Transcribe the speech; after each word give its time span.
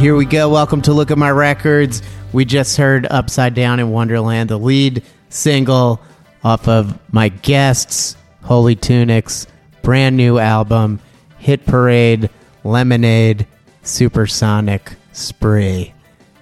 here 0.00 0.16
we 0.16 0.24
go. 0.24 0.48
Welcome 0.48 0.80
to 0.82 0.94
Look 0.94 1.10
at 1.10 1.18
My 1.18 1.30
Records. 1.30 2.00
We 2.32 2.46
just 2.46 2.78
heard 2.78 3.06
Upside 3.10 3.52
Down 3.52 3.80
in 3.80 3.90
Wonderland, 3.90 4.48
the 4.48 4.56
lead 4.56 5.02
single 5.28 6.00
off 6.42 6.66
of 6.68 6.98
my 7.12 7.28
guests, 7.28 8.16
Holy 8.42 8.74
Tunics, 8.74 9.46
brand 9.82 10.16
new 10.16 10.38
album, 10.38 11.00
Hit 11.36 11.66
Parade, 11.66 12.30
Lemonade, 12.64 13.46
Supersonic, 13.82 14.94
Spree. 15.12 15.92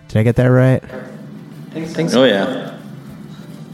Did 0.06 0.18
I 0.18 0.22
get 0.22 0.36
that 0.36 0.46
right? 0.46 0.84
Oh 2.14 2.22
yeah. 2.22 2.78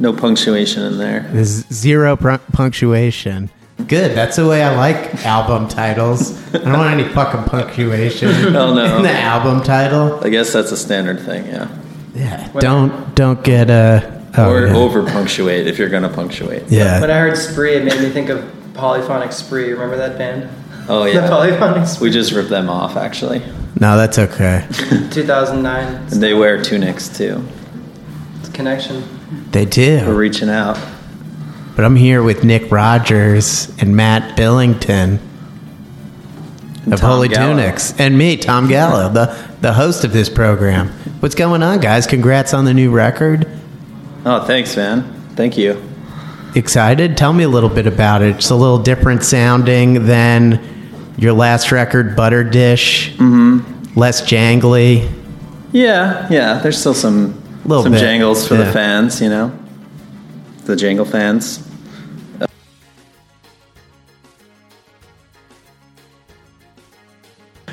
No 0.01 0.15
punctuation 0.15 0.83
in 0.83 0.97
there. 0.97 1.29
There's 1.31 1.67
zero 1.71 2.17
pr- 2.17 2.37
punctuation. 2.55 3.51
Good. 3.87 4.17
That's 4.17 4.37
the 4.37 4.47
way 4.47 4.63
I 4.63 4.75
like 4.77 5.25
album 5.25 5.69
titles. 5.69 6.33
I 6.55 6.59
don't 6.59 6.73
want 6.73 6.99
any 7.01 7.09
fucking 7.13 7.45
punctuation 7.45 8.29
Oh, 8.57 8.75
no. 8.75 8.97
in 8.97 9.03
the 9.03 9.11
album 9.13 9.63
title. 9.63 10.21
I 10.25 10.29
guess 10.31 10.53
that's 10.53 10.73
a 10.73 10.77
standard 10.77 11.21
thing, 11.21 11.47
yeah. 11.47 11.69
Yeah. 12.15 12.49
Don't 12.61 13.15
don't 13.17 13.43
get 13.43 13.71
a 13.71 14.23
oh, 14.39 14.51
or 14.51 14.67
yeah. 14.69 14.77
over 14.77 15.03
punctuate 15.05 15.67
if 15.67 15.79
you're 15.79 15.89
gonna 15.89 16.09
punctuate. 16.09 16.65
Yeah. 16.69 17.01
When 17.01 17.11
I 17.11 17.19
heard 17.19 17.37
Spree, 17.37 17.75
it 17.75 17.85
made 17.85 18.01
me 18.01 18.09
think 18.11 18.29
of 18.29 18.45
Polyphonic 18.75 19.33
Spree. 19.33 19.73
Remember 19.73 19.97
that 19.97 20.17
band? 20.17 20.49
Oh 20.89 21.05
The 21.05 21.13
yeah. 21.15 21.29
Polyphonic 21.29 21.89
Spree. 21.89 22.09
We 22.09 22.13
just 22.13 22.31
ripped 22.33 22.51
them 22.51 22.71
off 22.71 22.97
actually. 22.97 23.41
No, 23.81 23.97
that's 23.97 24.19
okay. 24.21 24.65
2009 25.11 25.95
And 26.13 26.23
they 26.23 26.33
wear 26.35 26.63
tunics 26.63 27.09
too. 27.09 27.45
connection. 28.53 29.03
They 29.51 29.65
do. 29.65 30.05
We're 30.07 30.15
reaching 30.15 30.49
out. 30.49 30.79
But 31.77 31.85
I'm 31.85 31.97
here 31.97 32.23
with 32.23 32.45
Nick 32.45 32.71
Rogers 32.71 33.73
and 33.81 33.97
Matt 33.97 34.37
Billington 34.37 35.19
of 36.87 37.01
Tom 37.01 37.11
Holy 37.11 37.29
Gallo. 37.29 37.57
Tunics 37.57 37.99
and 37.99 38.17
me, 38.17 38.37
Tom 38.37 38.69
Gallo, 38.69 39.09
the 39.13 39.37
the 39.61 39.73
host 39.73 40.05
of 40.05 40.13
this 40.13 40.29
program. 40.29 40.89
What's 41.21 41.35
going 41.35 41.63
on, 41.63 41.81
guys? 41.81 42.07
Congrats 42.07 42.55
on 42.55 42.65
the 42.65 42.75
new 42.75 42.91
record. 42.91 43.49
Oh, 44.25 44.45
thanks, 44.45 44.77
man. 44.77 45.03
Thank 45.37 45.57
you. 45.57 45.83
Excited? 46.55 47.17
Tell 47.17 47.33
me 47.33 47.45
a 47.45 47.49
little 47.49 47.69
bit 47.71 47.87
about 47.87 48.23
it. 48.23 48.37
It's 48.37 48.51
a 48.51 48.55
little 48.55 48.79
different 48.79 49.25
sounding 49.25 50.07
than 50.07 51.15
your 51.19 51.33
last 51.33 51.73
record, 51.73 52.15
Butter 52.15 52.45
Dish. 52.45 53.13
Mm-hmm. 53.15 53.99
Less 53.99 54.23
jangly. 54.23 55.11
Yeah, 55.73 56.29
yeah. 56.31 56.59
There's 56.59 56.79
still 56.79 56.95
some 56.95 57.41
Little 57.65 57.83
some 57.83 57.93
bit, 57.93 58.01
jangles 58.01 58.47
for 58.47 58.55
yeah. 58.55 58.65
the 58.65 58.73
fans, 58.73 59.21
you 59.21 59.29
know, 59.31 59.51
the 60.65 60.77
jangle 60.77 61.05
fans. 61.05 61.67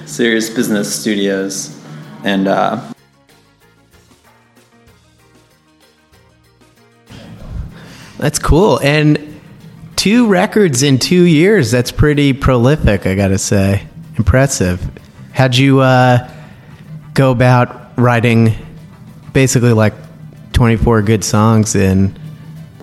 Serious 0.05 0.49
Business 0.49 0.93
Studios, 0.93 1.79
and 2.23 2.47
uh, 2.47 2.91
That's 8.21 8.37
cool. 8.37 8.79
And 8.81 9.41
two 9.95 10.27
records 10.27 10.83
in 10.83 10.99
two 10.99 11.23
years. 11.23 11.71
That's 11.71 11.91
pretty 11.91 12.33
prolific, 12.33 13.07
I 13.07 13.15
got 13.15 13.29
to 13.29 13.39
say. 13.39 13.87
Impressive. 14.15 14.79
How'd 15.33 15.55
you 15.55 15.79
uh, 15.79 16.29
go 17.15 17.31
about 17.31 17.97
writing 17.97 18.53
basically 19.33 19.73
like 19.73 19.95
24 20.53 21.01
good 21.01 21.23
songs 21.23 21.73
in 21.73 22.15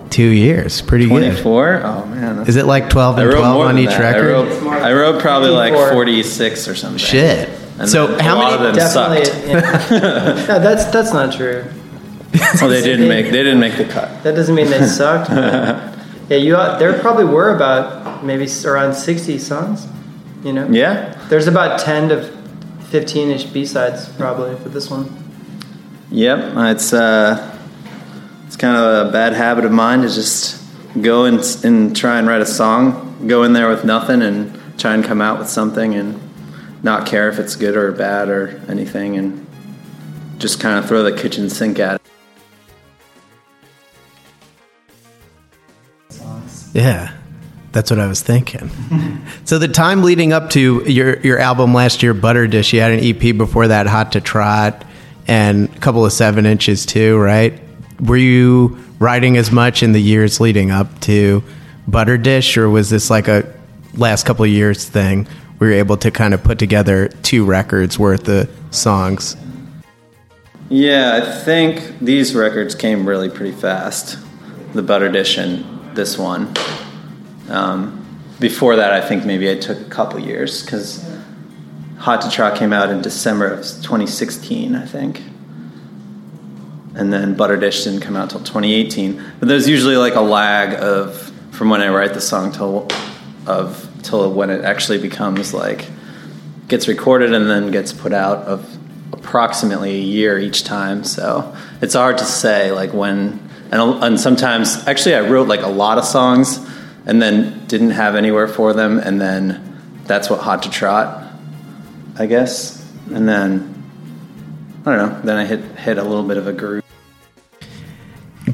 two 0.09 0.27
years? 0.29 0.81
Pretty 0.81 1.05
good. 1.05 1.19
24. 1.31 1.81
Oh 1.83 2.05
man, 2.05 2.47
Is 2.47 2.55
it 2.55 2.65
like 2.65 2.89
12 2.89 3.17
and 3.19 3.31
12 3.31 3.57
on 3.61 3.77
each 3.77 3.89
that. 3.89 4.15
I 4.15 4.19
record? 4.19 4.61
wrote, 4.63 4.81
I 4.81 4.93
wrote 4.93 5.21
probably 5.21 5.49
like 5.49 5.73
46 5.73 6.67
or 6.67 6.75
something. 6.75 6.97
Shit. 6.97 7.49
And 7.79 7.87
So 7.89 8.07
then 8.07 8.19
how 8.19 8.35
a 8.35 8.37
lot 8.37 8.51
many- 8.59 8.69
of 8.69 8.75
them 8.75 8.75
Definitely. 8.75 9.25
sucked. 9.25 9.91
yeah. 9.91 10.45
No, 10.47 10.59
that's 10.59 10.85
that's 10.85 11.13
not 11.13 11.33
true. 11.33 11.63
Oh, 12.61 12.67
they 12.67 12.81
didn't 12.81 13.07
make 13.07 13.25
they 13.27 13.43
didn't 13.43 13.59
make 13.59 13.77
the 13.77 13.85
cut. 13.85 14.23
That 14.23 14.35
doesn't 14.35 14.53
mean 14.53 14.69
they 14.69 14.85
sucked. 14.85 15.29
but- 15.29 15.95
yeah, 16.29 16.37
you. 16.37 16.55
There 16.79 16.97
probably 16.99 17.25
were 17.25 17.55
about 17.55 18.23
maybe 18.23 18.47
around 18.65 18.93
60 18.93 19.37
songs. 19.39 19.87
You 20.43 20.53
know. 20.53 20.67
Yeah, 20.69 21.17
There's 21.29 21.47
about 21.47 21.79
10 21.79 22.09
to 22.09 22.31
15ish 22.91 23.51
B 23.51 23.65
sides 23.65 24.07
probably 24.09 24.55
for 24.57 24.69
this 24.69 24.89
one. 24.89 25.05
Yep, 26.11 26.53
it's 26.75 26.91
uh, 26.93 27.58
it's 28.49 28.57
kind 28.57 28.75
of 28.75 29.09
a 29.09 29.11
bad 29.11 29.33
habit 29.33 29.63
of 29.63 29.71
mine 29.71 30.01
to 30.01 30.09
just 30.09 30.59
go 30.99 31.25
and, 31.25 31.39
and 31.63 31.95
try 31.95 32.17
and 32.17 32.27
write 32.27 32.41
a 32.41 32.47
song, 32.47 33.27
go 33.27 33.43
in 33.43 33.53
there 33.53 33.69
with 33.69 33.85
nothing, 33.85 34.23
and 34.23 34.59
try 34.79 34.95
and 34.95 35.05
come 35.05 35.21
out 35.21 35.37
with 35.37 35.47
something, 35.47 35.93
and 35.93 36.19
not 36.81 37.05
care 37.05 37.29
if 37.29 37.37
it's 37.37 37.55
good 37.55 37.77
or 37.77 37.91
bad 37.91 38.27
or 38.27 38.59
anything, 38.67 39.17
and 39.17 39.45
just 40.39 40.59
kind 40.59 40.79
of 40.79 40.87
throw 40.87 41.03
the 41.03 41.15
kitchen 41.15 41.47
sink 41.47 41.77
at 41.77 42.01
it. 42.01 42.01
Yeah. 46.73 47.13
That's 47.71 47.91
what 47.91 47.99
I 47.99 48.07
was 48.07 48.23
thinking. 48.23 48.71
so 49.45 49.59
the 49.59 49.67
time 49.67 50.01
leading 50.01 50.33
up 50.33 50.49
to 50.51 50.83
your 50.89 51.19
your 51.19 51.37
album 51.37 51.75
last 51.75 52.01
year, 52.01 52.15
Butter 52.15 52.47
Dish, 52.47 52.73
you 52.73 52.79
had 52.79 52.93
an 52.93 52.99
EP 52.99 53.37
before 53.37 53.67
that, 53.67 53.85
Hot 53.85 54.13
to 54.13 54.21
Trot, 54.21 54.83
and 55.27 55.69
a 55.69 55.79
couple 55.79 56.03
of 56.03 56.11
seven 56.11 56.47
inches 56.47 56.87
too, 56.87 57.15
right? 57.15 57.61
Were 57.99 58.17
you 58.17 58.77
writing 58.99 59.37
as 59.37 59.51
much 59.51 59.83
in 59.83 59.91
the 59.91 60.01
years 60.01 60.39
leading 60.39 60.71
up 60.71 60.99
to 61.01 61.43
Butter 61.87 62.17
Dish, 62.17 62.57
or 62.57 62.69
was 62.69 62.89
this 62.89 63.09
like 63.09 63.27
a 63.27 63.51
last 63.95 64.25
couple 64.25 64.45
years 64.45 64.87
thing? 64.87 65.27
We 65.59 65.67
you're 65.67 65.77
able 65.77 65.97
to 65.97 66.11
kind 66.11 66.33
of 66.33 66.43
put 66.43 66.57
together 66.57 67.09
two 67.23 67.43
records 67.43 67.99
worth 67.99 68.27
of 68.29 68.49
songs. 68.71 69.35
Yeah, 70.69 71.19
I 71.21 71.31
think 71.43 71.99
these 71.99 72.35
records 72.35 72.75
came 72.75 73.07
really 73.07 73.29
pretty 73.29 73.51
fast. 73.51 74.17
The 74.73 74.83
Butter 74.83 75.11
Dish 75.11 75.37
and 75.37 75.95
this 75.95 76.17
one. 76.17 76.53
Um, 77.49 78.05
before 78.39 78.75
that, 78.75 78.93
I 78.93 79.01
think 79.01 79.25
maybe 79.25 79.47
it 79.47 79.61
took 79.61 79.79
a 79.79 79.89
couple 79.89 80.19
years 80.19 80.63
because 80.63 81.05
Hot 81.97 82.21
to 82.21 82.29
Trot 82.29 82.57
came 82.57 82.71
out 82.71 82.89
in 82.89 83.01
December 83.01 83.47
of 83.47 83.59
2016, 83.59 84.75
I 84.75 84.85
think. 84.85 85.21
And 86.99 87.13
then 87.13 87.33
Butter 87.33 87.55
Dish 87.55 87.85
didn't 87.85 88.01
come 88.01 88.17
out 88.17 88.29
till 88.29 88.41
2018. 88.41 89.23
But 89.39 89.47
there's 89.47 89.69
usually 89.69 89.95
like 89.95 90.15
a 90.15 90.21
lag 90.21 90.73
of 90.73 91.31
from 91.51 91.69
when 91.69 91.81
I 91.81 91.87
write 91.87 92.13
the 92.13 92.19
song 92.19 92.51
till 92.51 92.89
of 93.47 93.89
till 94.03 94.33
when 94.33 94.49
it 94.49 94.65
actually 94.65 94.97
becomes 94.97 95.53
like 95.53 95.87
gets 96.67 96.89
recorded 96.89 97.33
and 97.33 97.49
then 97.49 97.71
gets 97.71 97.93
put 97.93 98.11
out 98.11 98.39
of 98.39 98.77
approximately 99.13 99.91
a 99.95 100.03
year 100.03 100.37
each 100.37 100.65
time. 100.65 101.05
So 101.05 101.55
it's 101.81 101.93
hard 101.93 102.17
to 102.17 102.25
say 102.25 102.73
like 102.73 102.93
when 102.93 103.49
and, 103.71 104.03
and 104.03 104.19
sometimes 104.19 104.85
actually 104.85 105.15
I 105.15 105.21
wrote 105.21 105.47
like 105.47 105.61
a 105.61 105.69
lot 105.69 105.99
of 105.99 106.03
songs 106.03 106.59
and 107.05 107.21
then 107.21 107.65
didn't 107.67 107.91
have 107.91 108.15
anywhere 108.15 108.49
for 108.49 108.73
them 108.73 108.99
and 108.99 109.21
then 109.21 110.01
that's 110.03 110.29
what 110.29 110.41
Hot 110.41 110.63
to 110.63 110.69
Trot 110.69 111.31
I 112.17 112.25
guess 112.25 112.85
and 113.13 113.25
then 113.25 113.75
I 114.85 114.95
don't 114.95 115.13
know 115.13 115.21
then 115.21 115.37
I 115.37 115.45
hit 115.45 115.63
hit 115.77 115.97
a 115.97 116.03
little 116.03 116.27
bit 116.27 116.35
of 116.35 116.45
a 116.45 116.51
groove 116.51 116.78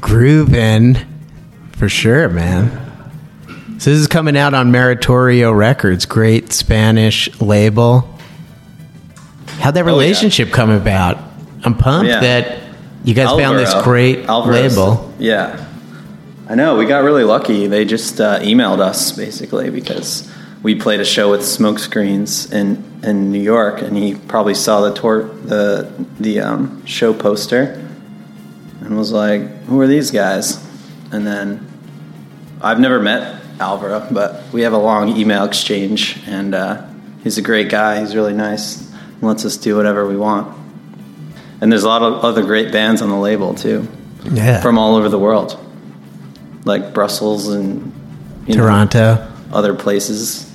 grooving 0.00 0.96
for 1.72 1.88
sure 1.88 2.28
man 2.28 2.86
so 3.78 3.90
this 3.90 4.00
is 4.00 4.06
coming 4.06 4.38
out 4.38 4.54
on 4.54 4.72
Meritorio 4.72 5.54
Records, 5.54 6.06
great 6.06 6.50
Spanish 6.50 7.28
label. 7.42 8.08
How'd 9.58 9.74
that 9.74 9.84
relationship 9.84 10.46
oh, 10.46 10.48
yeah. 10.48 10.56
come 10.56 10.70
about? 10.70 11.18
I'm 11.62 11.76
pumped 11.76 12.08
yeah. 12.08 12.20
that 12.20 12.62
you 13.04 13.12
guys 13.12 13.26
Alvaro, 13.26 13.44
found 13.44 13.58
this 13.58 13.74
great 13.84 14.26
label. 14.26 15.12
Yeah, 15.18 15.66
I 16.48 16.54
know. 16.54 16.78
We 16.78 16.86
got 16.86 17.04
really 17.04 17.24
lucky. 17.24 17.66
They 17.66 17.84
just 17.84 18.18
uh, 18.18 18.40
emailed 18.40 18.80
us 18.80 19.12
basically 19.12 19.68
because 19.68 20.30
we 20.62 20.74
played 20.74 21.00
a 21.00 21.04
show 21.04 21.30
with 21.30 21.42
Smokescreens 21.42 22.50
in 22.50 22.82
in 23.04 23.30
New 23.30 23.42
York, 23.42 23.82
and 23.82 23.94
he 23.94 24.14
probably 24.14 24.54
saw 24.54 24.88
the 24.88 24.94
tour 24.94 25.24
the 25.24 25.92
the 26.18 26.40
um, 26.40 26.84
show 26.86 27.12
poster 27.12 27.85
and 28.80 28.96
was 28.96 29.12
like, 29.12 29.40
"Who 29.64 29.80
are 29.80 29.86
these 29.86 30.10
guys?" 30.10 30.64
And 31.12 31.26
then 31.26 31.66
I've 32.60 32.80
never 32.80 33.00
met 33.00 33.42
Alvaro, 33.60 34.06
but 34.10 34.42
we 34.52 34.62
have 34.62 34.72
a 34.72 34.78
long 34.78 35.16
email 35.16 35.44
exchange, 35.44 36.20
and 36.26 36.54
uh, 36.54 36.86
he's 37.22 37.38
a 37.38 37.42
great 37.42 37.68
guy. 37.68 38.00
He's 38.00 38.14
really 38.14 38.34
nice. 38.34 38.92
Lets 39.22 39.44
us 39.44 39.56
do 39.56 39.76
whatever 39.76 40.06
we 40.06 40.16
want. 40.16 40.54
And 41.60 41.72
there's 41.72 41.84
a 41.84 41.88
lot 41.88 42.02
of 42.02 42.24
other 42.24 42.42
great 42.42 42.70
bands 42.70 43.00
on 43.00 43.08
the 43.08 43.16
label 43.16 43.54
too, 43.54 43.88
yeah, 44.30 44.60
from 44.60 44.78
all 44.78 44.96
over 44.96 45.08
the 45.08 45.18
world, 45.18 45.58
like 46.64 46.92
Brussels 46.92 47.48
and 47.48 47.92
Toronto, 48.50 49.14
know, 49.14 49.32
other 49.52 49.74
places, 49.74 50.52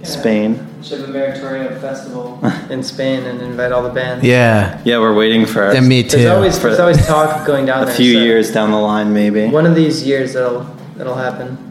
yeah. 0.00 0.06
Spain. 0.06 0.66
Should 0.82 1.00
have 1.00 1.10
a 1.10 1.12
Meritorio 1.12 1.80
festival 1.80 2.40
in 2.70 2.82
Spain 2.82 3.24
and 3.24 3.42
invite 3.42 3.72
all 3.72 3.82
the 3.82 3.90
bands. 3.90 4.24
Yeah, 4.24 4.80
yeah, 4.84 4.98
we're 4.98 5.14
waiting 5.14 5.44
for. 5.46 5.70
And 5.70 5.86
me 5.86 6.02
too. 6.02 6.18
There's 6.18 6.30
always, 6.30 6.58
there's 6.60 6.80
always 6.80 7.06
talk 7.06 7.46
going 7.46 7.66
down. 7.66 7.82
a 7.82 7.86
there, 7.86 7.94
few 7.94 8.14
so 8.14 8.20
years 8.20 8.50
down 8.52 8.70
the 8.70 8.78
line, 8.78 9.12
maybe. 9.12 9.48
One 9.48 9.66
of 9.66 9.74
these 9.74 10.06
years, 10.06 10.32
that'll 10.32 10.62
that'll 10.96 11.14
happen 11.14 11.70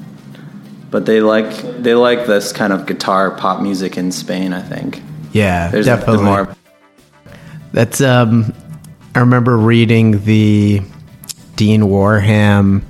but 0.92 1.06
they 1.06 1.22
like 1.22 1.56
they 1.82 1.94
like 1.94 2.26
this 2.26 2.52
kind 2.52 2.74
of 2.74 2.86
guitar 2.86 3.32
pop 3.32 3.62
music 3.62 3.98
in 3.98 4.12
Spain. 4.12 4.54
I 4.54 4.62
think. 4.62 5.02
Yeah, 5.32 5.70
There's 5.70 5.86
definitely. 5.86 6.26
more. 6.26 6.56
That's 7.72 8.02
um, 8.02 8.54
I 9.14 9.20
remember 9.20 9.58
reading 9.58 10.24
the 10.24 10.82
Dean 11.56 11.88
Wareham 11.90 12.86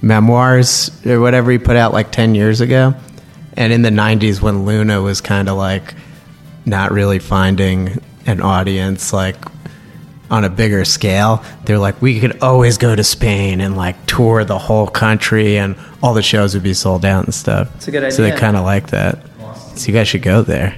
memoirs 0.00 0.90
or 1.06 1.20
whatever 1.20 1.50
he 1.50 1.58
put 1.58 1.76
out 1.76 1.92
like 1.92 2.12
ten 2.12 2.34
years 2.34 2.60
ago, 2.60 2.94
and 3.56 3.72
in 3.72 3.82
the 3.82 3.90
'90s 3.90 4.40
when 4.40 4.64
Luna 4.64 5.02
was 5.02 5.20
kind 5.20 5.48
of 5.48 5.56
like 5.56 5.94
not 6.64 6.92
really 6.92 7.18
finding 7.18 8.00
an 8.26 8.40
audience, 8.40 9.12
like 9.12 9.36
on 10.30 10.44
a 10.44 10.50
bigger 10.50 10.84
scale, 10.84 11.44
they're 11.64 11.78
like, 11.78 12.00
we 12.00 12.18
could 12.18 12.40
always 12.42 12.78
go 12.78 12.96
to 12.96 13.04
Spain 13.04 13.60
and 13.60 13.76
like 13.76 14.06
tour 14.06 14.44
the 14.44 14.58
whole 14.58 14.86
country 14.86 15.58
and 15.58 15.76
all 16.02 16.14
the 16.14 16.22
shows 16.22 16.54
would 16.54 16.62
be 16.62 16.74
sold 16.74 17.04
out 17.04 17.24
and 17.24 17.34
stuff. 17.34 17.74
It's 17.76 17.88
a 17.88 17.90
good 17.90 18.04
idea. 18.04 18.12
So 18.12 18.22
they 18.22 18.32
kind 18.32 18.56
of 18.56 18.64
like 18.64 18.88
that. 18.88 19.18
So 19.76 19.88
you 19.88 19.92
guys 19.92 20.08
should 20.08 20.22
go 20.22 20.42
there. 20.42 20.76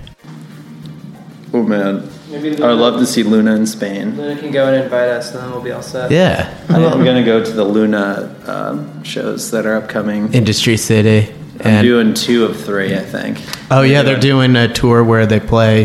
Oh 1.52 1.62
man. 1.62 2.10
Maybe 2.30 2.60
I 2.60 2.66
would 2.66 2.80
love 2.80 2.98
to 2.98 3.06
see 3.06 3.22
Luna 3.22 3.54
in 3.54 3.64
Spain. 3.64 4.16
Luna 4.16 4.40
can 4.40 4.50
go 4.50 4.66
and 4.66 4.82
invite 4.82 5.08
us, 5.08 5.32
and 5.32 5.40
then 5.40 5.50
we'll 5.52 5.60
be 5.60 5.70
all 5.70 5.82
set. 5.82 6.10
Yeah. 6.10 6.52
I'm 6.68 7.04
going 7.04 7.14
to 7.14 7.22
go 7.22 7.44
to 7.44 7.50
the 7.52 7.62
Luna 7.62 8.34
um, 8.46 9.04
shows 9.04 9.52
that 9.52 9.64
are 9.64 9.76
upcoming. 9.76 10.34
Industry 10.34 10.76
City. 10.76 11.32
I'm 11.62 11.84
doing 11.84 12.14
two 12.14 12.44
of 12.44 12.62
three, 12.62 12.94
I 12.94 13.00
think. 13.00 13.40
Oh, 13.70 13.82
yeah, 13.82 14.02
they're 14.02 14.18
doing 14.18 14.56
a 14.56 14.72
tour 14.72 15.04
where 15.04 15.26
they 15.26 15.40
play 15.40 15.84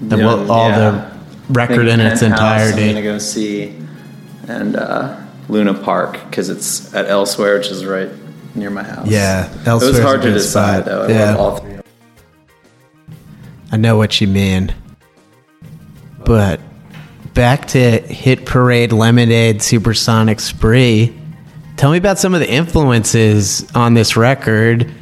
the, 0.00 0.26
all 0.26 0.68
yeah. 0.68 0.78
the 0.78 1.10
record 1.52 1.88
in 1.88 2.00
its 2.00 2.22
entirety. 2.22 2.82
I'm 2.82 2.94
gonna 2.94 3.02
go 3.02 3.18
see, 3.18 3.76
and 4.48 4.76
uh, 4.76 5.20
Luna 5.48 5.74
Park 5.74 6.12
because 6.24 6.48
it's 6.48 6.94
at 6.94 7.06
Elsewhere, 7.06 7.58
which 7.58 7.68
is 7.68 7.84
right 7.84 8.10
near 8.54 8.70
my 8.70 8.82
house. 8.82 9.08
Yeah, 9.08 9.52
Elsewhere. 9.66 9.90
It 9.90 9.94
was 9.94 10.02
hard 10.02 10.22
to 10.22 10.32
decide 10.32 10.84
spot. 10.84 10.86
though. 10.86 11.02
I 11.04 11.10
yeah. 11.10 11.36
all 11.36 11.56
three. 11.58 11.80
I 13.72 13.76
know 13.76 13.96
what 13.96 14.20
you 14.20 14.26
mean, 14.26 14.74
but 16.24 16.60
back 17.34 17.68
to 17.68 17.98
Hit 18.00 18.46
Parade, 18.46 18.92
Lemonade, 18.92 19.62
Supersonic 19.62 20.40
Spree. 20.40 21.16
Tell 21.76 21.92
me 21.92 21.98
about 21.98 22.18
some 22.18 22.34
of 22.34 22.40
the 22.40 22.50
influences 22.50 23.70
on 23.74 23.94
this 23.94 24.16
record. 24.16 24.92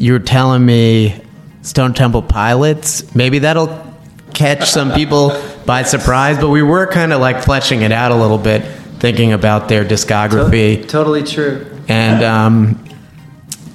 You 0.00 0.14
were 0.14 0.18
telling 0.18 0.64
me 0.64 1.22
Stone 1.60 1.92
Temple 1.92 2.22
Pilots. 2.22 3.14
Maybe 3.14 3.40
that'll 3.40 3.86
catch 4.32 4.70
some 4.70 4.92
people 4.92 5.38
by 5.66 5.82
surprise, 5.82 6.38
but 6.38 6.48
we 6.48 6.62
were 6.62 6.86
kind 6.86 7.12
of 7.12 7.20
like 7.20 7.44
fleshing 7.44 7.82
it 7.82 7.92
out 7.92 8.10
a 8.10 8.16
little 8.16 8.38
bit, 8.38 8.64
thinking 8.98 9.34
about 9.34 9.68
their 9.68 9.84
discography. 9.84 10.80
To- 10.80 10.86
totally 10.88 11.22
true. 11.22 11.66
And, 11.86 12.24
um, 12.24 12.82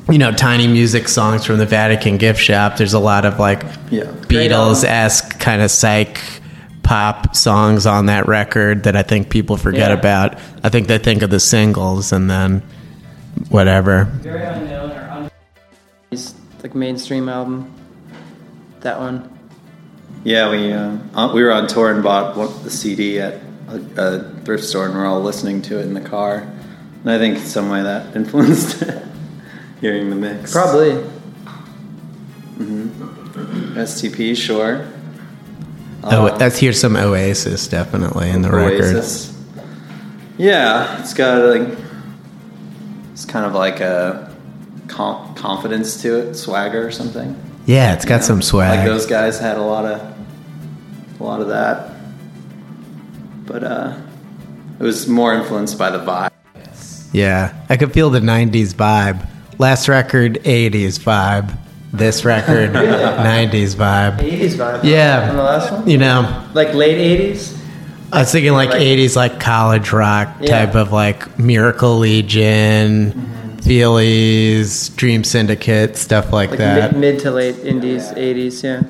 you 0.09 0.17
know, 0.17 0.31
tiny 0.31 0.65
music 0.65 1.09
songs 1.09 1.45
from 1.45 1.59
the 1.59 1.65
Vatican 1.67 2.17
gift 2.17 2.39
shop. 2.39 2.77
There's 2.77 2.93
a 2.93 2.99
lot 2.99 3.25
of 3.25 3.37
like 3.37 3.61
yeah. 3.91 4.05
Beatles 4.27 4.83
esque 4.83 5.39
kind 5.39 5.61
of 5.61 5.69
psych 5.69 6.19
pop 6.81 7.35
songs 7.35 7.85
on 7.85 8.07
that 8.07 8.27
record 8.27 8.83
that 8.83 8.95
I 8.95 9.03
think 9.03 9.29
people 9.29 9.57
forget 9.57 9.91
yeah. 9.91 9.97
about. 9.97 10.39
I 10.63 10.69
think 10.69 10.87
they 10.87 10.97
think 10.97 11.21
of 11.21 11.29
the 11.29 11.39
singles 11.39 12.11
and 12.11 12.31
then 12.31 12.63
whatever. 13.49 14.05
Very 14.05 14.43
unknown 14.43 14.91
or 14.91 14.94
un- 14.94 14.94
like 16.65 16.73
mainstream 16.73 17.29
album. 17.29 17.71
That 18.79 18.97
one. 18.97 19.29
Yeah, 20.23 20.49
we 20.49 20.73
uh, 20.73 21.31
we 21.31 21.43
were 21.43 21.51
on 21.51 21.67
tour 21.67 21.93
and 21.93 22.01
bought 22.01 22.33
the 22.63 22.71
CD 22.71 23.19
at 23.19 23.39
a, 23.67 23.75
a, 23.97 24.41
thrift 24.41 24.63
store, 24.63 24.87
and 24.87 24.95
we're 24.95 25.05
all 25.05 25.21
listening 25.21 25.61
to 25.61 25.77
it 25.79 25.83
in 25.83 25.93
the 25.93 26.01
car. 26.01 26.37
And 27.03 27.11
I 27.11 27.19
think 27.19 27.37
in 27.37 27.43
some 27.43 27.69
way 27.69 27.83
that 27.83 28.15
influenced 28.15 28.83
hearing 29.79 30.09
the 30.09 30.15
mix. 30.15 30.53
Probably. 30.53 30.93
Mm-hmm. 32.57 33.77
STP, 33.77 34.35
sure. 34.35 34.91
Oh, 36.03 36.29
um, 36.29 36.39
let's 36.39 36.57
hear 36.57 36.73
some 36.73 36.95
Oasis 36.95 37.67
definitely 37.67 38.31
in 38.31 38.41
the 38.41 38.49
Oasis. 38.49 39.31
record. 39.55 39.65
Yeah, 40.39 40.99
it's 40.99 41.13
got 41.13 41.43
like 41.43 41.77
it's 43.13 43.25
kind 43.25 43.45
of 43.45 43.53
like 43.53 43.81
a 43.81 44.34
confidence 44.87 46.01
to 46.01 46.17
it, 46.19 46.35
swagger 46.35 46.85
or 46.85 46.91
something. 46.91 47.35
Yeah, 47.65 47.93
it's 47.93 48.05
got 48.05 48.21
know, 48.21 48.27
some 48.27 48.41
swag. 48.41 48.79
Like 48.79 48.87
those 48.87 49.05
guys 49.05 49.39
had 49.39 49.57
a 49.57 49.61
lot 49.61 49.85
of 49.85 50.15
a 51.19 51.23
lot 51.23 51.41
of 51.41 51.47
that. 51.47 51.91
But 53.45 53.63
uh, 53.63 53.97
it 54.79 54.83
was 54.83 55.07
more 55.07 55.33
influenced 55.33 55.77
by 55.77 55.91
the 55.91 55.99
vibe. 55.99 56.31
Yeah, 57.13 57.55
I 57.69 57.77
could 57.77 57.93
feel 57.93 58.09
the 58.09 58.19
'90s 58.19 58.73
vibe. 58.73 59.27
Last 59.57 59.87
record, 59.87 60.35
'80s 60.43 60.99
vibe. 60.99 61.57
This 61.93 62.25
record, 62.25 62.71
'90s 62.73 63.75
vibe. 63.75 64.17
'80s 64.19 64.55
vibe. 64.55 64.83
Yeah. 64.83 65.29
On 65.29 65.37
the 65.37 65.43
last 65.43 65.71
one. 65.71 65.89
You 65.89 65.97
know, 65.97 66.49
like 66.53 66.73
late 66.73 66.97
'80s. 67.19 67.55
I 68.11 68.19
was 68.19 68.31
thinking 68.31 68.53
like, 68.53 68.69
like 68.69 68.81
80s, 68.81 69.15
like 69.15 69.39
college 69.39 69.91
rock 69.91 70.29
yeah. 70.39 70.65
type 70.65 70.75
of 70.75 70.91
like 70.91 71.37
Miracle 71.39 71.97
Legion, 71.97 73.11
mm-hmm. 73.11 73.44
Feelies, 73.65 74.95
Dream 74.95 75.23
Syndicate, 75.23 75.97
stuff 75.97 76.31
like, 76.31 76.51
like 76.51 76.59
that. 76.59 76.91
mid, 76.93 76.99
mid 77.15 77.19
to 77.21 77.31
late 77.31 77.57
indies, 77.59 78.03
'80s, 78.11 78.63
yeah. 78.63 78.83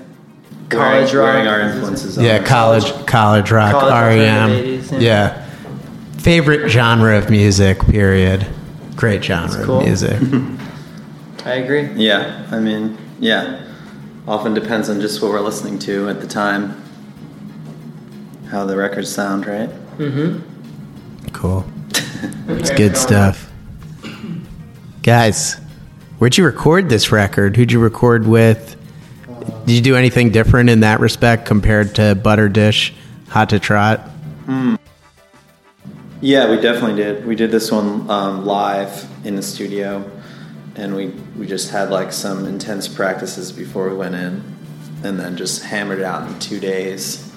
College 0.70 1.12
College 1.12 1.14
rock. 1.14 1.24
wearing 1.34 1.48
our 1.48 1.60
influences. 1.62 2.18
on 2.18 2.24
yeah, 2.26 2.38
our- 2.40 2.44
college, 2.46 3.06
college 3.06 3.52
rock, 3.52 3.72
College 3.72 3.92
rock 3.92 4.12
in 4.12 4.18
the 4.18 4.26
REM. 4.26 4.50
80s, 4.50 4.92
yeah. 4.94 5.00
yeah. 5.00 5.46
Favorite 6.18 6.70
genre 6.70 7.18
of 7.18 7.30
music, 7.30 7.80
period. 7.82 8.46
Great 8.96 9.24
genre 9.24 9.64
cool. 9.64 9.80
of 9.80 9.86
music. 9.86 10.20
I 11.46 11.54
agree. 11.56 11.84
Yeah, 11.94 12.48
I 12.52 12.60
mean, 12.60 12.98
yeah. 13.20 13.62
Often 14.28 14.56
depends 14.56 14.90
on 14.90 15.00
just 15.00 15.22
what 15.22 15.30
we're 15.32 15.40
listening 15.42 15.78
to 15.80 16.10
at 16.10 16.20
the 16.20 16.26
time. 16.28 16.82
How 18.50 18.66
the 18.66 18.76
records 18.76 19.10
sound, 19.14 19.46
right? 19.46 19.70
Mm-hmm. 19.98 21.30
Cool. 21.32 21.64
It's 22.48 22.72
good 22.72 22.98
stuff. 22.98 23.52
Guys, 25.06 25.54
where'd 26.18 26.36
you 26.36 26.44
record 26.44 26.90
this 26.90 27.12
record? 27.12 27.56
Who'd 27.56 27.72
you 27.72 27.80
record 27.80 28.26
with? 28.26 28.76
Did 29.68 29.74
you 29.74 29.82
do 29.82 29.96
anything 29.96 30.32
different 30.32 30.72
in 30.72 30.80
that 30.80 31.00
respect 31.00 31.46
compared 31.46 31.94
to 31.94 32.16
Butter 32.16 32.50
Dish, 32.50 32.92
Hot 33.30 33.52
to 33.52 33.60
Trot? 33.60 34.10
Yeah, 36.22 36.50
we 36.50 36.60
definitely 36.60 36.96
did. 36.96 37.24
We 37.24 37.36
did 37.36 37.52
this 37.52 37.72
one 37.72 38.10
um, 38.10 38.48
live 38.48 39.08
in 39.24 39.36
the 39.36 39.44
studio, 39.44 40.10
and 40.76 40.96
we 40.96 41.10
we 41.38 41.46
just 41.46 41.70
had 41.70 41.92
like 41.92 42.12
some 42.12 42.48
intense 42.48 42.88
practices 42.88 43.52
before 43.52 43.88
we 43.88 43.96
went 43.96 44.16
in, 44.16 44.44
and 45.04 45.20
then 45.20 45.38
just 45.38 45.66
hammered 45.66 46.00
it 46.00 46.04
out 46.04 46.28
in 46.28 46.40
two 46.40 46.60
days 46.60 47.32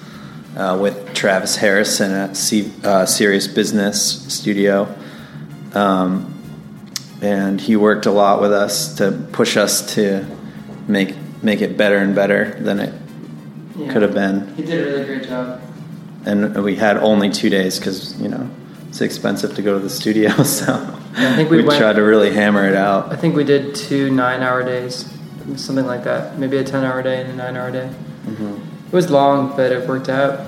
uh, 0.57 0.75
with 0.81 1.13
Travis 1.13 1.55
Harrison 1.55 2.13
at 2.13 2.35
C- 2.35 2.73
uh, 2.83 3.05
Serious 3.05 3.45
Business 3.45 4.23
Studio, 4.33 4.91
um, 5.75 6.33
and 7.21 7.59
he 7.59 7.75
worked 7.75 8.05
a 8.05 8.11
lot 8.11 8.41
with 8.41 8.51
us 8.53 8.95
to 8.95 9.11
push 9.31 9.57
us 9.57 9.93
to 9.95 10.25
make 10.87 11.15
make 11.43 11.61
it 11.61 11.77
better 11.77 11.97
and 11.97 12.13
better 12.15 12.51
than 12.61 12.79
it 12.79 12.93
could 13.91 14.01
have 14.01 14.13
been 14.13 14.53
He 14.55 14.63
did 14.63 14.81
a 14.87 14.91
really 14.91 15.05
great 15.05 15.23
job. 15.27 15.61
and 16.25 16.63
we 16.63 16.75
had 16.75 16.97
only 16.97 17.29
two 17.29 17.49
days 17.49 17.79
because 17.79 18.19
you 18.21 18.27
know 18.27 18.49
it's 18.89 19.01
expensive 19.01 19.55
to 19.55 19.61
go 19.61 19.73
to 19.73 19.79
the 19.79 19.89
studio 19.89 20.29
so 20.43 20.73
I 21.15 21.35
think 21.35 21.49
we 21.49 21.63
went- 21.63 21.79
tried 21.79 21.93
to 21.95 22.01
really 22.03 22.31
hammer 22.33 22.67
it 22.67 22.75
out. 22.75 23.11
I 23.11 23.15
think 23.15 23.35
we 23.35 23.43
did 23.43 23.75
two 23.75 24.09
nine-hour 24.11 24.63
days, 24.63 25.11
something 25.55 25.85
like 25.85 26.03
that. 26.05 26.37
Maybe 26.37 26.57
a 26.57 26.63
ten-hour 26.63 27.01
day 27.03 27.21
and 27.21 27.31
a 27.31 27.35
nine-hour 27.35 27.71
day. 27.71 27.89
Mm-hmm. 28.25 28.87
It 28.87 28.93
was 28.93 29.09
long, 29.09 29.55
but 29.57 29.71
it 29.71 29.87
worked 29.87 30.07
out. 30.07 30.39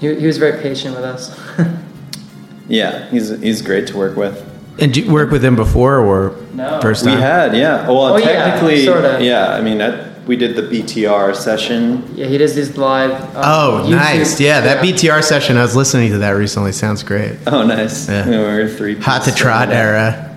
He, 0.00 0.14
he 0.14 0.26
was 0.26 0.38
very 0.38 0.60
patient 0.62 0.94
with 0.96 1.04
us. 1.04 1.38
yeah 2.68 3.08
he's 3.10 3.28
he's 3.40 3.62
great 3.62 3.86
to 3.88 3.96
work 3.96 4.16
with 4.16 4.36
And 4.80 4.94
did 4.94 5.06
you 5.06 5.12
work 5.12 5.30
with 5.30 5.44
him 5.44 5.56
before 5.56 5.98
or 5.98 6.34
No. 6.54 6.80
first 6.80 7.04
we 7.04 7.12
had 7.12 7.54
yeah 7.56 7.86
well 7.88 8.14
Oh, 8.14 8.16
yeah, 8.16 8.26
technically 8.26 8.84
sorta. 8.84 9.18
yeah 9.22 9.54
i 9.54 9.60
mean 9.60 9.78
that, 9.78 10.06
we 10.28 10.36
did 10.36 10.54
the 10.56 10.62
btr 10.62 11.34
session 11.34 12.04
yeah, 12.14 12.26
he 12.26 12.36
does 12.38 12.54
these 12.54 12.76
live. 12.76 13.10
um, 13.12 13.30
Oh, 13.36 13.82
YouTube- 13.86 13.90
nice. 13.96 14.38
Yeah, 14.40 14.60
that 14.60 14.84
BTR 14.84 15.22
session, 15.22 15.56
I 15.56 15.62
was 15.62 15.74
listening 15.74 16.10
to 16.12 16.18
that 16.18 16.32
recently. 16.32 16.72
Sounds 16.72 17.02
great. 17.02 17.36
oh 17.46 17.62
nice 17.64 18.08
Yeah. 18.08 18.28
we 18.28 18.36
were 18.36 18.68
three 18.68 18.94
Hot 18.96 19.24
to 19.24 19.34
Trot 19.34 19.70
era. 19.70 20.36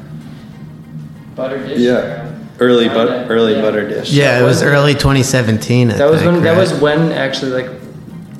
Butter 1.35 1.65
dish. 1.67 1.79
yeah 1.79 1.91
era. 1.91 2.39
early 2.59 2.87
but 2.89 3.29
early 3.31 3.55
yeah. 3.55 3.61
butter 3.61 3.87
dish 3.87 4.11
Yeah, 4.11 4.39
it 4.39 4.43
was 4.43 4.57
was- 4.57 4.63
early 4.63 4.93
2017. 4.93 5.91
I 5.91 5.97
That 5.97 6.09
was 6.09 6.21
think, 6.21 6.33
when. 6.33 6.43
That 6.43 6.57
was 6.57 6.73
when 6.73 7.11
actually 7.11 7.51
like 7.63 7.69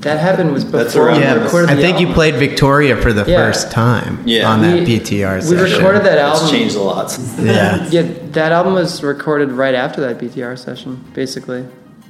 that 0.02 0.20
happened 0.20 0.52
was 0.52 0.64
before 0.66 0.84
That's 0.84 0.96
around 0.96 1.18
we 1.20 1.26
when 1.26 1.38
Yeah, 1.38 1.44
recorded 1.44 1.70
I 1.70 1.76
the 1.76 1.82
think 1.82 2.00
you 2.00 2.08
played 2.14 2.36
Victoria 2.36 2.98
for 2.98 3.14
the 3.14 3.24
Yeah. 3.30 3.38
first 3.38 3.72
time 3.72 4.20
Yeah. 4.26 4.50
on 4.52 4.62
that 4.64 4.80
We- 4.80 4.86
BTR 4.86 5.36
we 5.36 5.42
session. 5.42 5.78
recorded 5.78 6.04
that 6.06 6.18
album. 6.18 6.34
it's 6.34 6.42
album. 6.44 6.60
changed 6.60 6.76
a 6.76 6.82
lot 6.82 7.12
since 7.12 7.32
then. 7.34 7.46
Yeah. 7.48 7.88
Yeah, 7.92 8.04
that 8.34 8.52
album 8.52 8.74
was 8.74 9.04
recorded 9.04 9.52
right 9.52 9.76
after 9.76 10.02
that 10.02 10.20
BTR 10.20 10.56
session, 10.58 11.00
basically. 11.14 11.66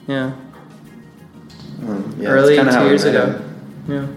Yeah, 0.08 0.32
um, 1.88 2.16
yeah, 2.20 2.30
early 2.30 2.56
that's 2.56 2.68
kinda 2.68 2.72
how 2.74 2.84
two 2.84 2.88
years 2.90 3.04
ago. 3.04 3.26
him. 3.26 3.36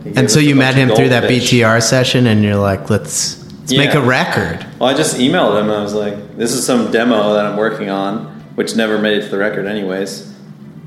Yeah. 0.05 0.13
And 0.21 0.31
so 0.31 0.39
you 0.41 0.55
met 0.55 0.75
him 0.75 0.91
through 0.95 1.09
that 1.11 1.23
goldfish. 1.23 1.51
BTR 1.51 1.81
session, 1.81 2.27
and 2.27 2.43
you're 2.45 2.57
like, 2.57 2.91
let's 2.91 3.43
let's 3.61 3.73
make 3.73 3.95
a 3.95 4.01
record. 4.01 4.65
Well, 4.79 4.89
I 4.91 4.95
just 4.95 5.17
emailed 5.17 5.59
him. 5.59 5.69
and 5.71 5.79
I 5.79 5.83
was 5.83 5.95
like, 5.95 6.37
"This 6.37 6.53
is 6.53 6.65
some 6.65 6.91
demo 6.91 7.33
that 7.35 7.47
I'm 7.47 7.57
working 7.57 7.89
on, 7.91 8.27
which 8.55 8.77
never 8.77 8.99
made 8.99 9.19
it 9.19 9.23
to 9.25 9.31
the 9.31 9.39
record, 9.39 9.67
anyways." 9.67 10.25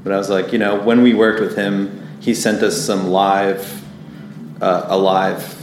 But 0.03 0.13
I 0.13 0.17
was 0.17 0.29
like, 0.29 0.53
you 0.53 0.60
know, 0.60 0.75
when 0.77 1.01
we 1.01 1.13
worked 1.13 1.41
with 1.41 1.56
him, 1.56 1.89
he 2.19 2.33
sent 2.33 2.63
us 2.63 2.79
some 2.79 3.07
live, 3.07 3.83
uh, 4.62 4.86
a 4.88 4.97
live 4.97 5.55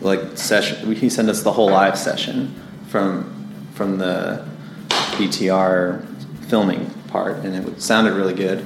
like 0.00 0.36
session. 0.36 0.94
He 0.94 1.08
sent 1.10 1.28
us 1.28 1.42
the 1.42 1.52
whole 1.52 1.70
live 1.70 1.98
session 1.98 2.54
from 2.88 3.30
from 3.74 3.98
the 3.98 4.46
BTR 5.16 6.04
filming 6.48 6.90
part, 7.08 7.36
and 7.44 7.54
it 7.54 7.82
sounded 7.82 8.14
really 8.14 8.34
good. 8.34 8.64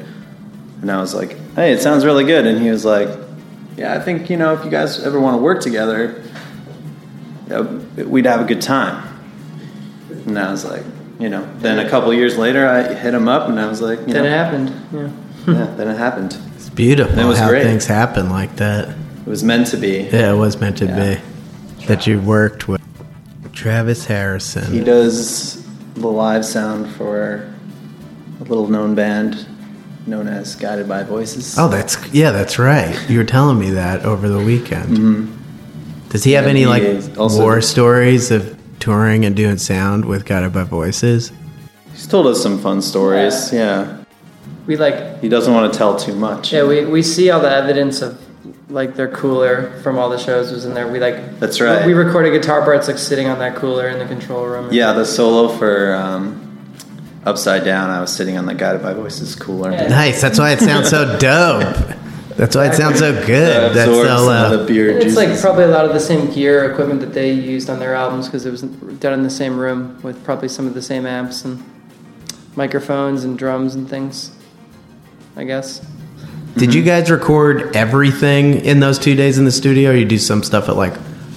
And 0.80 0.90
I 0.90 1.00
was 1.00 1.14
like, 1.14 1.36
"Hey, 1.54 1.72
it 1.72 1.80
sounds 1.80 2.04
really 2.04 2.24
good." 2.24 2.46
And 2.46 2.60
he 2.60 2.70
was 2.70 2.84
like, 2.84 3.08
"Yeah, 3.76 3.94
I 3.94 4.00
think 4.00 4.30
you 4.30 4.36
know, 4.36 4.54
if 4.54 4.64
you 4.64 4.70
guys 4.70 5.04
ever 5.04 5.18
want 5.18 5.34
to 5.36 5.42
work 5.42 5.60
together." 5.60 6.22
uh, 7.50 7.64
we'd 8.06 8.26
have 8.26 8.40
a 8.40 8.44
good 8.44 8.62
time. 8.62 9.04
And 10.26 10.38
I 10.38 10.50
was 10.50 10.64
like, 10.64 10.82
you 11.18 11.28
know, 11.28 11.48
then 11.58 11.78
a 11.78 11.88
couple 11.88 12.12
years 12.12 12.36
later, 12.36 12.66
I 12.66 12.94
hit 12.94 13.14
him 13.14 13.28
up 13.28 13.48
and 13.48 13.58
I 13.58 13.66
was 13.66 13.80
like, 13.80 14.00
you 14.00 14.12
Then 14.12 14.24
know, 14.24 14.24
it 14.24 14.32
happened. 14.32 14.72
Yeah. 14.92 15.10
yeah, 15.52 15.74
then 15.76 15.88
it 15.88 15.96
happened. 15.96 16.36
It's 16.78 16.86
beautiful 16.86 17.18
It 17.18 17.24
was 17.24 17.38
how 17.40 17.48
great. 17.48 17.64
things 17.64 17.86
happen 17.86 18.30
like 18.30 18.54
that. 18.56 18.88
It 18.90 19.26
was 19.28 19.42
meant 19.42 19.66
to 19.68 19.76
be. 19.76 20.08
Yeah, 20.12 20.32
it 20.32 20.36
was 20.36 20.60
meant 20.60 20.76
to 20.78 20.84
Yeah. 20.86 21.16
be 21.78 21.86
that 21.86 22.06
you 22.06 22.20
worked 22.20 22.68
with 22.68 22.80
Travis 23.52 24.06
Harrison. 24.06 24.70
He 24.72 24.78
does 24.78 25.60
the 25.96 26.06
live 26.06 26.44
sound 26.44 26.88
for 26.92 27.42
a 28.40 28.44
little 28.44 28.68
known 28.68 28.94
band 28.94 29.44
known 30.06 30.28
as 30.28 30.54
Guided 30.54 30.88
by 30.88 31.02
Voices. 31.02 31.56
Oh, 31.58 31.66
that's 31.66 31.98
yeah, 32.12 32.30
that's 32.30 32.60
right. 32.60 32.94
You 33.08 33.18
were 33.18 33.24
telling 33.24 33.58
me 33.58 33.70
that 33.70 34.04
over 34.04 34.28
the 34.28 34.38
weekend. 34.38 35.28
Does 36.10 36.22
he 36.22 36.32
have 36.34 36.44
Mm-hmm. 36.44 36.46
Yeah, 36.46 36.50
any 36.50 36.60
he 36.60 36.66
like 36.66 36.82
is 36.84 37.10
also- 37.18 37.42
war 37.42 37.60
stories 37.60 38.30
of 38.30 38.54
touring 38.78 39.24
and 39.24 39.34
doing 39.34 39.58
sound 39.58 40.04
with 40.04 40.24
Guided 40.26 40.52
by 40.52 40.62
Voices? 40.62 41.32
He's 41.92 42.06
told 42.06 42.28
us 42.28 42.40
some 42.40 42.56
fun 42.60 42.82
stories. 42.82 43.52
Yeah. 43.52 43.86
We 44.68 44.76
like. 44.76 45.20
He 45.22 45.28
doesn't 45.28 45.52
want 45.52 45.72
to 45.72 45.76
tell 45.78 45.96
too 45.96 46.14
much. 46.14 46.52
Yeah, 46.52 46.64
we, 46.64 46.84
we 46.84 47.02
see 47.02 47.30
all 47.30 47.40
the 47.40 47.50
evidence 47.50 48.02
of 48.02 48.20
like 48.70 48.94
their 48.96 49.08
cooler 49.08 49.80
from 49.82 49.96
all 49.98 50.10
the 50.10 50.18
shows 50.18 50.52
was 50.52 50.64
in 50.66 50.74
there. 50.74 50.86
We 50.86 51.00
like. 51.00 51.40
That's 51.40 51.58
right. 51.60 51.84
We 51.86 51.94
recorded 51.94 52.30
guitar 52.32 52.62
parts 52.62 52.86
like 52.86 52.98
sitting 52.98 53.26
on 53.28 53.38
that 53.40 53.56
cooler 53.56 53.88
in 53.88 53.98
the 53.98 54.04
control 54.06 54.44
room. 54.46 54.68
Yeah, 54.70 54.92
the 54.92 55.04
solo 55.06 55.48
for 55.48 55.94
um, 55.94 56.44
Upside 57.24 57.64
Down, 57.64 57.88
I 57.88 58.00
was 58.02 58.14
sitting 58.14 58.36
on 58.36 58.44
the 58.44 58.54
Guided 58.54 58.82
by 58.82 58.92
Voices 58.92 59.34
cooler. 59.34 59.72
Yeah. 59.72 59.88
Nice. 59.88 60.20
That's 60.20 60.38
why 60.38 60.52
it 60.52 60.60
sounds 60.60 60.90
so 60.90 61.16
dope. 61.18 61.96
That's 62.36 62.54
why 62.54 62.66
it 62.68 62.74
sounds 62.74 62.98
so 63.00 63.12
good. 63.26 63.74
That's 63.74 63.88
Absorbed 63.88 64.08
so. 64.10 64.16
some 64.18 64.28
Uh, 64.28 64.52
of 64.52 64.60
the 64.60 64.66
beer 64.66 64.90
It's 64.90 65.06
juices. 65.06 65.16
like 65.16 65.40
probably 65.40 65.64
a 65.64 65.68
lot 65.68 65.86
of 65.86 65.92
the 65.94 65.98
same 65.98 66.30
gear 66.30 66.70
equipment 66.70 67.00
that 67.00 67.12
they 67.14 67.32
used 67.32 67.68
on 67.70 67.80
their 67.80 67.94
albums 67.96 68.26
because 68.26 68.44
it 68.46 68.50
was 68.52 68.62
done 68.62 69.12
in 69.14 69.22
the 69.24 69.30
same 69.30 69.58
room 69.58 69.98
with 70.02 70.22
probably 70.24 70.48
some 70.48 70.66
of 70.66 70.74
the 70.74 70.82
same 70.82 71.04
amps 71.06 71.44
and 71.44 71.60
microphones 72.54 73.24
and 73.24 73.36
drums 73.38 73.74
and 73.74 73.88
things. 73.88 74.30
I 75.38 75.44
guess. 75.44 75.80
Did 76.56 76.74
you 76.74 76.82
guys 76.82 77.10
record 77.10 77.76
everything 77.76 78.64
in 78.64 78.80
those 78.80 78.98
two 78.98 79.14
days 79.14 79.38
in 79.38 79.44
the 79.44 79.52
studio? 79.52 79.90
Or 79.92 79.94
you 79.94 80.04
do 80.04 80.18
some 80.18 80.42
stuff 80.42 80.68
at 80.68 80.76
like 80.76 80.96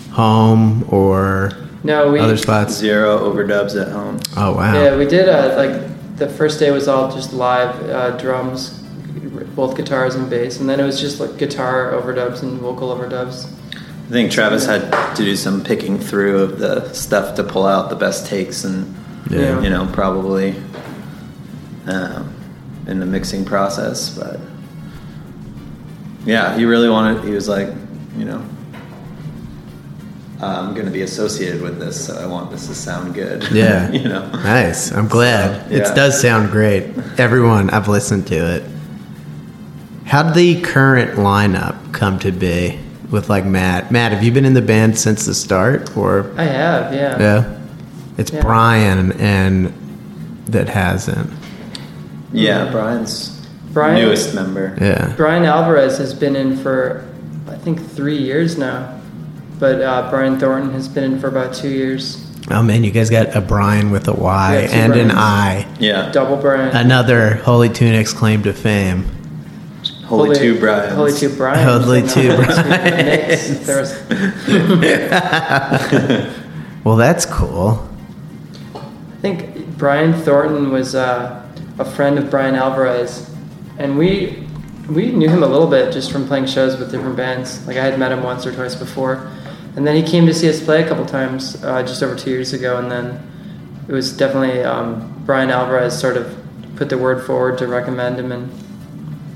home 0.09 0.83
or 0.91 1.51
No, 1.83 2.11
we 2.11 2.19
other 2.19 2.37
spots? 2.37 2.73
Zero 2.73 3.19
overdubs 3.19 3.79
at 3.79 3.89
home. 3.91 4.19
Oh 4.35 4.55
wow! 4.55 4.73
yeah 4.73 4.97
we 4.97 5.05
did 5.05 5.29
uh, 5.29 5.55
like 5.55 6.17
the 6.17 6.27
first 6.27 6.59
day 6.59 6.71
was 6.71 6.87
all 6.87 7.11
just 7.11 7.31
live 7.33 7.75
uh, 7.89 8.17
drums, 8.17 8.79
both 9.55 9.77
guitars 9.77 10.15
and 10.15 10.29
bass, 10.29 10.59
and 10.59 10.67
then 10.67 10.79
it 10.79 10.83
was 10.83 10.99
just 10.99 11.19
like 11.19 11.37
guitar 11.37 11.91
overdubs 11.91 12.41
and 12.41 12.59
vocal 12.59 12.89
overdubs. 12.89 13.51
I 13.75 14.13
think 14.13 14.31
Travis 14.31 14.65
had 14.65 15.15
to 15.15 15.23
do 15.23 15.35
some 15.35 15.63
picking 15.63 15.97
through 15.99 16.39
of 16.41 16.59
the 16.59 16.91
stuff 16.93 17.35
to 17.35 17.43
pull 17.43 17.65
out 17.65 17.89
the 17.89 17.95
best 17.95 18.25
takes 18.27 18.65
and, 18.65 18.93
Yeah. 19.29 19.61
you 19.61 19.69
know, 19.69 19.87
probably 19.93 20.53
um, 21.87 22.30
in 22.91 22.99
the 22.99 23.05
mixing 23.05 23.43
process. 23.45 24.15
But 24.15 24.39
yeah, 26.25 26.55
he 26.55 26.65
really 26.65 26.89
wanted, 26.89 27.23
he 27.23 27.31
was 27.31 27.47
like, 27.47 27.69
you 28.17 28.25
know, 28.25 28.45
I'm 30.41 30.73
going 30.73 30.85
to 30.85 30.91
be 30.91 31.03
associated 31.03 31.61
with 31.61 31.79
this, 31.79 32.07
so 32.07 32.15
I 32.15 32.25
want 32.25 32.51
this 32.51 32.67
to 32.67 32.75
sound 32.75 33.13
good. 33.13 33.43
Yeah. 33.51 33.91
you 33.91 34.07
know? 34.07 34.29
Nice. 34.31 34.91
I'm 34.91 35.07
glad. 35.07 35.69
So, 35.69 35.75
It 35.75 35.95
does 35.95 36.19
sound 36.21 36.51
great. 36.51 36.83
Everyone, 37.17 37.69
I've 37.69 37.87
listened 37.87 38.27
to 38.27 38.55
it. 38.55 38.63
How 40.05 40.23
did 40.23 40.33
the 40.33 40.61
current 40.61 41.11
lineup 41.11 41.93
come 41.93 42.19
to 42.19 42.31
be 42.31 42.79
with 43.09 43.29
like 43.29 43.45
Matt? 43.45 43.91
Matt, 43.91 44.11
have 44.11 44.23
you 44.23 44.31
been 44.31 44.45
in 44.45 44.53
the 44.53 44.61
band 44.61 44.97
since 44.97 45.25
the 45.25 45.33
start, 45.33 45.95
or 45.95 46.33
I 46.37 46.43
have, 46.43 46.93
yeah. 46.93 47.19
yeah? 47.19 47.57
It's 48.17 48.31
Yeah. 48.31 48.41
Brian 48.41 49.13
and 49.13 49.73
that 50.47 50.67
hasn't. 50.67 51.31
Yeah, 52.33 52.71
Brian's 52.71 53.29
Brian- 53.71 53.95
newest 53.95 54.33
member. 54.35 54.75
Yeah. 54.79 55.13
Brian 55.17 55.43
Alvarez 55.45 55.97
has 55.97 56.13
been 56.13 56.35
in 56.35 56.57
for 56.57 57.07
I 57.47 57.55
think 57.55 57.81
three 57.81 58.17
years 58.17 58.57
now, 58.57 58.99
but 59.59 59.81
uh, 59.81 60.09
Brian 60.09 60.39
Thornton 60.39 60.71
has 60.73 60.87
been 60.87 61.03
in 61.13 61.19
for 61.19 61.27
about 61.27 61.53
two 61.53 61.69
years. 61.69 62.25
Oh 62.49 62.63
man, 62.63 62.83
you 62.83 62.91
guys 62.91 63.09
got 63.09 63.35
a 63.35 63.41
Brian 63.41 63.91
with 63.91 64.07
a 64.07 64.13
Y 64.13 64.53
Yeah, 64.61 64.67
two 64.67 64.73
and 64.73 64.95
an 64.95 65.11
I. 65.11 65.67
Yeah. 65.79 66.11
Double 66.11 66.37
Brian. 66.37 66.75
Another 66.75 67.35
Holy 67.35 67.69
Tunic's 67.69 68.13
claim 68.13 68.43
to 68.43 68.53
fame. 68.53 69.05
Holy, 70.05 70.35
Two 70.35 70.59
Brians. 70.59 70.93
Holy 70.93 71.13
Two 71.13 71.29
Brian. 71.37 71.63
Holy 71.65 72.01
Two 72.07 72.27
There 73.65 73.79
was, 73.79 73.93
Well, 76.83 76.97
that's 76.97 77.25
cool. 77.25 77.87
I 78.75 78.79
think 79.21 79.77
Brian 79.77 80.13
Thornton 80.13 80.71
was 80.71 80.95
uh, 80.95 81.40
a 81.79 81.85
friend 81.85 82.17
of 82.19 82.29
Brian 82.29 82.55
Alvarez, 82.55 83.29
and 83.77 83.97
we 83.97 84.47
we 84.89 85.11
knew 85.11 85.29
him 85.29 85.43
a 85.43 85.47
little 85.47 85.67
bit 85.67 85.93
just 85.93 86.11
from 86.11 86.27
playing 86.27 86.45
shows 86.47 86.77
with 86.77 86.91
different 86.91 87.15
bands. 87.15 87.65
Like 87.67 87.77
I 87.77 87.83
had 87.83 87.97
met 87.97 88.11
him 88.11 88.23
once 88.23 88.45
or 88.45 88.53
twice 88.53 88.75
before, 88.75 89.29
and 89.75 89.85
then 89.87 89.95
he 89.95 90.03
came 90.03 90.25
to 90.25 90.33
see 90.33 90.49
us 90.49 90.61
play 90.63 90.83
a 90.83 90.87
couple 90.87 91.05
times 91.05 91.63
uh, 91.63 91.81
just 91.83 92.03
over 92.03 92.15
two 92.15 92.29
years 92.31 92.53
ago, 92.53 92.77
and 92.77 92.91
then 92.91 93.19
it 93.87 93.93
was 93.93 94.15
definitely 94.15 94.63
um, 94.63 95.23
Brian 95.25 95.49
Alvarez 95.49 95.97
sort 95.97 96.17
of 96.17 96.35
put 96.75 96.89
the 96.89 96.97
word 96.97 97.23
forward 97.25 97.57
to 97.59 97.67
recommend 97.67 98.19
him, 98.19 98.31
and 98.31 98.51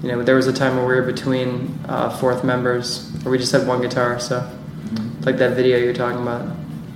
you 0.04 0.10
know 0.12 0.24
there 0.24 0.36
was 0.36 0.48
a 0.48 0.54
time 0.54 0.76
where 0.76 0.86
we 0.86 0.96
were 0.96 1.02
between 1.04 1.80
uh, 1.88 2.10
fourth 2.18 2.44
members, 2.44 3.12
where 3.24 3.32
we 3.32 3.38
just 3.38 3.52
had 3.52 3.66
one 3.68 3.82
guitar, 3.82 4.20
so 4.20 4.48
like 5.22 5.38
that 5.38 5.56
video 5.56 5.78
you're 5.78 5.94
talking 5.94 6.22
about, 6.22 6.46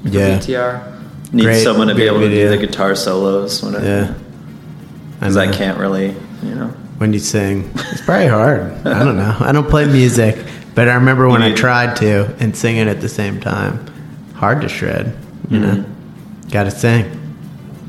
for 0.04 0.10
Yeah. 0.10 0.38
BTR. 0.38 0.96
Need 1.34 1.44
Great- 1.44 1.64
someone 1.64 1.88
to 1.88 1.94
be 1.94 2.02
great 2.02 2.08
able 2.08 2.20
to 2.22 2.30
do 2.30 2.50
the 2.50 2.58
guitar 2.58 2.96
solos. 2.96 3.62
Whatever. 3.64 3.86
Yeah. 3.86 4.14
Because 5.20 5.38
I 5.38 5.46
know. 5.48 5.54
can't 5.54 5.78
really, 5.78 6.16
you 6.44 6.56
know. 6.56 6.68
when 6.98 7.12
you 7.14 7.20
sing. 7.20 7.70
It's 7.76 8.02
probably 8.02 8.28
hard. 8.28 8.62
I 8.88 9.04
don't 9.04 9.18
know. 9.18 9.36
I 9.40 9.52
don't 9.52 9.70
play 9.70 9.86
music, 9.86 10.38
but 10.76 10.88
I 10.88 10.94
remember 10.96 11.28
when 11.28 11.42
I 11.42 11.54
tried 11.54 11.96
to 11.98 12.34
and 12.40 12.56
singing 12.56 12.88
at 12.88 13.02
the 13.02 13.10
same 13.10 13.40
time. 13.42 13.86
Hard 14.36 14.62
to 14.62 14.70
shred, 14.70 15.18
you 15.50 15.60
know. 15.60 15.86
Got 16.52 16.64
to 16.64 16.72
sing. 16.72 17.16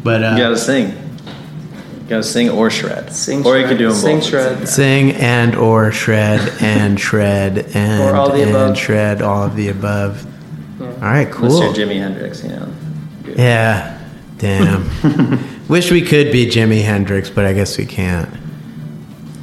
But 0.02 0.22
uh, 0.24 0.30
You 0.32 0.38
gotta 0.42 0.56
sing. 0.58 0.88
You 0.88 2.08
gotta 2.08 2.22
sing 2.24 2.50
or 2.50 2.70
shred. 2.70 3.12
Sing, 3.12 3.46
or 3.46 3.56
you 3.56 3.60
shred. 3.64 3.68
could 3.68 3.78
do 3.78 3.88
them 3.88 3.96
Sing, 3.96 4.16
both. 4.16 4.26
shred. 4.26 4.68
sing 4.68 5.12
and 5.12 5.54
or 5.54 5.92
shred 5.92 6.40
and 6.60 6.98
shred 6.98 7.58
and 7.74 8.02
Or 8.02 8.16
all 8.16 8.30
the 8.32 8.40
and 8.42 8.50
above. 8.50 8.76
shred 8.78 9.22
all 9.22 9.44
of 9.44 9.54
the 9.56 9.68
above. 9.68 10.26
Yeah. 10.80 10.86
All 10.86 10.92
right, 11.00 11.30
cool. 11.30 11.62
you're 11.62 11.72
Jimi 11.74 11.98
Hendrix, 12.00 12.42
you 12.42 12.48
know. 12.50 12.72
Good. 13.24 13.38
Yeah. 13.38 13.98
Damn. 14.38 14.88
Wish 15.70 15.92
we 15.92 16.02
could 16.02 16.32
be 16.32 16.46
Jimi 16.46 16.82
Hendrix, 16.82 17.30
but 17.30 17.44
I 17.44 17.52
guess 17.52 17.78
we 17.78 17.86
can't. 17.86 18.28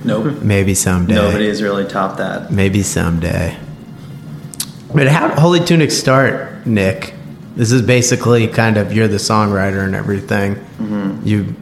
Nope. 0.03 0.41
Maybe 0.41 0.75
someday. 0.75 1.15
Nobody 1.15 1.47
has 1.47 1.63
really 1.63 1.85
topped 1.85 2.17
that. 2.17 2.51
Maybe 2.51 2.83
someday. 2.83 3.57
But 4.93 5.07
how 5.07 5.29
did 5.29 5.39
Holy 5.39 5.61
Tunic 5.61 5.89
start, 5.89 6.67
Nick? 6.67 7.13
This 7.55 7.71
is 7.71 7.81
basically 7.81 8.49
kind 8.49 8.75
of 8.75 8.91
you're 8.91 9.07
the 9.07 9.15
songwriter 9.15 9.85
and 9.85 9.95
everything. 9.95 10.55
Mm-hmm. 10.55 11.25
You 11.25 11.55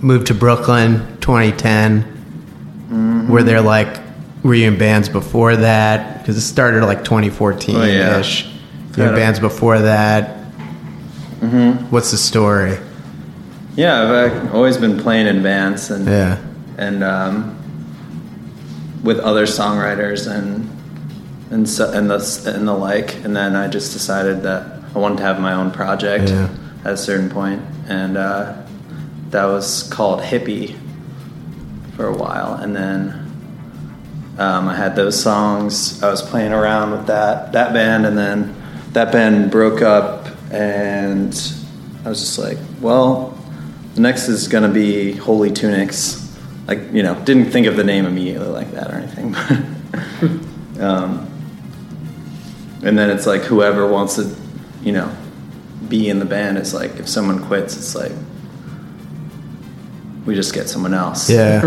moved 0.00 0.28
to 0.28 0.34
Brooklyn 0.34 0.98
2010. 1.20 2.02
Mm-hmm. 2.02 3.28
Were 3.28 3.42
there 3.42 3.60
like 3.60 4.00
were 4.44 4.54
you 4.54 4.68
in 4.68 4.78
bands 4.78 5.08
before 5.08 5.56
that? 5.56 6.20
Because 6.20 6.36
it 6.36 6.42
started 6.42 6.84
like 6.84 7.02
2014 7.02 7.74
Oh, 7.74 7.82
yeah. 7.82 8.22
You 8.22 9.02
in 9.02 9.14
bands 9.16 9.40
before 9.40 9.80
that. 9.80 10.36
Mm-hmm. 11.40 11.90
What's 11.90 12.12
the 12.12 12.18
story? 12.18 12.78
Yeah, 13.74 14.02
I've 14.02 14.48
uh, 14.50 14.52
always 14.56 14.76
been 14.76 14.98
playing 14.98 15.26
in 15.26 15.42
bands 15.42 15.90
and 15.90 16.06
Yeah. 16.06 16.38
and 16.78 17.02
um, 17.02 17.56
with 19.02 19.18
other 19.20 19.46
songwriters 19.46 20.30
and 20.30 20.68
and 21.50 21.68
so, 21.68 21.90
and 21.92 22.10
the 22.10 22.52
and 22.54 22.66
the 22.68 22.72
like. 22.74 23.24
And 23.24 23.34
then 23.36 23.56
I 23.56 23.68
just 23.68 23.92
decided 23.92 24.42
that 24.42 24.80
I 24.94 24.98
wanted 24.98 25.18
to 25.18 25.24
have 25.24 25.40
my 25.40 25.54
own 25.54 25.70
project 25.70 26.28
Yeah. 26.28 26.48
at 26.84 26.92
a 26.94 26.96
certain 26.96 27.30
point, 27.30 27.62
and 27.88 28.16
uh, 28.16 28.54
that 29.30 29.44
was 29.46 29.84
called 29.84 30.20
Hippie 30.20 30.76
for 31.96 32.06
a 32.06 32.16
while, 32.16 32.54
and 32.54 32.74
then. 32.76 33.18
Um, 34.38 34.66
I 34.66 34.74
had 34.74 34.96
those 34.96 35.22
songs. 35.22 36.02
I 36.02 36.10
was 36.10 36.22
playing 36.22 36.52
around 36.52 36.90
with 36.92 37.06
that 37.08 37.52
that 37.52 37.74
band, 37.74 38.06
and 38.06 38.16
then 38.16 38.54
that 38.94 39.12
band 39.12 39.50
broke 39.50 39.82
up, 39.82 40.26
and 40.50 41.28
I 42.02 42.08
was 42.08 42.20
just 42.20 42.38
like, 42.38 42.56
"Well, 42.80 43.31
the 43.94 44.00
next 44.00 44.28
is 44.28 44.48
gonna 44.48 44.68
be 44.68 45.12
Holy 45.12 45.50
Tunics." 45.50 46.18
Like, 46.68 46.92
you 46.92 47.02
know, 47.02 47.14
didn't 47.24 47.50
think 47.50 47.66
of 47.66 47.76
the 47.76 47.84
name 47.84 48.06
immediately 48.06 48.46
like 48.48 48.70
that 48.72 48.90
or 48.90 48.94
anything. 48.96 49.34
Um, 50.80 51.28
and 52.82 52.98
then 52.98 53.10
it's 53.10 53.26
like 53.26 53.42
whoever 53.42 53.86
wants 53.86 54.16
to, 54.16 54.34
you 54.82 54.90
know, 54.90 55.14
be 55.88 56.08
in 56.08 56.18
the 56.18 56.24
band. 56.24 56.56
It's 56.58 56.72
like 56.74 56.96
if 56.98 57.08
someone 57.08 57.44
quits, 57.44 57.76
it's 57.76 57.94
like 57.94 58.10
we 60.24 60.34
just 60.34 60.54
get 60.54 60.68
someone 60.68 60.94
else. 60.94 61.28
Yeah. 61.30 61.60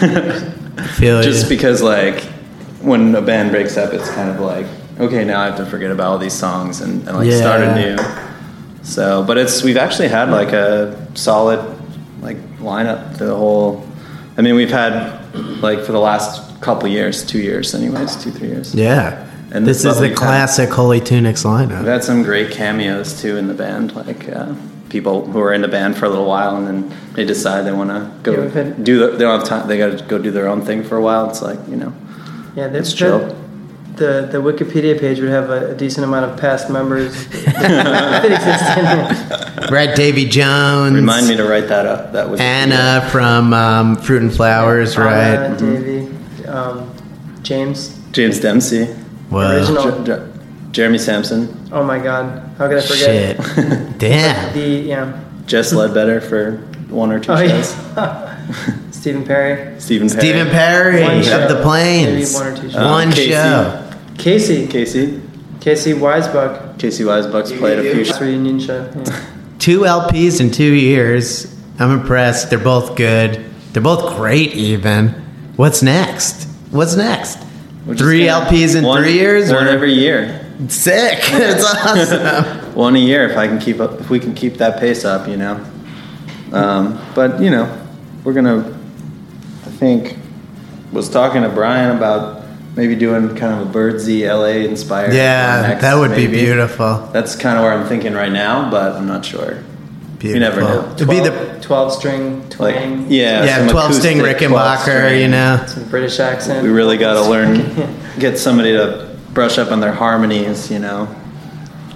Just 0.98 1.44
you. 1.44 1.48
because 1.48 1.82
like 1.82 2.20
when 2.80 3.14
a 3.16 3.20
band 3.22 3.50
breaks 3.50 3.76
up 3.76 3.92
it's 3.92 4.08
kind 4.10 4.30
of 4.30 4.38
like 4.38 4.64
okay 5.00 5.24
now 5.24 5.40
i 5.40 5.46
have 5.46 5.56
to 5.56 5.66
forget 5.66 5.90
about 5.90 6.06
all 6.12 6.18
these 6.18 6.32
songs 6.32 6.80
and, 6.80 7.06
and 7.08 7.16
like 7.16 7.32
start 7.32 7.60
Yeah. 7.62 7.74
anew 7.96 8.82
so 8.84 9.24
but 9.24 9.38
it's 9.38 9.64
we've 9.64 9.76
actually 9.76 10.06
had 10.06 10.30
like 10.30 10.52
a 10.52 11.07
solid 11.18 11.60
like 12.22 12.36
lineup 12.58 13.16
the 13.18 13.34
whole 13.34 13.84
i 14.36 14.40
mean 14.42 14.54
we've 14.54 14.70
had 14.70 15.20
like 15.60 15.80
for 15.84 15.92
the 15.92 15.98
last 16.00 16.60
couple 16.60 16.88
years 16.88 17.24
two 17.24 17.40
years 17.40 17.74
anyways 17.74 18.16
two 18.16 18.30
three 18.30 18.48
years 18.48 18.74
yeah. 18.74 19.24
And 19.50 19.66
this 19.66 19.82
but 19.82 19.90
is 19.92 19.96
the 19.96 20.02
we've 20.02 20.10
had- 20.10 20.18
classic 20.18 20.68
Holy 20.68 21.00
Tunics 21.00 21.42
lineup. 21.44 21.78
we've 21.78 21.86
had 21.96 22.04
some 22.04 22.22
great 22.22 22.50
cameos 22.50 23.18
too 23.22 23.36
in 23.38 23.48
the 23.48 23.54
band 23.54 23.94
like 23.96 24.28
uh, 24.28 24.54
people 24.90 25.24
who 25.24 25.40
are 25.40 25.54
in 25.54 25.62
the 25.62 25.68
band 25.68 25.96
for 25.96 26.04
a 26.04 26.08
little 26.10 26.26
while 26.26 26.56
and 26.56 26.66
then 26.66 26.80
they 27.14 27.24
decide 27.24 27.62
they 27.62 27.72
want 27.72 27.88
to 27.90 28.10
go 28.22 28.32
Yeah, 28.44 28.48
had- 28.50 28.84
do 28.84 28.98
the, 28.98 29.06
they 29.16 29.24
don't 29.24 29.38
have 29.40 29.48
time 29.48 29.66
they 29.68 29.78
got 29.78 29.96
to 29.98 30.04
go 30.04 30.18
do 30.18 30.30
their 30.30 30.48
own 30.48 30.60
thing 30.62 30.82
for 30.84 30.96
a 30.96 31.00
while 31.02 31.30
it's 31.30 31.40
like 31.42 31.58
you 31.68 31.76
know 31.76 31.92
Yeah, 32.56 32.68
that's 32.68 32.90
It's 32.90 32.98
chill. 32.98 33.34
The 33.98 34.28
the 34.30 34.38
Wikipedia 34.38 34.98
page 34.98 35.18
would 35.20 35.28
have 35.30 35.50
a, 35.50 35.72
a 35.72 35.74
decent 35.74 36.04
amount 36.04 36.30
of 36.30 36.38
past 36.38 36.70
members 36.70 37.26
that 37.26 38.24
exist. 38.24 39.70
Right, 39.72 39.94
Davy 39.96 40.26
Jones. 40.28 40.94
Remind 40.94 41.26
me 41.28 41.36
to 41.36 41.44
write 41.48 41.68
that 41.68 41.84
up. 41.86 42.12
That 42.12 42.30
was 42.30 42.40
Anna 42.40 43.06
from 43.10 43.52
um, 43.52 43.96
Fruit 43.96 44.22
and 44.22 44.32
Flowers, 44.32 44.96
Anna, 44.96 45.48
right? 45.50 45.58
Davey, 45.58 46.46
um, 46.46 46.94
James. 47.42 47.98
James 48.12 48.40
Dempsey, 48.40 48.88
Well, 49.30 49.58
Original. 49.58 50.04
J- 50.04 50.16
J- 50.16 50.32
Jeremy 50.70 50.98
Sampson, 50.98 51.68
Oh 51.72 51.82
my 51.84 51.98
God, 51.98 52.40
how 52.56 52.68
could 52.68 52.78
I 52.78 52.80
forget? 52.80 53.36
shit. 53.44 53.98
Damn. 53.98 54.54
The 54.54 54.60
yeah. 54.88 55.20
Jess 55.46 55.72
Ledbetter 55.72 56.20
for 56.20 56.52
one 56.88 57.10
or 57.12 57.18
two 57.20 57.32
Oh 57.32 57.36
shows. 57.46 57.74
yeah. 57.96 58.36
Stephen 58.92 59.24
Perry. 59.24 59.78
Stephen 59.80 60.08
Perry. 60.08 60.20
Stephen 60.20 60.48
Perry 60.48 61.02
of 61.18 61.48
the 61.48 61.60
Plains. 61.62 62.32
Maybe 62.32 62.44
one 62.44 62.46
or 62.52 62.56
two 62.62 62.70
shows. 62.70 62.76
Um, 62.76 62.90
One 62.90 63.10
Casey. 63.12 63.30
show. 63.30 63.84
Casey. 64.18 64.66
Casey. 64.66 65.20
Casey 65.60 65.92
Weisbuck. 65.94 66.78
Casey 66.78 67.04
Weisbuck's 67.04 67.52
played 67.52 67.78
a 67.78 67.82
few 67.82 67.94
First 68.04 68.10
shows. 68.12 68.20
reunion 68.20 68.60
show. 68.60 68.90
Yeah. 68.94 69.24
Two 69.58 69.80
LPs 69.80 70.40
in 70.40 70.50
two 70.52 70.72
years. 70.72 71.52
I'm 71.80 71.90
impressed. 71.90 72.48
They're 72.50 72.58
both 72.58 72.96
good. 72.96 73.44
They're 73.72 73.82
both 73.82 74.16
great, 74.16 74.54
even. 74.54 75.08
What's 75.56 75.82
next? 75.82 76.44
What's 76.70 76.94
next? 76.94 77.38
Three 77.96 78.26
gonna- 78.26 78.46
LPs 78.46 78.76
in 78.76 78.84
one- 78.84 79.02
three 79.02 79.14
years? 79.14 79.50
One 79.52 79.66
or- 79.66 79.70
every 79.70 79.92
year. 79.94 80.44
Sick. 80.68 81.18
It's 81.24 81.64
awesome. 81.64 82.64
One 82.74 82.94
a 82.94 82.98
year 83.00 83.28
if 83.28 83.36
I 83.36 83.48
can 83.48 83.58
keep 83.58 83.80
up. 83.80 84.00
If 84.00 84.10
we 84.10 84.20
can 84.20 84.34
keep 84.34 84.54
that 84.58 84.78
pace 84.78 85.04
up, 85.04 85.26
you 85.28 85.36
know. 85.36 85.64
Um, 86.52 87.00
but 87.14 87.40
you 87.40 87.50
know, 87.50 87.66
we're 88.24 88.32
gonna. 88.32 88.58
I 89.66 89.70
think 89.70 90.16
was 90.92 91.08
talking 91.08 91.42
to 91.42 91.48
Brian 91.48 91.96
about 91.96 92.37
maybe 92.78 92.94
doing 92.94 93.34
kind 93.36 93.60
of 93.60 93.68
a 93.68 93.70
Birdsey 93.70 94.24
LA 94.26 94.64
inspired. 94.70 95.12
Yeah, 95.12 95.62
next, 95.68 95.82
that 95.82 95.96
would 95.96 96.14
be 96.14 96.28
beautiful. 96.28 97.10
That's 97.12 97.34
kind 97.36 97.58
of 97.58 97.64
where 97.64 97.72
I'm 97.74 97.86
thinking 97.88 98.14
right 98.14 98.32
now, 98.32 98.70
but 98.70 98.92
I'm 98.92 99.06
not 99.06 99.24
sure. 99.26 99.62
Beautiful. 100.18 100.28
You 100.34 100.40
never 100.40 100.60
know. 100.62 100.92
It'd 100.94 101.08
be 101.08 101.20
the 101.20 101.58
12 101.60 101.92
string 101.92 102.40
Like, 102.58 102.74
twang. 102.76 103.06
yeah, 103.10 103.44
yeah, 103.44 103.68
12 103.68 103.94
sting 103.94 104.20
acoustic 104.20 104.48
Rickenbacker, 104.48 104.76
12-string. 104.78 105.20
you 105.22 105.28
know. 105.28 105.64
Some 105.66 105.88
British 105.90 106.18
accent. 106.20 106.62
We 106.64 106.70
really 106.70 106.96
got 106.96 107.14
to 107.14 107.28
learn, 107.30 107.98
get 108.18 108.38
somebody 108.38 108.72
to 108.72 109.16
brush 109.34 109.58
up 109.58 109.70
on 109.70 109.80
their 109.80 109.92
harmonies, 109.92 110.70
you 110.70 110.78
know. 110.78 111.08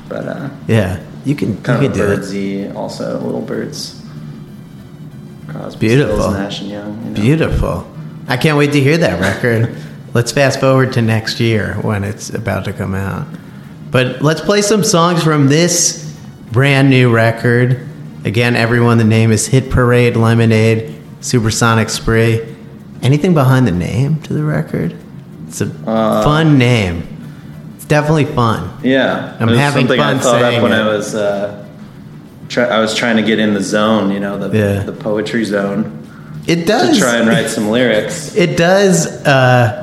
But 0.09 0.27
uh, 0.29 0.51
Yeah, 0.69 1.01
you 1.25 1.35
can, 1.35 1.51
you 1.57 1.63
kind 1.63 1.81
can 1.81 1.91
of 1.91 1.97
do 2.29 2.67
it. 2.69 2.77
also 2.77 3.19
little 3.21 3.41
birds. 3.41 4.01
Crosby, 5.49 5.89
Beautiful. 5.89 6.17
Stills, 6.19 6.35
Nash 6.35 6.61
and 6.61 6.71
Young. 6.71 7.05
You 7.05 7.11
know. 7.11 7.21
Beautiful. 7.21 7.87
I 8.29 8.37
can't 8.37 8.57
wait 8.57 8.73
to 8.73 8.81
hear 8.81 8.99
that 8.99 9.21
record. 9.21 9.77
let's 10.15 10.33
fast 10.33 10.61
forward 10.61 10.93
to 10.95 11.03
next 11.03 11.41
year 11.41 11.75
when 11.83 12.05
it's 12.05 12.31
about 12.31 12.65
to 12.67 12.73
come 12.73 12.95
out. 12.95 13.27
But 13.91 14.23
let's 14.23 14.41
play 14.41 14.63
some 14.63 14.85
songs 14.85 15.23
from 15.23 15.49
this 15.49 16.17
brand 16.51 16.91
new 16.91 17.13
record. 17.15 17.87
Again, 18.25 18.57
everyone, 18.57 18.99
the 18.99 19.05
name 19.05 19.31
is 19.33 19.47
Hit 19.47 19.71
Parade 19.71 20.17
Lemonade 20.17 20.99
Supersonic 21.21 21.89
Spree. 21.91 22.41
Anything 23.03 23.35
behind 23.35 23.67
the 23.67 23.73
name 23.73 24.21
to 24.23 24.33
the 24.33 24.45
record? 24.45 24.95
It's 25.49 25.61
a 25.61 25.71
Uh, 25.87 26.23
fun 26.23 26.57
name. 26.57 27.03
It's 27.77 27.85
definitely 27.85 28.27
fun. 28.27 28.71
Yeah, 28.83 29.37
I'm 29.41 29.49
having 29.49 29.89
something 29.89 29.99
fun 30.01 30.17
I 30.17 30.19
thought 30.21 30.41
saying 30.41 30.57
up 30.59 30.63
when 30.63 30.73
it. 30.73 30.77
I 30.77 30.87
was 30.89 31.15
uh, 31.15 31.67
try, 32.49 32.65
I 32.65 32.79
was 32.81 32.95
trying 32.95 33.17
to 33.17 33.23
get 33.23 33.39
in 33.39 33.55
the 33.55 33.63
zone, 33.63 34.13
you 34.13 34.21
know, 34.21 34.39
the 34.39 34.57
Yeah. 34.57 34.83
the 34.85 34.93
poetry 34.93 35.45
zone, 35.45 35.99
It 36.47 36.65
does 36.67 36.97
to 36.97 37.03
try 37.03 37.17
and 37.17 37.29
write 37.29 37.49
some 37.49 37.71
lyrics. 37.71 38.35
It 38.37 38.57
does 38.57 39.07
uh, 39.27 39.82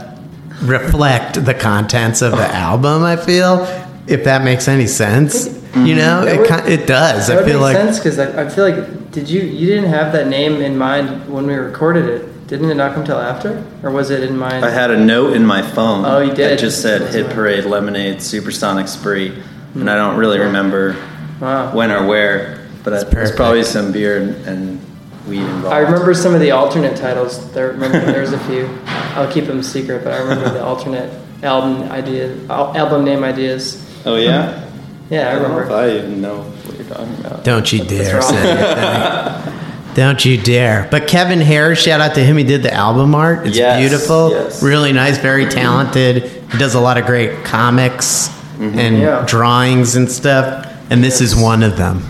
reflect 0.62 1.44
the 1.46 1.54
contents 1.54 2.22
of 2.22 2.32
the 2.32 2.48
oh. 2.48 2.52
album. 2.52 3.04
I 3.04 3.16
feel, 3.16 3.64
if 4.08 4.24
that 4.26 4.44
makes 4.44 4.68
any 4.68 4.88
sense. 4.88 5.46
You 5.46 5.54
mm-hmm. 5.54 5.98
know, 5.98 6.26
it 6.26 6.40
would- 6.40 6.70
it 6.70 6.88
does. 6.88 7.28
That 7.28 7.44
I 7.44 7.46
feel 7.46 7.60
like 7.60 7.76
sense 7.76 8.00
because 8.00 8.18
I, 8.18 8.44
I 8.46 8.50
feel 8.50 8.68
like 8.68 9.12
did 9.12 9.30
you 9.30 9.42
you 9.42 9.68
didn't 9.68 9.90
have 9.92 10.12
that 10.14 10.28
name 10.28 10.62
in 10.62 10.78
mind 10.78 11.32
when 11.32 11.46
we 11.46 11.54
recorded 11.54 12.06
it? 12.06 12.48
Didn't 12.48 12.72
it 12.72 12.76
not 12.76 12.96
come 12.96 13.06
till 13.06 13.20
after, 13.20 13.64
or 13.84 13.92
was 13.92 14.10
it 14.10 14.24
in 14.24 14.36
mind? 14.36 14.66
I 14.66 14.72
had 14.72 14.90
a 14.90 14.98
note 14.98 15.34
in 15.34 15.46
my 15.46 15.62
phone. 15.62 16.06
Oh, 16.06 16.20
you 16.22 16.34
did? 16.34 16.50
That 16.50 16.60
just 16.60 16.82
said 16.82 17.02
That's 17.02 17.14
"Hit 17.14 17.28
right. 17.28 17.36
Parade, 17.36 17.66
Lemonade, 17.66 18.20
Supersonic 18.24 18.88
Spree," 18.88 19.44
and 19.76 19.88
I 19.88 19.96
don't 19.96 20.18
really 20.18 20.38
mm-hmm. 20.38 20.48
remember 20.48 20.96
Wow. 21.40 21.74
when 21.74 21.92
or 21.92 22.08
where, 22.08 22.68
but 22.84 22.90
That's 22.90 23.04
it, 23.04 23.12
there's 23.12 23.32
probably 23.32 23.64
some 23.64 23.92
beer 23.92 24.22
and, 24.22 24.36
and 24.48 24.89
weed 25.30 25.42
involved. 25.42 25.68
I 25.68 25.80
remember 25.80 26.14
some 26.14 26.34
of 26.34 26.40
the 26.42 26.52
alternate 26.52 26.98
titles. 26.98 27.52
There, 27.54 27.68
remember 27.72 28.00
there's 28.12 28.34
a 28.34 28.40
few. 28.40 28.70
I'll 29.16 29.32
keep 29.32 29.46
them 29.46 29.62
secret, 29.64 30.04
but 30.04 30.14
I 30.14 30.20
remember 30.20 30.50
the 30.50 30.64
alternate 30.64 31.12
album 31.44 31.84
ideas, 31.92 32.50
al- 32.50 32.76
album 32.76 33.06
name 33.06 33.24
ideas. 33.24 33.86
Oh 34.06 34.16
yeah. 34.16 34.66
Yeah, 35.10 35.30
I 35.30 35.34
don't 35.34 35.42
know 35.44 35.50
remember. 35.58 35.64
if 35.64 35.72
I 35.72 35.98
even 35.98 36.22
know 36.22 36.42
what 36.44 36.78
you're 36.78 36.88
talking 36.88 37.26
about. 37.26 37.44
Don't 37.44 37.72
you 37.74 37.84
dare 37.84 38.22
say. 38.22 39.56
Don't 39.96 40.24
you 40.24 40.38
dare. 40.40 40.88
But 40.92 41.08
Kevin 41.08 41.42
Harris, 41.42 41.82
shout 41.82 42.00
out 42.00 42.14
to 42.16 42.24
him. 42.24 42.38
He 42.38 42.44
did 42.44 42.62
the 42.62 42.72
album 42.74 43.16
art. 43.16 43.48
It's 43.48 43.58
Yes, 43.58 43.80
beautiful. 43.80 44.30
yes. 44.30 44.62
Really 44.64 44.94
nice, 44.94 45.18
very 45.18 45.46
talented. 45.48 46.24
He 46.52 46.58
does 46.60 46.76
a 46.76 46.80
lot 46.80 46.98
of 46.98 47.06
great 47.06 47.44
comics 47.44 48.28
mm-hmm. 48.30 48.78
and 48.80 48.98
Yeah. 49.00 49.26
drawings 49.28 49.96
and 49.96 50.10
stuff. 50.10 50.68
And 50.92 51.04
this 51.04 51.22
is 51.22 51.36
one 51.36 51.64
of 51.64 51.76
them. 51.76 52.04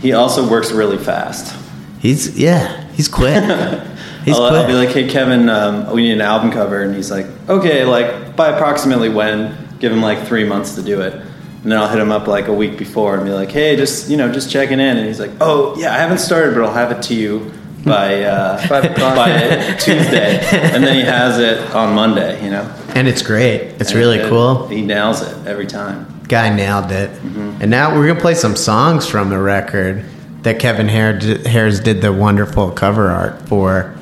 He 0.00 0.12
also 0.14 0.48
works 0.48 0.72
really 0.72 0.96
fast. 0.98 1.54
He's, 2.00 2.38
yeah, 2.38 2.84
he's 2.92 3.08
quick. 3.08 3.44
He's 4.24 4.36
I'll, 4.36 4.44
I'll 4.44 4.66
be 4.66 4.74
like, 4.74 4.90
"Hey 4.90 5.08
Kevin, 5.08 5.48
um, 5.48 5.90
we 5.92 6.02
need 6.02 6.12
an 6.12 6.20
album 6.20 6.50
cover," 6.50 6.82
and 6.82 6.94
he's 6.94 7.10
like, 7.10 7.26
"Okay, 7.48 7.84
like 7.86 8.36
by 8.36 8.48
approximately 8.48 9.08
when? 9.08 9.56
Give 9.78 9.90
him 9.90 10.02
like 10.02 10.26
three 10.26 10.44
months 10.44 10.74
to 10.74 10.82
do 10.82 11.00
it." 11.00 11.14
And 11.14 11.72
then 11.72 11.78
I'll 11.78 11.88
hit 11.88 11.98
him 11.98 12.12
up 12.12 12.26
like 12.26 12.48
a 12.48 12.52
week 12.52 12.76
before 12.76 13.14
and 13.16 13.24
be 13.24 13.30
like, 13.32 13.50
"Hey, 13.50 13.76
just 13.76 14.10
you 14.10 14.18
know, 14.18 14.30
just 14.30 14.50
checking 14.50 14.78
in." 14.78 14.98
And 14.98 15.06
he's 15.06 15.18
like, 15.20 15.30
"Oh 15.40 15.74
yeah, 15.78 15.94
I 15.94 15.96
haven't 15.96 16.18
started, 16.18 16.54
but 16.54 16.64
I'll 16.64 16.74
have 16.74 16.90
it 16.90 17.02
to 17.04 17.14
you 17.14 17.50
by 17.82 18.22
uh, 18.24 18.68
by 18.68 19.74
Tuesday." 19.78 20.38
And 20.52 20.84
then 20.84 20.96
he 20.96 21.02
has 21.02 21.38
it 21.38 21.74
on 21.74 21.94
Monday. 21.94 22.44
You 22.44 22.50
know, 22.50 22.76
and 22.94 23.08
it's 23.08 23.22
great. 23.22 23.80
It's 23.80 23.94
really 23.94 24.20
And 24.20 24.28
cool. 24.28 24.66
He 24.68 24.82
nails 24.82 25.22
it 25.22 25.46
every 25.46 25.66
time. 25.66 26.20
Guy 26.28 26.54
nailed 26.54 26.92
it. 26.92 27.10
Mm-hmm. 27.10 27.62
And 27.62 27.70
now 27.70 27.96
we're 27.96 28.06
gonna 28.06 28.20
play 28.20 28.34
some 28.34 28.54
songs 28.54 29.06
from 29.06 29.30
the 29.30 29.38
record 29.38 30.04
that 30.42 30.58
Kevin 30.58 30.88
Har- 30.88 31.18
Harris 31.48 31.80
did 31.80 32.00
the 32.00 32.12
wonderful 32.12 32.70
cover 32.70 33.08
art 33.10 33.46
for. 33.48 33.94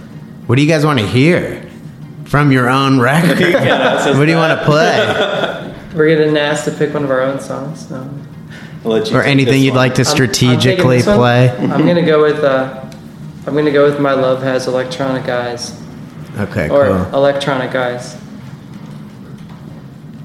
What 0.47 0.57
do 0.57 0.63
you 0.63 0.69
guys 0.69 0.85
want 0.85 0.99
to 0.99 1.07
hear 1.07 1.69
from 2.25 2.53
your 2.53 2.69
own 2.69 2.99
record? 3.11 3.39
what 3.41 4.25
do 4.25 4.31
you 4.31 4.37
want 4.37 4.59
to 4.59 4.65
play, 4.65 5.75
We're 5.95 6.09
getting 6.17 6.37
asked 6.37 6.65
to 6.67 6.71
pick 6.71 6.95
one 6.95 7.05
of 7.05 7.11
our 7.11 7.23
own 7.23 7.41
songs. 7.41 7.91
No. 7.91 8.09
I'll 8.85 8.93
let 8.93 9.11
you 9.11 9.17
or 9.17 9.23
anything 9.23 9.63
you'd 9.63 9.71
one. 9.71 9.77
like 9.79 9.95
to 9.97 10.03
I'm- 10.03 10.09
I'm 10.11 10.15
strategically 10.15 11.03
play? 11.03 11.51
I'm 11.51 11.87
gonna 11.87 12.05
go 12.07 12.23
with. 12.23 12.39
Uh, 12.45 12.85
I'm 13.47 13.55
gonna 13.55 13.73
go 13.73 13.85
with 13.91 13.99
my 13.99 14.13
love 14.13 14.43
has 14.43 14.67
electronic 14.67 15.29
eyes 15.29 15.75
Okay, 16.39 16.69
or 16.69 16.87
cool. 16.87 17.15
electronic 17.15 17.75
eyes, 17.75 18.15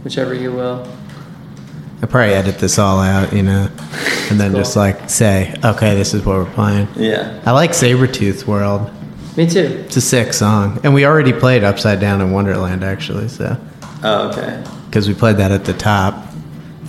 whichever 0.04 0.34
you 0.34 0.52
will. 0.52 0.88
I 2.04 2.06
probably 2.06 2.34
edit 2.34 2.60
this 2.60 2.78
all 2.78 3.00
out, 3.00 3.32
you 3.32 3.44
know, 3.44 3.70
and 4.30 4.38
then 4.40 4.52
Cool. 4.52 4.60
just 4.60 4.76
like 4.76 5.10
say, 5.10 5.56
okay, 5.64 5.96
this 5.96 6.14
is 6.14 6.26
what 6.26 6.36
we're 6.36 6.52
playing. 6.54 6.90
Yeah. 6.98 7.40
I 7.46 7.52
like 7.52 7.72
Sabretooth 7.72 8.46
World. 8.46 8.92
Me 9.38 9.50
too. 9.50 9.84
It's 9.86 9.96
a 9.96 10.02
sick 10.02 10.34
song, 10.34 10.82
and 10.84 10.94
we 10.94 11.06
already 11.06 11.32
played 11.32 11.64
Upside 11.64 12.02
Down 12.02 12.20
in 12.20 12.32
Wonderland 12.32 12.84
actually, 12.84 13.30
so 13.30 13.56
Oh, 14.04 14.30
okay. 14.30 14.62
because 14.88 15.08
we 15.08 15.14
played 15.14 15.38
that 15.38 15.52
at 15.52 15.64
the 15.64 15.74
top 15.74 16.14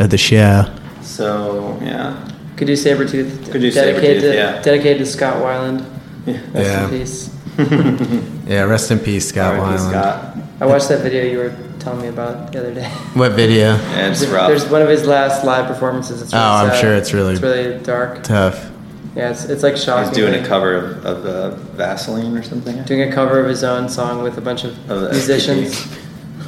of 0.00 0.10
the 0.10 0.18
show. 0.18 0.64
So 1.00 1.78
yeah. 1.80 2.28
Could 2.56 2.66
do 2.66 2.72
Sabretooth. 2.74 3.50
Could 3.52 3.60
do 3.60 3.70
dedicated 3.70 4.22
Sabretooth, 4.24 4.30
to, 4.32 4.34
yeah. 4.34 4.62
Dedicated 4.62 4.98
to 4.98 5.06
Scott 5.06 5.36
Weiland. 5.36 5.86
Yeah. 6.26 6.40
Rest 6.52 6.70
Yeah. 6.70 6.84
in 6.84 6.90
peace. 6.90 7.30
Yeah, 8.48 8.62
rest 8.64 8.90
in 8.90 8.98
peace, 8.98 9.28
Scott 9.28 9.54
R.I.P. 9.58 9.78
Weiland. 9.78 9.90
Scott. 9.90 10.36
I 10.60 10.66
watched 10.66 10.88
that 10.88 11.00
video 11.02 11.24
you 11.24 11.38
were 11.38 11.54
telling 11.84 12.00
me 12.02 12.08
about 12.08 12.50
the 12.52 12.58
other 12.60 12.74
day. 12.74 12.88
What 13.14 13.32
video? 13.32 13.76
Yeah, 13.76 14.08
it's 14.08 14.20
There's 14.20 14.32
rough. 14.32 14.70
one 14.72 14.82
of 14.82 14.88
his 14.88 15.06
last 15.06 15.44
live 15.44 15.66
performances. 15.66 16.22
It's 16.22 16.32
really 16.32 16.44
Oh, 16.44 16.48
I'm 16.48 16.70
sad. 16.70 16.80
sure 16.80 16.94
it's 16.94 17.12
really- 17.12 17.34
it's 17.34 17.42
really 17.42 17.78
dark. 17.84 18.22
Tough. 18.24 18.70
Yeah, 19.14 19.30
it's, 19.30 19.44
it's 19.44 19.62
like 19.62 19.76
shocking. 19.76 20.08
He's 20.08 20.16
doing 20.16 20.34
a 20.34 20.44
cover 20.44 20.74
of, 20.74 21.06
of 21.06 21.26
uh, 21.26 21.50
Vasoline 21.76 22.36
or 22.36 22.42
something. 22.42 22.82
doing 22.82 23.02
a 23.02 23.12
cover 23.14 23.38
of 23.38 23.48
his 23.48 23.62
own 23.62 23.88
song 23.88 24.22
with 24.24 24.36
a 24.38 24.40
bunch 24.40 24.64
of 24.64 24.90
Of 24.90 25.12
musicians. 25.12 25.86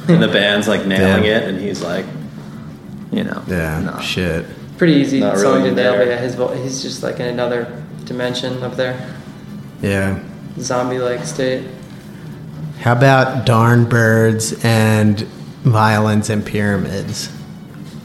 And 0.09 0.23
the 0.23 0.27
band's 0.29 0.69
like 0.69 0.85
nailing 0.85 1.23
Damn. 1.23 1.43
it, 1.43 1.43
and 1.49 1.59
he's 1.59 1.81
like, 1.81 2.05
you 3.11 3.25
know, 3.25 3.43
Yeah, 3.45 3.81
no. 3.93 3.99
shit. 3.99 4.45
Pretty 4.77 4.93
easy 4.93 5.19
Not 5.19 5.37
song 5.37 5.55
really 5.63 5.69
to 5.71 5.75
nail, 5.75 5.97
but 5.97 6.07
yeah, 6.07 6.17
his 6.17 6.35
vo- 6.35 6.53
he's 6.55 6.81
just 6.81 7.03
like 7.03 7.19
in 7.19 7.25
another 7.27 7.67
dimension 8.05 8.63
up 8.63 8.77
there, 8.77 8.95
Yeah. 9.81 10.17
zombie-like 10.59 11.25
state. 11.25 11.65
How 12.79 12.93
about 12.93 13.45
Darn 13.45 13.85
Birds 13.85 14.63
and 14.63 15.21
Violins 15.63 16.29
and 16.29 16.45
Pyramids? 16.45 17.29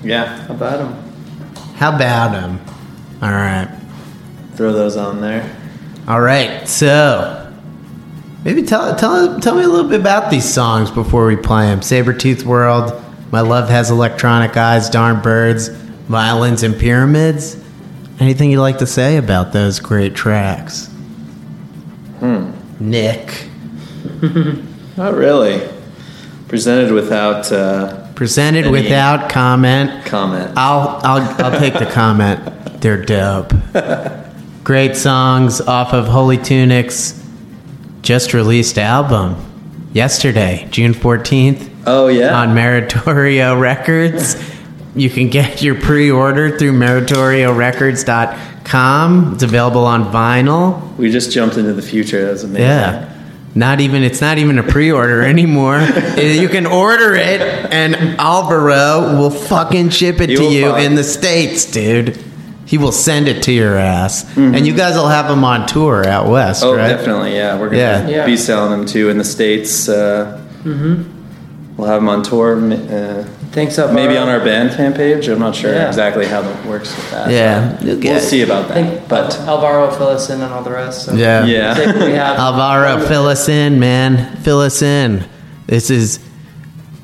Yeah, 0.03 0.47
How 0.47 0.55
about 0.55 0.79
them? 0.79 1.13
How 1.75 1.95
about 1.95 2.33
them? 2.33 2.61
All 3.23 3.31
right. 3.31 3.69
throw 4.55 4.73
those 4.73 4.97
on 4.97 5.21
there. 5.21 5.57
All 6.09 6.21
right. 6.21 6.67
So, 6.69 7.53
maybe 8.45 8.63
tell 8.63 8.97
tell 8.97 9.39
tell 9.41 9.55
me 9.55 9.63
a 9.63 9.69
little 9.69 9.89
bit 9.89 10.01
about 10.01 10.31
these 10.31 10.49
songs 10.53 10.91
before 10.91 11.27
we 11.27 11.37
play 11.37 11.67
them. 11.67 11.81
Sabretooth 11.81 12.43
World, 12.45 13.01
My 13.31 13.41
Love 13.41 13.69
Has 13.69 13.91
Electronic 13.91 14.57
Eyes, 14.57 14.91
Darn 14.91 15.21
Birds, 15.23 15.69
Violins 15.69 16.63
and 16.65 16.77
Pyramids. 16.77 17.57
Anything 18.19 18.51
you'd 18.51 18.61
like 18.61 18.79
to 18.79 18.87
say 18.87 19.17
about 19.17 19.53
those 19.53 19.79
great 19.81 20.15
tracks? 20.17 20.87
Hmm. 22.19 22.51
Nick, 22.81 23.49
Not 24.97 25.15
really. 25.15 25.61
Presented 26.49 26.93
without 26.93 27.51
uh, 27.51 28.13
presented 28.13 28.71
without 28.71 29.29
comment. 29.31 30.05
comment. 30.07 30.53
I'll 30.57 31.01
I'll 31.03 31.45
I'll 31.45 31.59
take 31.59 31.75
the 31.75 31.87
comment. 31.87 32.41
They're 32.81 33.05
dope. 33.05 33.53
Great 34.65 34.95
songs 34.97 35.61
off 35.61 35.93
of 35.93 36.07
Holy 36.07 36.39
Tunic's 36.39 37.21
just 38.03 38.33
released 38.33 38.79
album 38.79 39.35
yesterday, 39.93 40.69
June 40.71 40.95
14th 40.95 41.69
oh 41.87 42.07
yeah, 42.09 42.39
on 42.39 42.51
Meritorio 42.51 43.59
Records. 43.69 44.37
You 44.95 45.09
can 45.11 45.31
get 45.31 45.63
your 45.63 45.75
pre-order 45.75 46.57
through 46.59 46.75
meritoriorecords.com. 46.75 49.35
It's 49.35 49.43
available 49.43 49.85
on 49.87 50.05
vinyl. 50.13 50.97
we 50.97 51.11
just 51.11 51.33
jumped 51.33 51.57
into 51.57 51.73
the 51.73 51.83
future. 51.83 52.25
That 52.27 52.33
was 52.33 52.45
amazing. 52.45 52.67
Yeah. 52.67 53.09
Not 53.55 53.81
even 53.81 54.03
it's 54.03 54.21
not 54.21 54.39
even 54.39 54.59
a 54.59 54.63
pre-order 54.63 55.23
anymore. 55.23 55.79
You 56.17 56.49
can 56.49 56.67
order 56.67 57.15
it 57.15 57.41
and 57.43 57.95
Alvaro 58.19 59.19
will 59.19 59.31
fucking 59.31 59.91
ship 59.91 60.21
it 60.21 60.31
He 60.31 60.37
to 60.37 60.45
you 60.45 60.71
find- 60.71 60.85
in 60.85 60.95
the 60.95 61.05
states, 61.05 61.65
dude. 61.71 62.19
He 62.65 62.79
will 62.79 62.93
send 62.93 63.29
it 63.29 63.43
to 63.45 63.53
your 63.53 63.77
ass. 63.77 64.25
And 64.37 64.67
you 64.67 64.73
guys 64.75 64.95
will 64.95 65.09
have 65.09 65.29
him 65.31 65.45
on 65.45 65.67
tour 65.67 66.07
out 66.07 66.29
west, 66.29 66.65
Oh, 66.65 66.75
right? 66.75 66.89
definitely. 66.89 67.35
Yeah, 67.35 67.59
we're 67.59 67.67
gonna 67.69 67.79
Yeah. 67.79 68.09
Yeah. 68.09 68.27
be 68.27 68.37
selling 68.39 68.71
them 68.71 68.87
too 68.87 69.11
in 69.11 69.19
the 69.19 69.25
states. 69.25 69.89
Uh, 69.89 70.39
We'll 70.65 71.89
have 71.89 72.01
them 72.01 72.09
on 72.09 72.23
tour. 72.23 72.57
Uh, 72.73 73.25
Thanks 73.53 73.79
up. 73.79 73.93
maybe 73.93 74.17
on 74.17 74.29
our 74.29 74.41
band 74.41 74.73
fan 74.73 74.93
page. 74.95 75.29
I'm 75.29 75.39
not 75.39 75.55
sure 75.55 75.73
Yeah. 75.75 75.87
exactly 75.89 76.27
how 76.27 76.41
that 76.43 76.67
works 76.67 76.95
with 76.97 77.11
that. 77.11 77.31
Yeah, 77.31 77.77
you'll 77.81 77.95
we'll 77.95 78.01
get- 78.03 78.23
see 78.23 78.43
about 78.43 78.69
that. 78.69 78.75
think 78.75 79.09
but 79.09 79.39
Alvaro 79.41 79.91
fill 79.91 80.09
us 80.09 80.31
in 80.31 80.41
on 80.41 80.51
all 80.53 80.63
the 80.63 80.71
rest. 80.71 81.05
So 81.05 81.13
Yeah. 81.15 81.45
yeah, 81.45 82.05
we 82.05 82.13
have 82.15 82.39
Alvaro, 82.39 82.99
fill 83.07 83.27
us 83.27 83.49
in, 83.49 83.79
man. 83.79 84.37
Fill 84.39 84.61
us 84.61 84.81
in. 84.83 85.25
This 85.67 85.91
is 85.91 86.19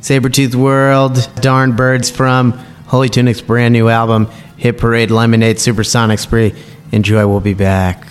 Sabretooth 0.01 0.55
World, 0.55 1.29
Darn 1.41 1.73
Birds 1.77 2.11
from 2.11 2.53
Holy 2.87 3.09
Tunic's 3.11 3.41
brand 3.43 3.73
new 3.73 3.89
album, 3.89 4.29
Hit 4.57 4.79
Parade 4.79 5.11
Lemonade 5.11 5.61
Supersonic 5.61 6.19
Spree. 6.19 6.55
Enjoy, 6.93 7.27
we'll 7.27 7.41
be 7.41 7.53
back. 7.55 8.07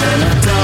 turn 0.00 0.20
the 0.20 0.40
dark 0.46 0.59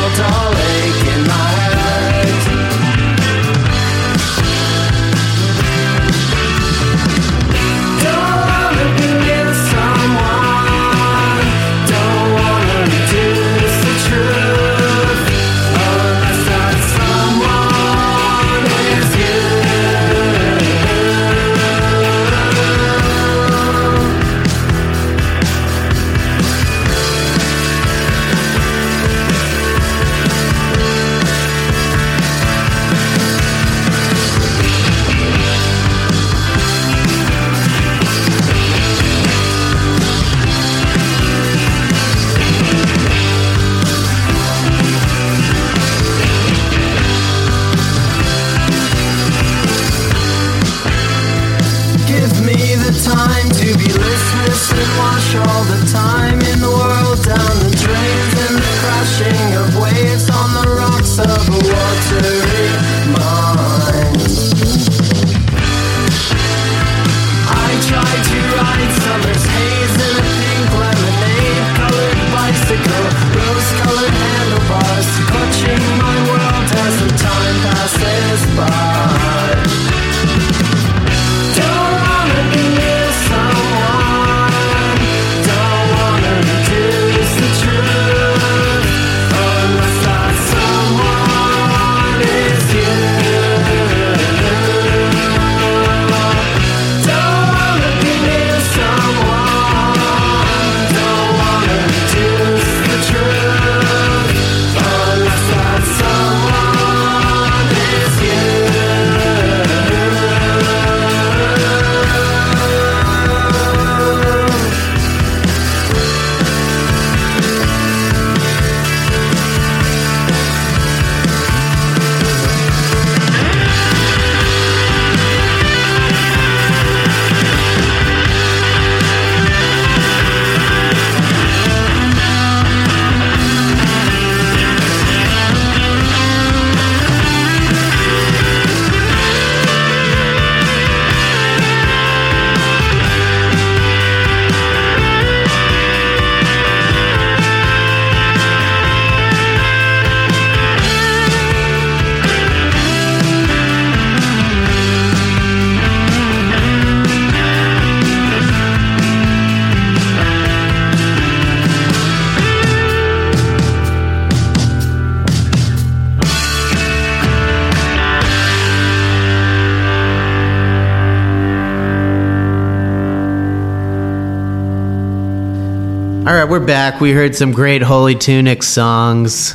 back. 176.67 177.01
We 177.01 177.13
heard 177.13 177.37
some 177.37 177.53
great 177.53 177.81
Holy 177.81 178.17
Tunic 178.17 178.65
songs 178.65 179.55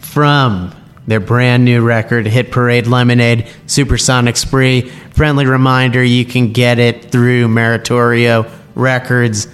from 0.00 0.74
their 1.06 1.20
brand 1.20 1.66
new 1.66 1.82
record, 1.82 2.26
Hit 2.26 2.50
Parade 2.50 2.86
Lemonade, 2.86 3.46
Supersonic 3.66 4.38
Spree. 4.38 4.88
Friendly 5.10 5.44
reminder 5.44 6.02
you 6.02 6.24
can 6.24 6.52
get 6.52 6.78
it 6.78 7.12
through 7.12 7.48
Meritorio 7.48 8.50
Records 8.74 9.48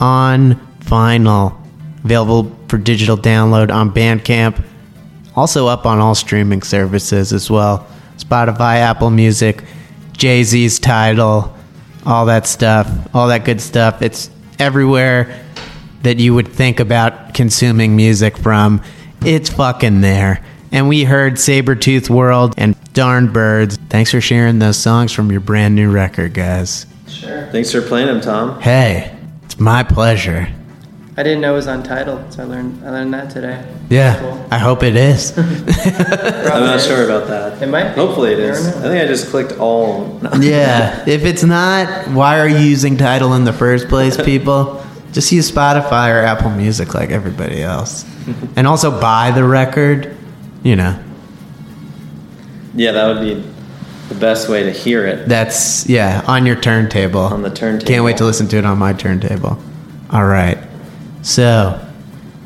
on 0.00 0.54
vinyl. 0.80 1.56
Available 2.02 2.56
for 2.66 2.76
digital 2.76 3.16
download 3.16 3.72
on 3.72 3.92
Bandcamp. 3.92 4.64
Also 5.36 5.68
up 5.68 5.86
on 5.86 6.00
all 6.00 6.16
streaming 6.16 6.62
services 6.62 7.32
as 7.32 7.48
well 7.48 7.86
Spotify, 8.16 8.78
Apple 8.78 9.10
Music, 9.10 9.62
Jay 10.12 10.42
Z's 10.42 10.80
Tidal, 10.80 11.56
all 12.04 12.26
that 12.26 12.48
stuff, 12.48 12.90
all 13.14 13.28
that 13.28 13.44
good 13.44 13.60
stuff. 13.60 14.02
It's 14.02 14.28
everywhere 14.58 15.43
that 16.04 16.18
you 16.18 16.34
would 16.34 16.48
think 16.48 16.80
about 16.80 17.34
consuming 17.34 17.96
music 17.96 18.36
from. 18.38 18.80
It's 19.24 19.50
fucking 19.50 20.00
there. 20.02 20.44
And 20.70 20.88
we 20.88 21.04
heard 21.04 21.34
Sabretooth 21.34 22.10
World 22.10 22.54
and 22.56 22.76
Darn 22.92 23.32
Birds. 23.32 23.76
Thanks 23.88 24.10
for 24.10 24.20
sharing 24.20 24.58
those 24.58 24.76
songs 24.76 25.12
from 25.12 25.30
your 25.30 25.40
brand 25.40 25.74
new 25.74 25.90
record, 25.90 26.34
guys. 26.34 26.86
Sure. 27.08 27.46
Thanks 27.52 27.72
for 27.72 27.80
playing 27.80 28.08
them, 28.08 28.20
Tom. 28.20 28.60
Hey, 28.60 29.16
it's 29.44 29.58
my 29.58 29.82
pleasure. 29.82 30.48
I 31.16 31.22
didn't 31.22 31.42
know 31.42 31.52
it 31.52 31.56
was 31.56 31.68
on 31.68 31.84
Tidal, 31.84 32.28
so 32.32 32.42
I 32.42 32.46
learned 32.46 32.84
I 32.84 32.90
learned 32.90 33.14
that 33.14 33.30
today. 33.30 33.64
Yeah, 33.88 34.18
Cool. 34.18 34.48
I 34.50 34.58
hope 34.58 34.82
it 34.82 34.96
is. 34.96 35.38
I'm 35.38 36.64
not 36.64 36.80
sure 36.80 37.04
about 37.04 37.28
that. 37.28 37.62
It 37.62 37.68
might 37.68 37.90
be. 37.90 38.00
Hopefully 38.00 38.32
it 38.32 38.40
is. 38.40 38.66
I 38.66 38.70
I 38.70 38.82
think 38.82 39.02
I 39.02 39.06
just 39.06 39.28
clicked 39.28 39.52
all. 39.60 40.20
Yeah, 40.40 41.04
if 41.08 41.24
it's 41.24 41.44
not, 41.44 42.08
why 42.08 42.40
are 42.40 42.48
you 42.48 42.58
using 42.58 42.96
Tidal 42.96 43.34
in 43.34 43.44
the 43.44 43.52
first 43.52 43.88
place, 43.88 44.16
people? 44.20 44.80
Just 45.14 45.32
use 45.32 45.50
Spotify 45.50 46.10
or 46.12 46.18
Apple 46.24 46.50
Music 46.50 46.92
like 46.92 47.10
everybody 47.10 47.62
else. 47.62 48.04
And 48.56 48.66
also 48.66 48.90
buy 49.00 49.30
the 49.32 49.44
record, 49.44 50.16
you 50.62 50.76
know. 50.76 50.98
Yeah, 52.74 52.92
that 52.92 53.06
would 53.06 53.20
be 53.20 53.34
the 54.08 54.14
best 54.14 54.48
way 54.48 54.62
to 54.64 54.70
hear 54.70 55.06
it 55.06 55.28
That's, 55.28 55.86
yeah, 55.88 56.22
on 56.26 56.46
your 56.46 56.56
turntable. 56.56 57.20
on 57.20 57.42
the 57.42 57.50
turntable. 57.50 57.86
Can't 57.86 58.04
wait 58.04 58.16
to 58.18 58.24
listen 58.24 58.48
to 58.48 58.56
it 58.56 58.64
on 58.64 58.78
my 58.78 58.92
turntable. 58.94 59.58
All 60.10 60.24
right. 60.24 60.56
So, 61.22 61.78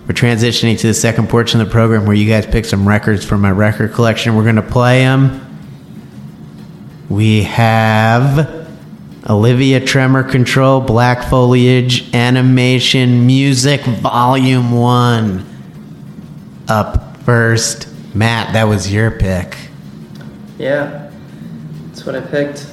we're 0.06 0.14
transitioning 0.14 0.78
to 0.80 0.86
the 0.88 0.94
second 0.94 1.28
portion 1.28 1.60
of 1.60 1.68
the 1.68 1.72
program 1.72 2.06
where 2.06 2.16
you 2.16 2.28
guys 2.28 2.46
pick 2.46 2.64
some 2.64 2.88
records 2.88 3.24
from 3.24 3.40
my 3.40 3.50
record 3.52 3.92
collection. 3.92 4.34
We're 4.34 4.44
going 4.44 4.56
to 4.56 4.62
play 4.62 5.00
them. 5.02 5.44
We 7.08 7.42
have 7.44 8.67
Olivia 9.28 9.78
Tremor 9.78 10.22
Control, 10.22 10.80
Black 10.80 11.28
Foliage, 11.28 12.14
Animation, 12.14 13.26
Music, 13.26 13.82
Volume 13.82 14.72
1. 14.72 15.44
Up 16.68 17.16
first. 17.18 17.88
Matt, 18.14 18.54
that 18.54 18.64
was 18.64 18.90
your 18.90 19.10
pick. 19.10 19.56
Yeah, 20.58 21.10
that's 21.86 22.06
what 22.06 22.16
I 22.16 22.20
picked. 22.22 22.66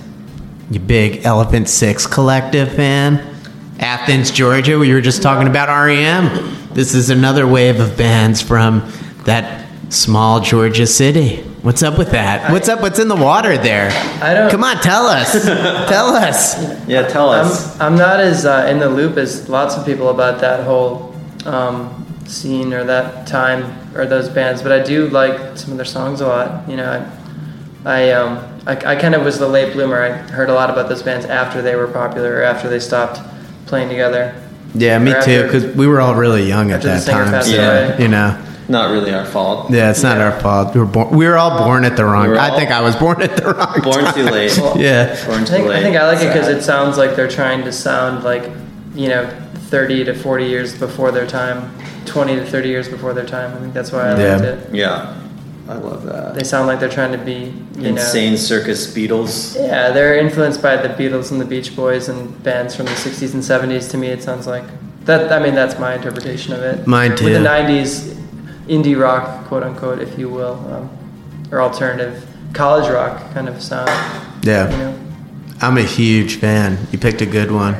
You 0.71 0.79
big 0.79 1.25
Elephant 1.25 1.67
Six 1.67 2.07
Collective 2.07 2.71
fan? 2.73 3.35
Athens, 3.79 4.31
Georgia, 4.31 4.79
we 4.79 4.93
were 4.93 5.01
just 5.01 5.21
talking 5.21 5.47
about 5.47 5.67
REM. 5.67 6.55
This 6.73 6.95
is 6.95 7.09
another 7.09 7.45
wave 7.45 7.81
of 7.81 7.97
bands 7.97 8.41
from 8.41 8.89
that 9.25 9.67
small 9.89 10.39
Georgia 10.39 10.87
city. 10.87 11.43
What's 11.65 11.81
up 11.81 11.97
with 11.97 12.11
that? 12.11 12.51
What's 12.51 12.69
up? 12.69 12.79
What's 12.81 12.99
in 12.99 13.07
the 13.07 13.15
water 13.15 13.57
there? 13.57 13.89
I 14.21 14.35
don't- 14.35 14.51
Come 14.51 14.63
on, 14.63 14.77
tell 14.81 15.07
us. 15.07 15.31
tell 15.89 16.09
us. 16.15 16.55
Yeah, 16.87 17.07
tell 17.07 17.31
us. 17.31 17.73
I'm, 17.79 17.93
I'm 17.93 17.97
not 17.97 18.19
as 18.19 18.45
uh, 18.45 18.67
in 18.69 18.77
the 18.77 18.87
loop 18.87 19.17
as 19.17 19.49
lots 19.49 19.75
of 19.75 19.83
people 19.83 20.09
about 20.09 20.39
that 20.41 20.63
whole 20.63 21.15
um, 21.47 22.05
scene 22.27 22.71
or 22.71 22.83
that 22.83 23.25
time 23.25 23.65
or 23.95 24.05
those 24.05 24.29
bands, 24.29 24.61
but 24.61 24.71
I 24.71 24.83
do 24.83 25.09
like 25.09 25.57
some 25.57 25.71
of 25.71 25.77
their 25.77 25.85
songs 25.87 26.21
a 26.21 26.27
lot. 26.27 26.69
You 26.69 26.75
know, 26.77 27.03
I, 27.83 27.91
I, 28.03 28.11
um, 28.11 28.61
I, 28.67 28.93
I 28.93 28.95
kind 28.95 29.15
of 29.15 29.23
was 29.25 29.39
the 29.39 29.47
late 29.47 29.73
bloomer. 29.73 29.99
I 30.03 30.09
heard 30.11 30.49
a 30.51 30.53
lot 30.53 30.69
about 30.69 30.87
those 30.87 31.01
bands 31.01 31.25
after 31.25 31.63
they 31.63 31.75
were 31.75 31.87
popular 31.87 32.35
or 32.35 32.43
after 32.43 32.69
they 32.69 32.79
stopped 32.79 33.19
playing 33.65 33.89
together. 33.89 34.39
Yeah, 34.75 34.99
me 34.99 35.13
Or 35.13 35.21
too. 35.23 35.43
Because 35.45 35.65
we 35.75 35.87
were 35.87 35.99
all 35.99 36.13
really 36.13 36.43
young 36.47 36.69
at 36.71 36.83
that 36.83 37.07
time. 37.07 37.31
passed 37.31 37.49
So, 37.49 37.55
away. 37.57 37.97
you 37.99 38.07
know, 38.09 38.39
Not 38.67 38.91
really 38.91 39.13
our 39.13 39.25
fault. 39.25 39.69
yeah, 39.71 39.91
it's 39.91 40.01
not 40.03 40.17
Yeah. 40.17 40.31
our 40.31 40.39
fault. 40.41 40.73
We 40.73 40.79
were 40.79 40.85
born. 40.87 41.09
We 41.15 41.25
were 41.27 41.37
all 41.37 41.57
born 41.63 41.85
at 41.85 41.95
the 41.95 42.05
wrong. 42.05 42.31
We 42.31 42.37
I 42.37 42.49
think 42.57 42.71
I 42.71 42.81
was 42.81 42.95
born 42.95 43.21
at 43.21 43.37
the 43.37 43.53
wrong. 43.53 43.81
Born 43.83 44.03
time. 44.05 44.13
too 44.13 44.23
late. 44.23 44.57
Yeah. 44.75 45.15
Born 45.25 45.41
I 45.41 45.45
too 45.45 45.51
think, 45.53 45.67
late. 45.67 45.77
I 45.79 45.83
think 45.83 45.95
I 45.97 46.07
like 46.07 46.21
it 46.23 46.33
because 46.33 46.47
it 46.47 46.63
sounds 46.63 46.97
like 46.97 47.15
they're 47.15 47.27
trying 47.27 47.63
to 47.63 47.71
sound 47.71 48.23
like, 48.23 48.49
you 48.95 49.09
know, 49.09 49.29
30 49.69 50.05
to 50.05 50.13
40 50.13 50.45
years 50.45 50.75
before 50.77 51.11
their 51.11 51.27
time, 51.27 51.71
20 52.05 52.35
to 52.37 52.45
30 52.45 52.69
years 52.69 52.87
before 52.87 53.13
their 53.13 53.25
time. 53.25 53.53
I 53.55 53.59
think 53.59 53.73
that's 53.73 53.91
why 53.91 54.09
I 54.11 54.17
Yeah. 54.19 54.31
liked 54.35 54.43
it. 54.45 54.59
Yeah, 54.73 55.13
I 55.69 55.73
love 55.75 56.03
that. 56.05 56.35
They 56.35 56.43
sound 56.43 56.67
like 56.67 56.79
they're 56.79 56.89
trying 56.89 57.11
to 57.11 57.17
be, 57.17 57.53
you 57.77 57.87
Insane 57.89 58.37
Circus 58.37 58.87
Beatles. 58.87 59.55
Yeah, 59.55 59.91
they're 59.91 60.17
influenced 60.17 60.61
by 60.61 60.77
the 60.77 60.89
Beatles 60.89 61.31
and 61.31 61.39
the 61.41 61.45
Beach 61.45 61.75
Boys 61.75 62.09
and 62.09 62.41
bands 62.43 62.75
from 62.75 62.85
the 62.85 62.95
60s 62.95 63.33
and 63.33 63.43
70s. 63.43 63.87
To 63.89 63.97
me, 63.97 64.07
it 64.07 64.23
sounds 64.23 64.47
like 64.47 64.63
that. 65.05 65.31
I 65.31 65.39
mean, 65.39 65.55
that's 65.55 65.77
my 65.79 65.93
interpretation 65.95 66.53
of 66.53 66.61
it. 66.61 66.85
Mine 66.87 67.15
too. 67.15 67.25
With 67.25 67.33
the 67.33 67.39
90s 67.39 68.15
indie 68.67 68.99
rock, 68.99 69.45
quote 69.47 69.63
unquote, 69.63 69.99
if 69.99 70.17
you 70.17 70.29
will, 70.29 70.53
um, 70.73 70.89
or 71.51 71.61
alternative 71.61 72.27
college 72.53 72.89
rock 72.89 73.33
kind 73.33 73.47
of 73.47 73.61
sound. 73.61 73.89
Yeah. 74.43 74.69
You 74.71 74.77
know. 74.77 74.99
I'm 75.61 75.77
a 75.77 75.83
huge 75.83 76.35
fan. 76.35 76.77
You 76.91 76.97
picked 76.99 77.21
a 77.21 77.25
good 77.25 77.51
one. 77.51 77.75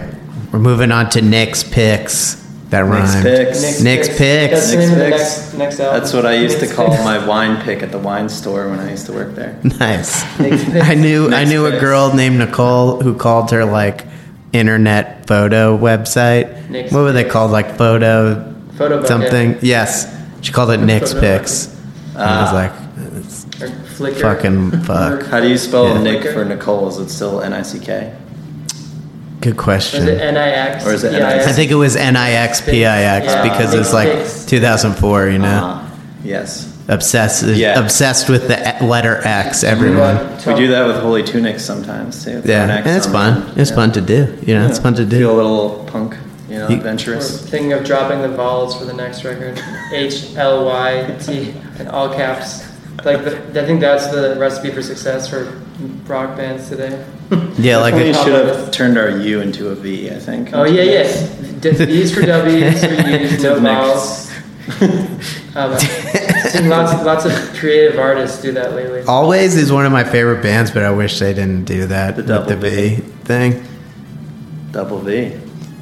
We're 0.52 0.60
moving 0.60 0.92
on 0.92 1.10
to 1.12 1.22
Nick's 1.22 1.64
picks. 1.64 2.42
That 2.70 2.80
rhymes. 2.82 3.14
Nick's 3.24 3.26
rhymed. 3.26 3.48
picks. 3.48 3.82
Nick's 3.82 4.08
picks. 4.08 4.18
That's 4.18 4.72
the 4.72 4.78
Nick's 4.78 4.90
the 4.90 4.96
picks. 4.96 5.10
next, 5.20 5.54
next 5.54 5.80
album. 5.80 6.00
That's 6.00 6.14
what 6.14 6.26
I 6.26 6.34
used 6.36 6.60
to 6.62 6.74
call 6.74 6.90
Picks. 6.90 7.04
my 7.04 7.26
wine 7.26 7.62
pick 7.62 7.84
at 7.84 7.92
the 7.92 8.00
wine 8.00 8.28
store 8.30 8.70
when 8.70 8.80
I 8.80 8.90
used 8.92 9.06
to 9.08 9.14
work 9.14 9.36
there. 9.36 9.60
Nice. 9.64 10.24
Nick's 10.40 10.64
picks. 10.64 10.88
I 10.90 10.96
knew 10.96 11.28
I 11.28 11.40
Nick's 11.44 11.50
knew 11.52 11.66
a 11.68 11.80
girl 11.80 12.14
named 12.14 12.40
Nicole 12.40 13.02
who 13.02 13.16
called 13.16 13.52
her 13.52 13.66
like 13.66 14.06
internet 14.52 15.28
photo 15.28 15.78
website. 15.78 16.70
Nick's 16.70 16.92
what 16.92 17.02
were 17.02 17.12
they 17.12 17.24
called? 17.26 17.52
Like 17.52 17.78
photo 17.78 18.54
Photo 18.78 18.98
book, 19.00 19.08
something? 19.08 19.58
Yes. 19.62 20.06
She 20.46 20.52
called 20.54 20.70
it 20.70 20.78
Nick's 20.78 21.14
Photo 21.14 21.38
Picks. 21.40 21.68
And 22.14 22.24
I 22.24 22.42
was 22.44 22.52
Ah. 22.52 22.56
like, 22.56 22.72
Or 23.62 23.74
Flickr. 23.98 24.22
fucking 24.22 24.72
fuck. 24.84 25.26
How 25.26 25.40
do 25.42 25.48
you 25.50 25.58
spell 25.58 25.88
Yeah. 25.88 26.02
Nick 26.02 26.24
for 26.34 26.46
Nicole? 26.46 26.88
Is 26.88 26.98
it 26.98 27.10
still 27.10 27.42
N 27.42 27.52
I 27.54 27.64
C 27.64 27.80
K? 27.80 28.12
Good 29.42 29.56
Was 29.56 29.62
it 29.62 29.64
question. 29.64 30.08
N-I-X? 30.10 30.86
Or 30.86 30.94
is 30.94 31.04
it 31.04 31.12
PIX? 31.12 31.24
NIX? 31.36 31.48
I 31.48 31.52
think 31.52 31.72
it 31.72 31.76
was 31.76 31.96
N 31.96 32.16
I 32.16 32.32
X 32.32 32.62
P 32.62 32.86
I 32.86 33.02
X 33.18 33.26
Yeah. 33.28 33.42
because 33.44 33.74
it's 33.74 33.92
Nick's 33.92 33.94
like 33.94 34.12
Picks. 34.12 34.46
2004. 34.46 35.28
You 35.30 35.40
know, 35.40 35.60
Ah, 35.64 35.92
yes. 36.24 36.68
obsessed 36.88 37.44
Yeah. 37.44 37.80
obsessed 37.80 38.30
with 38.30 38.48
the 38.48 38.76
letter 38.86 39.20
X. 39.24 39.64
Everyone. 39.64 40.18
We 40.48 40.54
do 40.56 40.68
that 40.68 40.86
with 40.88 40.98
Holy 40.98 41.24
Tunics 41.24 41.64
sometimes 41.66 42.24
too. 42.24 42.42
Throw 42.42 42.52
Yeah, 42.54 42.64
an 42.66 42.70
and 42.70 42.88
it's 42.98 43.08
on 43.08 43.12
fun. 43.14 43.34
them. 43.42 43.52
It's 43.58 43.70
Yeah. 43.72 43.76
fun 43.76 43.92
to 43.94 44.02
do. 44.02 44.28
You 44.46 44.56
know, 44.56 44.66
it's 44.68 44.80
fun 44.80 44.94
to 44.96 45.06
do. 45.06 45.18
Feel 45.18 45.32
a 45.32 45.38
little 45.38 45.70
punk, 45.92 46.14
you 46.14 46.18
know, 46.70 46.76
You- 46.76 47.14
We're 47.16 47.22
thinking 47.22 47.74
of 47.74 47.84
dropping 47.84 48.22
the 48.22 48.30
vowels 48.30 48.78
for 48.78 48.86
the 48.86 48.94
next 48.94 49.24
record. 49.24 49.62
H 49.94 50.36
L 50.36 50.66
Y 50.66 51.18
T 51.22 51.54
in 51.80 51.88
all 51.88 52.14
caps. 52.14 52.64
Like 53.04 53.24
the, 53.24 53.38
I 53.62 53.66
think 53.66 53.82
that's 53.82 54.08
the 54.08 54.36
recipe 54.40 54.72
for 54.72 54.82
success 54.82 55.28
for 55.30 55.44
rock 56.08 56.36
bands 56.38 56.70
today. 56.70 57.04
Yeah, 57.58 57.78
like 57.78 57.96
we 57.96 58.14
should 58.14 58.34
have 58.46 58.70
turned 58.72 58.98
our 59.00 59.10
U 59.10 59.42
into 59.42 59.70
a 59.70 59.76
V. 59.76 60.12
I 60.12 60.20
think. 60.20 60.54
Oh 60.54 60.64
yeah, 60.64 60.84
yeah. 60.84 61.28
D- 61.60 61.72
V's 61.86 62.14
for 62.14 62.22
W's 62.22 62.86
for 62.86 62.94
U's, 62.94 63.44
no 63.44 63.58
Next. 63.60 64.30
vowels. 64.30 64.32
Um, 65.56 65.78
seen 65.80 66.70
lots, 66.70 67.04
lots 67.04 67.26
of 67.26 67.32
creative 67.58 67.98
artists 68.00 68.42
do 68.44 68.52
that 68.52 68.74
lately. 68.76 69.02
Alvvays 69.04 69.56
is 69.58 69.72
one 69.72 69.86
of 69.88 69.92
my 69.92 70.04
favorite 70.04 70.44
bands, 70.44 70.70
but 70.70 70.84
I 70.84 70.92
wish 70.92 71.18
they 71.20 71.34
didn't 71.34 71.66
do 71.66 71.88
that 71.88 72.16
The 72.16 72.22
with 72.22 72.28
double 72.28 72.48
the 72.50 72.56
V 72.58 72.96
thing. 73.24 73.66
Double 74.72 75.00
V. 75.00 75.34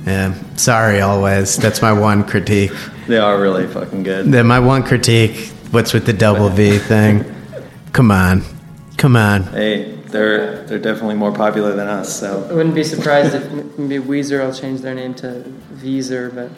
Yeah, 0.05 0.33
sorry, 0.57 0.95
Alvvays. 0.99 1.57
That's 1.61 1.81
my 1.81 1.93
one 1.93 2.23
critique. 2.25 2.71
They 3.07 3.17
are 3.17 3.39
really 3.41 3.67
fucking 3.67 4.03
good. 4.03 4.31
Then 4.31 4.47
my 4.47 4.59
one 4.59 4.83
critique. 4.83 5.49
What's 5.71 5.93
with 5.93 6.05
the 6.05 6.13
double 6.13 6.49
V 6.49 6.77
thing? 6.77 7.23
Come 7.93 8.11
on, 8.11 8.43
come 8.97 9.15
on. 9.15 9.43
Hey, 9.43 9.93
they're 10.07 10.63
they're 10.65 10.79
definitely 10.79 11.15
more 11.15 11.31
popular 11.31 11.73
than 11.75 11.87
us. 11.87 12.19
So 12.19 12.43
I 12.43 12.47
So 12.49 12.55
wouldn't 12.55 12.75
be 12.75 12.83
surprised 12.83 13.33
if 13.33 13.77
maybe 13.77 14.03
Weezer 14.03 14.45
will 14.45 14.53
change 14.53 14.81
their 14.81 14.93
name 14.95 15.13
to 15.15 15.43
Weezer, 15.81 16.33
but 16.33 16.49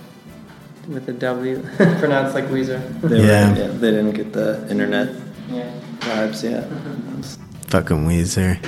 with 0.92 1.08
a 1.10 1.14
W, 1.14 1.62
pronounced 1.78 2.36
like 2.36 2.46
Weezer. 2.46 2.80
they 3.02 3.08
were- 3.20 3.26
Yeah. 3.26 3.56
yeah, 3.56 3.68
they 3.68 3.92
didn't 3.92 4.12
get 4.14 4.34
the 4.34 4.66
internet 4.70 5.10
Yeah. 5.50 5.72
vibes 6.00 6.44
yet. 6.44 6.70
Mm-hmm. 6.70 7.22
Fucking 7.68 8.06
Weezer. 8.08 8.60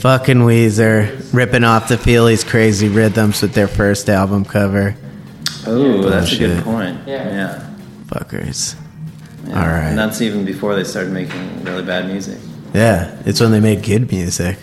Fucking 0.00 0.38
Weezer. 0.38 1.32
Ripping 1.34 1.62
off 1.62 1.88
the 1.88 1.96
Feelies 1.96 2.46
crazy 2.46 2.88
rhythms 2.88 3.42
with 3.42 3.52
their 3.52 3.68
first 3.68 4.08
album 4.08 4.46
cover. 4.46 4.96
Oh, 5.66 6.08
that's 6.08 6.32
a 6.32 6.38
good 6.38 6.64
point. 6.64 7.06
Yeah. 7.06 7.28
yeah. 7.28 7.70
Fuckers. 8.06 8.76
yeah. 9.46 9.60
All 9.60 9.66
right. 9.68 9.88
And 9.90 9.98
that's 9.98 10.22
even 10.22 10.46
before 10.46 10.74
they 10.74 10.84
started 10.84 11.12
making 11.12 11.64
really 11.64 11.82
bad 11.82 12.06
music. 12.06 12.38
Yeah, 12.72 13.20
it's 13.26 13.40
when 13.40 13.50
they 13.52 13.60
made 13.60 13.82
good 13.82 14.10
music. 14.10 14.56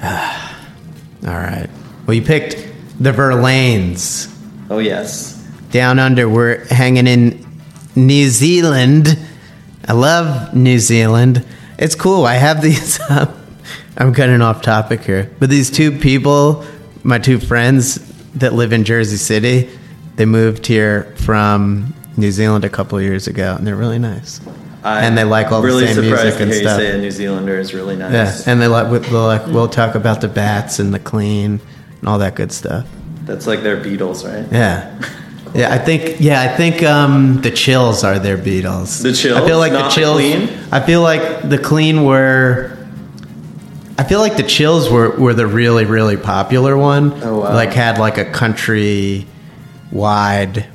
Mm-hmm. 0.00 1.26
All 1.28 1.34
right. 1.34 1.68
Well, 2.06 2.14
you 2.14 2.22
picked 2.22 2.56
the 2.98 3.12
Verlaines. 3.12 4.34
Oh 4.70 4.78
yes. 4.78 5.34
down 5.72 5.98
under. 5.98 6.26
We're 6.26 6.64
hanging 6.68 7.06
in 7.06 7.46
New 7.94 8.28
Zealand. 8.28 9.18
I 9.86 9.92
love 9.92 10.54
New 10.54 10.78
Zealand. 10.78 11.44
It's 11.78 11.94
cool. 11.94 12.24
I 12.24 12.36
have 12.36 12.62
these. 12.62 12.98
Um, 13.10 13.38
I'm 13.96 14.14
cutting 14.14 14.40
off 14.40 14.62
topic 14.62 15.02
here, 15.02 15.30
but 15.38 15.50
these 15.50 15.70
two 15.70 15.92
people, 15.92 16.64
my 17.02 17.18
two 17.18 17.38
friends 17.38 17.96
that 18.34 18.54
live 18.54 18.72
in 18.72 18.84
Jersey 18.84 19.16
City, 19.18 19.68
they 20.16 20.24
moved 20.24 20.66
here 20.66 21.14
from 21.18 21.94
New 22.16 22.30
Zealand 22.30 22.64
a 22.64 22.70
couple 22.70 23.00
years 23.00 23.26
ago, 23.26 23.54
and 23.56 23.66
they're 23.66 23.76
really 23.76 23.98
nice. 23.98 24.40
and 24.82 25.16
they 25.16 25.24
like 25.24 25.52
all 25.52 25.62
really 25.62 25.86
the 25.86 25.94
same 25.94 26.04
surprised 26.04 26.24
music 26.24 26.36
to 26.38 26.42
and 26.44 26.52
hear 26.52 26.62
stuff. 26.62 26.80
you 26.80 26.86
say 26.86 26.98
a 26.98 27.00
New 27.00 27.10
Zealander 27.10 27.58
is 27.58 27.74
really 27.74 27.96
nice. 27.96 28.46
Yeah, 28.46 28.52
and 28.52 28.60
they 28.60 28.66
like 28.66 28.90
we'll 28.90 29.26
like 29.26 29.46
we'll 29.46 29.68
talk 29.68 29.94
about 29.94 30.20
the 30.20 30.28
bats 30.28 30.78
and 30.78 30.92
the 30.94 30.98
clean 30.98 31.60
and 32.00 32.08
all 32.08 32.18
that 32.18 32.34
good 32.34 32.50
stuff. 32.52 32.86
That's 33.24 33.46
like 33.46 33.62
their 33.62 33.76
Beatles, 33.76 34.24
right? 34.24 34.50
Yeah. 34.52 35.00
Yeah, 35.54 35.70
I 35.70 35.76
think 35.76 36.18
yeah, 36.18 36.40
I 36.40 36.48
think 36.56 36.82
um, 36.82 37.42
the 37.42 37.50
Chills 37.50 38.04
are 38.04 38.18
their 38.18 38.38
Beatles. 38.38 39.02
The 39.02 39.12
Chills, 39.12 39.38
I 39.38 39.46
feel 39.46 39.58
like 39.58 39.72
the 39.72 39.86
Chills. 39.90 40.16
Clean? 40.16 40.48
I 40.72 40.80
feel 40.80 41.02
like 41.02 41.46
the 41.46 41.58
Clean 41.58 42.04
were. 42.04 42.71
I 44.02 44.04
feel 44.04 44.18
like 44.18 44.36
the 44.36 44.42
Chills 44.42 44.90
were 44.90 45.10
were 45.10 45.32
the 45.32 45.46
really 45.46 45.84
really 45.84 46.16
popular 46.16 46.76
one. 46.76 47.12
Oh, 47.22 47.38
wow. 47.38 47.54
Like 47.54 47.72
had 47.72 47.98
like 47.98 48.18
a 48.18 48.24
country 48.24 49.28
wide 49.92 50.66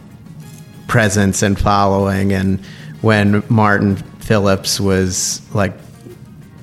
presence 0.88 1.42
and 1.42 1.60
following, 1.60 2.32
and 2.32 2.66
when 3.02 3.44
Martin 3.50 3.98
Phillips 3.98 4.80
was 4.80 5.42
like 5.54 5.74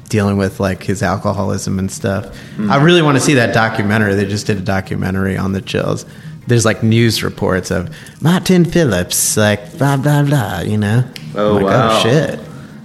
dealing 0.09 0.39
with 0.39 0.59
like 0.59 0.83
his 0.83 1.03
alcoholism 1.03 1.79
and 1.79 1.93
stuff. 1.93 2.35
Hmm. 2.57 2.73
I 2.73 2.83
really 2.83 3.03
want 3.03 3.19
to 3.19 3.23
see 3.23 3.35
that 3.35 3.53
documentary. 3.53 4.15
They 4.15 4.25
just 4.25 4.47
did 4.47 4.57
a 4.57 4.63
documentary 4.63 5.37
on 5.37 5.53
the 5.53 5.61
chills. 5.61 6.07
There's 6.47 6.65
like 6.65 6.83
news 6.83 7.23
reports 7.23 7.71
of 7.71 7.95
Martin 8.23 8.65
Phillips, 8.65 9.37
like 9.37 9.77
blah 9.77 9.99
blah 9.99 10.23
blah. 10.23 10.61
You 10.61 10.79
know? 10.79 11.05
Oh, 11.37 11.57
like, 11.57 11.65
wow. 11.65 11.99
Oh 11.99 12.03
shit! 12.03 12.41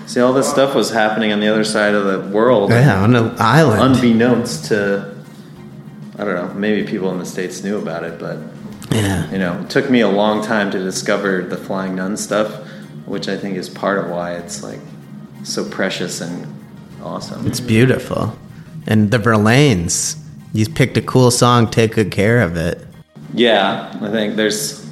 See, 0.10 0.22
all 0.22 0.34
this 0.34 0.49
stuff 0.49 0.74
was 0.74 0.89
happening 0.89 1.32
on 1.32 1.39
the 1.39 1.47
other 1.47 1.64
side 1.64 1.93
of 1.93 2.03
the 2.03 2.32
world, 2.34 2.72
Yeah, 2.72 3.03
on 3.03 3.16
an 3.16 3.36
island. 3.38 3.95
unbeknownst 3.95 4.66
to. 4.66 5.16
I 6.18 6.24
don't 6.26 6.34
know. 6.34 6.51
Maybe 6.55 6.84
people 6.89 7.12
in 7.12 7.20
the 7.20 7.28
states 7.28 7.64
knew 7.64 7.78
about 7.78 8.03
it, 8.03 8.18
but 8.20 8.39
yeah, 8.91 9.32
you 9.32 9.38
know, 9.38 9.62
it 9.62 9.70
took 9.70 9.88
me 9.91 9.99
a 10.01 10.10
long 10.10 10.43
time 10.43 10.72
to 10.72 10.80
discover 10.80 11.43
the 11.43 11.57
flying 11.57 11.95
nun 11.95 12.18
stuff, 12.18 12.51
which 13.05 13.30
I 13.30 13.38
think 13.38 13.55
is 13.55 13.70
part 13.70 13.99
of 13.99 14.10
why 14.10 14.34
it's 14.34 14.64
like 14.64 14.80
so 15.43 15.64
precious 15.70 16.22
and 16.22 16.47
awesome. 17.03 17.45
it's 17.45 17.60
beautiful. 17.60 18.36
And 18.88 19.12
the 19.12 19.20
Verlaines, 19.20 20.18
you 20.53 20.66
picked 20.68 20.97
a 20.97 21.03
cool 21.03 21.30
song. 21.30 21.70
Take 21.70 21.93
good 21.93 22.10
care 22.10 22.41
of 22.41 22.57
it. 22.57 22.84
Yeah, 23.36 23.95
I 24.01 24.10
think 24.10 24.38
there's 24.38 24.89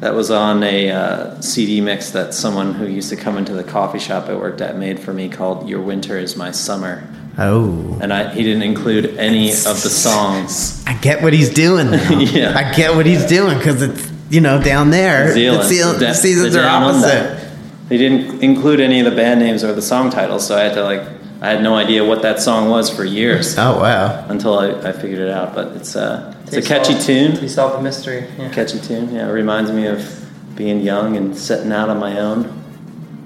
that 0.00 0.14
was 0.14 0.30
on 0.30 0.62
a 0.62 0.90
uh, 0.90 1.40
CD 1.40 1.80
mix 1.80 2.10
that 2.12 2.32
someone 2.34 2.74
who 2.74 2.86
used 2.86 3.10
to 3.10 3.16
come 3.16 3.36
into 3.36 3.52
the 3.52 3.64
coffee 3.64 3.98
shop 3.98 4.28
I 4.28 4.34
worked 4.34 4.60
at 4.60 4.76
made 4.76 5.00
for 5.00 5.12
me 5.12 5.28
called 5.28 5.68
"Your 5.68 5.80
Winter 5.82 6.16
Is 6.18 6.36
My 6.36 6.50
Summer," 6.52 7.06
Oh, 7.38 7.98
and 8.00 8.12
I, 8.12 8.32
he 8.34 8.42
didn't 8.42 8.62
include 8.62 9.16
any 9.16 9.50
of 9.50 9.82
the 9.82 9.90
songs. 9.90 10.84
I 10.86 10.94
get 10.94 11.22
what 11.22 11.32
he's 11.32 11.50
doing. 11.52 11.88
Yeah. 12.28 12.52
I 12.56 12.74
get 12.74 12.94
what 12.94 13.06
he's 13.06 13.24
doing 13.26 13.58
because 13.58 13.82
it's 13.82 14.12
you 14.30 14.40
know 14.40 14.62
down 14.62 14.90
there. 14.90 15.32
Zealand, 15.32 15.62
the, 15.62 15.68
seal- 15.68 15.92
the 15.94 16.12
seasons 16.14 16.56
are 16.56 16.66
opposite. 16.68 17.46
They 17.88 17.96
didn't 17.96 18.42
include 18.42 18.80
any 18.80 19.00
of 19.00 19.06
the 19.06 19.16
band 19.16 19.40
names 19.40 19.64
or 19.64 19.72
the 19.72 19.80
song 19.82 20.10
titles, 20.10 20.46
so 20.46 20.56
I 20.56 20.60
had 20.64 20.74
to 20.74 20.82
like 20.84 21.02
I 21.40 21.50
had 21.50 21.62
no 21.62 21.74
idea 21.76 22.04
what 22.04 22.22
that 22.22 22.40
song 22.40 22.68
was 22.68 22.90
for 22.94 23.04
years 23.04 23.56
Oh 23.56 23.80
wow. 23.80 24.26
until 24.28 24.58
I, 24.58 24.70
I 24.88 24.92
figured 24.92 25.20
it 25.20 25.30
out. 25.30 25.54
But 25.54 25.68
it's 25.76 25.94
uh, 25.96 26.34
it's 26.52 26.66
a 26.66 26.68
catchy 26.68 26.92
solved- 26.94 27.06
tune. 27.06 27.40
We 27.40 27.48
solved 27.48 27.78
the 27.78 27.82
mystery. 27.82 28.24
Yeah. 28.38 28.48
Catchy 28.50 28.80
tune. 28.80 29.14
Yeah, 29.14 29.28
it 29.28 29.32
reminds 29.32 29.70
me 29.72 29.86
of 29.86 30.24
being 30.54 30.80
young 30.80 31.16
and 31.16 31.36
setting 31.36 31.72
out 31.72 31.88
on 31.88 31.98
my 31.98 32.18
own. 32.18 32.54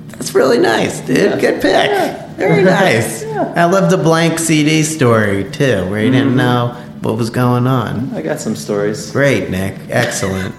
That's 0.08 0.34
really 0.34 0.58
nice, 0.58 1.00
dude. 1.00 1.16
Yeah. 1.18 1.40
Good 1.40 1.62
pick. 1.62 2.36
Very 2.36 2.62
nice. 2.80 3.24
I 3.24 3.64
love 3.64 3.90
the 3.90 3.96
blank 3.96 4.38
CD 4.38 4.82
story 4.82 5.44
too, 5.50 5.88
where 5.90 6.00
you 6.02 6.10
Mm-hmm. 6.10 6.12
didn't 6.12 6.36
know 6.36 6.68
what 7.00 7.16
was 7.16 7.30
going 7.30 7.66
on. 7.66 8.12
I 8.14 8.22
got 8.22 8.38
some 8.40 8.54
stories. 8.54 9.10
Great, 9.10 9.50
Nick. 9.50 9.74
Excellent. 9.88 10.54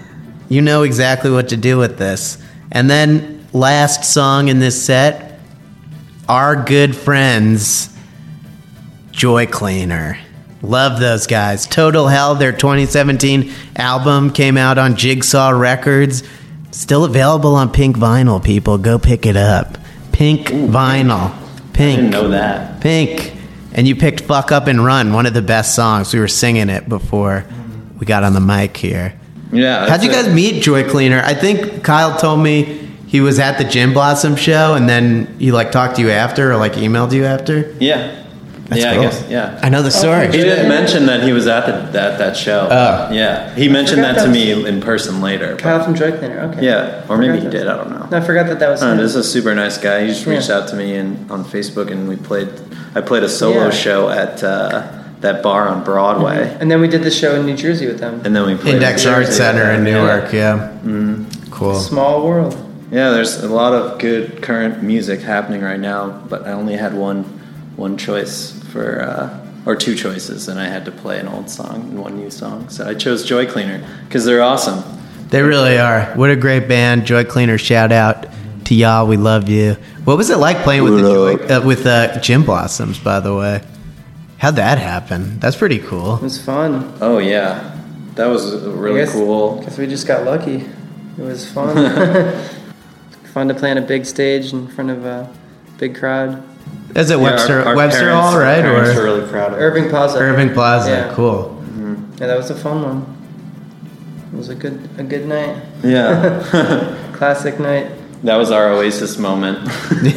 you 0.49 0.61
know 0.61 0.83
exactly 0.83 1.31
what 1.31 1.49
to 1.49 1.57
do 1.57 1.77
with 1.77 1.97
this. 1.97 2.37
And 2.71 2.89
then 2.89 3.47
last 3.53 4.03
song 4.11 4.47
in 4.49 4.59
this 4.59 4.83
set, 4.83 5.39
our 6.27 6.55
good 6.63 6.95
friends, 6.95 7.89
Joy 9.11 9.45
Cleaner. 9.45 10.17
Love 10.63 10.99
those 11.01 11.27
guys. 11.27 11.67
Total 11.67 12.07
Hell, 12.07 12.35
their 12.35 12.53
2017 12.53 13.51
album 13.75 14.31
came 14.31 14.57
out 14.57 14.77
on 14.77 14.95
Jigsaw 14.95 15.49
Records. 15.49 16.23
Still 16.71 17.03
available 17.03 17.53
on 17.55 17.69
pink 17.69 17.97
vinyl, 17.97 18.43
people. 18.43 18.77
Go 18.77 18.97
pick 18.97 19.25
it 19.25 19.35
up. 19.35 19.77
Pink 20.13 20.47
vinyl. 20.47 21.31
Pink. 21.73 21.97
Didn't 21.97 22.11
know 22.11 22.29
that. 22.29 22.81
Pink. 22.81 23.33
And 23.73 23.87
you 23.87 23.95
picked 23.95 24.21
Fuck 24.21 24.51
Up 24.51 24.67
and 24.67 24.83
Run, 24.85 25.13
one 25.13 25.25
of 25.25 25.33
the 25.33 25.41
best 25.41 25.75
songs. 25.75 26.13
We 26.13 26.19
were 26.19 26.27
singing 26.27 26.69
it 26.69 26.87
before 26.87 27.45
we 27.99 28.05
got 28.05 28.23
on 28.23 28.33
the 28.33 28.39
mic 28.39 28.77
here. 28.77 29.19
Yeah. 29.51 29.89
How'd 29.89 30.03
you 30.03 30.11
guys 30.11 30.33
meet 30.33 30.63
Joy 30.63 30.89
Cleaner? 30.89 31.21
I 31.25 31.33
think 31.33 31.83
Kyle 31.83 32.17
told 32.17 32.39
me 32.39 32.63
he 33.07 33.21
was 33.21 33.37
at 33.37 33.57
the 33.57 33.63
Gin 33.63 33.93
Blossom 33.93 34.35
show 34.35 34.75
and 34.75 34.87
then 34.87 35.37
he 35.39 35.51
like 35.51 35.71
talked 35.71 35.97
to 35.97 36.01
you 36.01 36.09
after 36.09 36.51
or 36.51 36.57
like 36.57 36.73
emailed 36.73 37.11
you 37.11 37.25
after. 37.25 37.75
Yeah. 37.79 38.22
That's 38.65 38.81
yeah, 38.81 38.93
cool. 38.93 39.01
I 39.01 39.05
guess. 39.05 39.29
Yeah. 39.29 39.59
I 39.61 39.69
know 39.69 39.81
the 39.81 39.87
oh, 39.87 39.91
story. 39.91 40.27
He 40.27 40.37
didn't 40.37 40.69
mention 40.69 41.05
that 41.07 41.23
he 41.23 41.33
was 41.33 41.47
at 41.47 41.65
the, 41.65 41.91
that 41.91 42.17
that 42.17 42.37
show. 42.37 42.67
Oh. 42.71 43.11
Yeah. 43.11 43.53
He 43.55 43.67
mentioned 43.67 43.99
forgot 44.01 44.15
that 44.15 44.25
to 44.25 44.31
me 44.31 44.65
in 44.65 44.79
person 44.79 45.21
later. 45.21 45.57
Kyle 45.57 45.83
from 45.83 45.95
Joy 45.95 46.17
Cleaner. 46.17 46.39
Okay. 46.39 46.65
Yeah, 46.65 47.05
or 47.09 47.17
maybe 47.17 47.39
he 47.39 47.49
did. 47.49 47.67
that. 47.67 47.67
I 47.67 47.77
don't 47.77 47.91
know. 47.91 48.07
No, 48.09 48.17
I 48.17 48.21
forgot 48.21 48.47
that 48.47 48.59
that 48.59 48.69
was. 48.69 48.81
I 48.81 48.91
him. 48.91 48.97
this 48.97 49.15
is 49.15 49.15
a 49.15 49.23
super 49.23 49.53
nice 49.53 49.77
guy. 49.77 50.01
He 50.01 50.07
just 50.07 50.25
reached 50.25 50.49
Yeah. 50.49 50.59
out 50.59 50.69
to 50.69 50.75
me 50.75 50.95
and 50.95 51.29
on 51.29 51.43
Facebook, 51.43 51.91
and 51.91 52.07
we 52.07 52.15
played. 52.15 52.49
I 52.95 53.01
played 53.01 53.23
a 53.23 53.29
solo 53.29 53.65
Yeah. 53.65 53.69
show 53.71 54.09
at 54.09 54.43
uh, 54.43 54.87
that 55.19 55.43
bar 55.43 55.67
on 55.67 55.83
Broadway, 55.83 56.47
mm-hmm. 56.47 56.61
And 56.61 56.71
then 56.71 56.79
we 56.79 56.87
did 56.87 57.03
the 57.03 57.11
show 57.11 57.35
in 57.35 57.45
New 57.45 57.57
Jersey 57.57 57.87
with 57.87 57.99
them. 57.99 58.21
and 58.23 58.35
then 58.35 58.45
we 58.45 58.55
played 58.55 58.75
Index 58.75 59.05
Art 59.05 59.27
Center 59.27 59.71
in 59.71 59.85
Yeah. 59.85 59.93
Newark, 59.93 60.33
yeah. 60.33 60.57
Mm-hmm. 60.83 61.51
Cool. 61.51 61.75
Small 61.75 62.25
world. 62.25 62.55
Yeah, 62.91 63.09
there's 63.09 63.41
a 63.43 63.47
lot 63.47 63.73
of 63.73 63.99
good 63.99 64.41
current 64.43 64.83
music 64.83 65.21
happening 65.21 65.61
right 65.61 65.79
now, 65.79 66.09
but 66.29 66.45
I 66.45 66.51
only 66.51 66.75
had 66.75 66.93
one 66.93 67.25
one 67.75 67.97
choice 67.97 68.51
for 68.71 69.01
uh, 69.01 69.39
or 69.65 69.75
two 69.75 69.95
choices, 69.95 70.47
and 70.47 70.59
I 70.59 70.65
had 70.67 70.85
to 70.85 70.91
play 70.91 71.19
an 71.19 71.27
old 71.27 71.49
song 71.49 71.75
and 71.81 71.99
one 71.99 72.17
new 72.17 72.29
song. 72.29 72.69
So 72.69 72.87
I 72.87 72.93
chose 72.93 73.23
Joy 73.25 73.45
Cleaner 73.45 73.87
because 74.05 74.25
they're 74.25 74.41
awesome. 74.41 74.83
They 75.29 75.41
really 75.41 75.77
are. 75.79 76.05
What 76.15 76.29
a 76.29 76.35
great 76.35 76.67
band. 76.67 77.05
Joy 77.05 77.23
Cleaner, 77.23 77.57
shout 77.57 77.91
out 77.91 78.27
to 78.65 78.75
y'all. 78.75 79.07
We 79.07 79.17
love 79.17 79.49
you. 79.49 79.73
What 80.03 80.17
was 80.17 80.29
it 80.29 80.37
like 80.37 80.57
playing 80.57 80.83
with 80.83 80.95
the 80.95 81.01
Joy, 81.01 81.35
uh, 81.47 81.65
with 81.65 81.85
uh, 81.85 82.19
Gin 82.19 82.43
Blossoms, 82.43 82.99
by 82.99 83.19
the 83.19 83.35
way? 83.35 83.61
How'd 84.37 84.57
that 84.57 84.77
happen? 84.77 85.39
That's 85.39 85.55
pretty 85.55 85.79
cool. 85.79 86.17
It 86.17 86.21
was 86.23 86.43
fun. 86.43 86.93
Oh 86.99 87.17
yeah, 87.19 87.79
that 88.15 88.27
was 88.27 88.53
really 88.65 89.01
I 89.01 89.05
guess- 89.05 89.13
cool. 89.13 89.61
Guess 89.61 89.77
we 89.77 89.87
just 89.87 90.05
got 90.05 90.25
lucky. 90.25 90.65
It 91.17 91.21
was 91.21 91.49
fun. 91.49 91.75
fun 93.33 93.47
to 93.47 93.53
play 93.53 93.71
on 93.71 93.77
a 93.77 93.81
big 93.81 94.05
stage 94.05 94.51
in 94.53 94.67
front 94.67 94.91
of 94.91 95.05
a 95.05 95.33
big 95.77 95.95
crowd. 95.95 96.43
Is 96.95 97.09
it 97.09 97.17
Yeah, 97.17 97.23
Webster 97.23 97.59
our- 97.61 97.65
our 97.69 97.75
Webster 97.75 97.99
parents- 98.01 98.21
Hall, 98.21 98.33
our 98.35 98.39
right? 98.41 98.61
parents 98.61 98.95
were 98.95 99.01
Or 99.01 99.05
really 99.05 99.27
proud 99.27 99.53
of 99.53 99.59
it. 99.59 99.61
Irving 99.61 99.89
Plaza. 99.89 100.19
Irving 100.19 100.53
Plaza? 100.53 100.89
Yeah. 100.91 101.11
Cool. 101.13 101.57
Mm-hmm. 101.63 101.93
Yeah, 102.19 102.27
that 102.27 102.37
was 102.37 102.49
a 102.51 102.55
fun 102.55 102.81
one. 102.83 103.05
It 104.33 104.37
was 104.37 104.49
a 104.49 104.55
good 104.55 104.79
a 104.97 105.03
good 105.03 105.27
night. 105.27 105.55
Yeah. 105.83 106.43
Classic 107.13 107.59
night. 107.59 107.87
That 108.23 108.37
was 108.37 108.51
our 108.51 108.69
oasis 108.69 109.17
moment. 109.17 109.59
we 110.01 110.11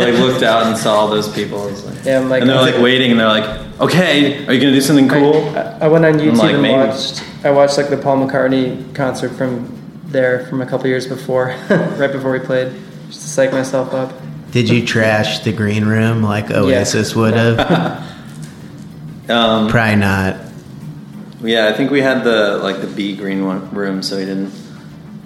like 0.00 0.14
looked 0.18 0.42
out 0.42 0.66
and 0.66 0.76
saw 0.76 0.94
all 0.94 1.08
those 1.08 1.28
people. 1.32 1.66
It 1.68 1.72
like- 1.84 2.04
Yeah, 2.04 2.18
I'm 2.20 2.28
like- 2.28 2.40
and 2.42 2.50
they're 2.50 2.60
like 2.60 2.78
waiting, 2.82 3.10
and 3.12 3.18
they're 3.18 3.26
like, 3.28 3.48
"Okay, 3.80 4.46
are 4.46 4.52
you 4.52 4.60
gonna 4.60 4.72
do 4.72 4.80
something 4.80 5.08
cool?" 5.08 5.34
I, 5.56 5.78
I 5.82 5.88
went 5.88 6.04
on 6.04 6.14
YouTube 6.14 6.36
like, 6.36 6.52
and 6.52 6.62
maybe. 6.62 6.74
watched. 6.76 7.24
I 7.44 7.50
watched 7.50 7.76
like 7.78 7.88
the 7.88 7.96
Paul 7.96 8.18
McCartney 8.26 8.94
concert 8.94 9.30
from 9.30 9.72
there 10.06 10.46
from 10.46 10.60
a 10.60 10.66
couple 10.66 10.86
years 10.88 11.06
before, 11.06 11.54
right 11.70 12.12
before 12.12 12.30
we 12.32 12.40
played, 12.40 12.72
just 13.08 13.22
to 13.22 13.28
psych 13.28 13.52
myself 13.52 13.94
up. 13.94 14.12
Did 14.52 14.68
you 14.68 14.84
trash 14.84 15.40
the 15.40 15.52
green 15.52 15.84
room 15.84 16.22
like 16.22 16.50
Oasis 16.50 17.14
would 17.14 17.34
have? 17.34 18.06
Um, 19.28 19.68
Probably 19.68 19.94
not. 19.94 20.38
yeah, 21.40 21.68
I 21.68 21.72
think 21.72 21.92
we 21.92 22.00
had 22.00 22.24
the 22.24 22.58
like 22.64 22.80
the 22.80 22.88
B 22.88 23.14
green 23.16 23.44
one 23.46 23.70
room, 23.72 24.02
so 24.02 24.16
we 24.16 24.24
didn't. 24.24 24.52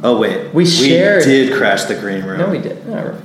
Oh 0.03 0.19
wait, 0.19 0.53
We 0.53 0.67
shared- 0.67 1.25
did 1.25 1.57
crash 1.57 1.85
the 1.85 1.95
green 1.95 2.23
room. 2.23 2.39
No, 2.39 2.49
we 2.51 2.59
did. 2.59 2.87
No, 2.87 3.19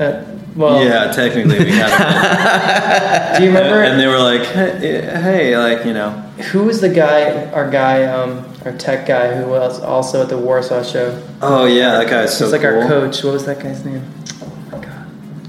uh, 0.00 0.24
well, 0.56 0.82
Yeah, 0.84 1.12
technically 1.12 1.60
we 1.60 1.70
had. 1.70 3.36
Do 3.38 3.44
you 3.44 3.50
remember? 3.50 3.84
and 3.84 4.00
they 4.00 4.08
were 4.08 4.18
like, 4.18 4.42
hey, 4.46 5.02
"Hey, 5.22 5.56
like 5.56 5.86
you 5.86 5.92
know." 5.92 6.10
who 6.50 6.64
was 6.64 6.80
the 6.80 6.88
guy? 6.88 7.44
Our 7.52 7.70
guy, 7.70 8.02
um, 8.02 8.44
our 8.64 8.72
tech 8.72 9.06
guy, 9.06 9.36
who 9.36 9.48
was 9.48 9.78
also 9.80 10.22
at 10.22 10.28
the 10.30 10.38
Warsaw 10.38 10.82
show. 10.82 11.22
Oh 11.42 11.64
yeah, 11.66 11.98
that 11.98 12.10
guy's 12.10 12.36
so 12.36 12.46
He's 12.46 12.52
like 12.52 12.62
cool. 12.62 12.80
our 12.82 12.88
coach. 12.88 13.22
What 13.22 13.34
was 13.34 13.44
that 13.46 13.60
guy's 13.62 13.84
name? 13.84 14.02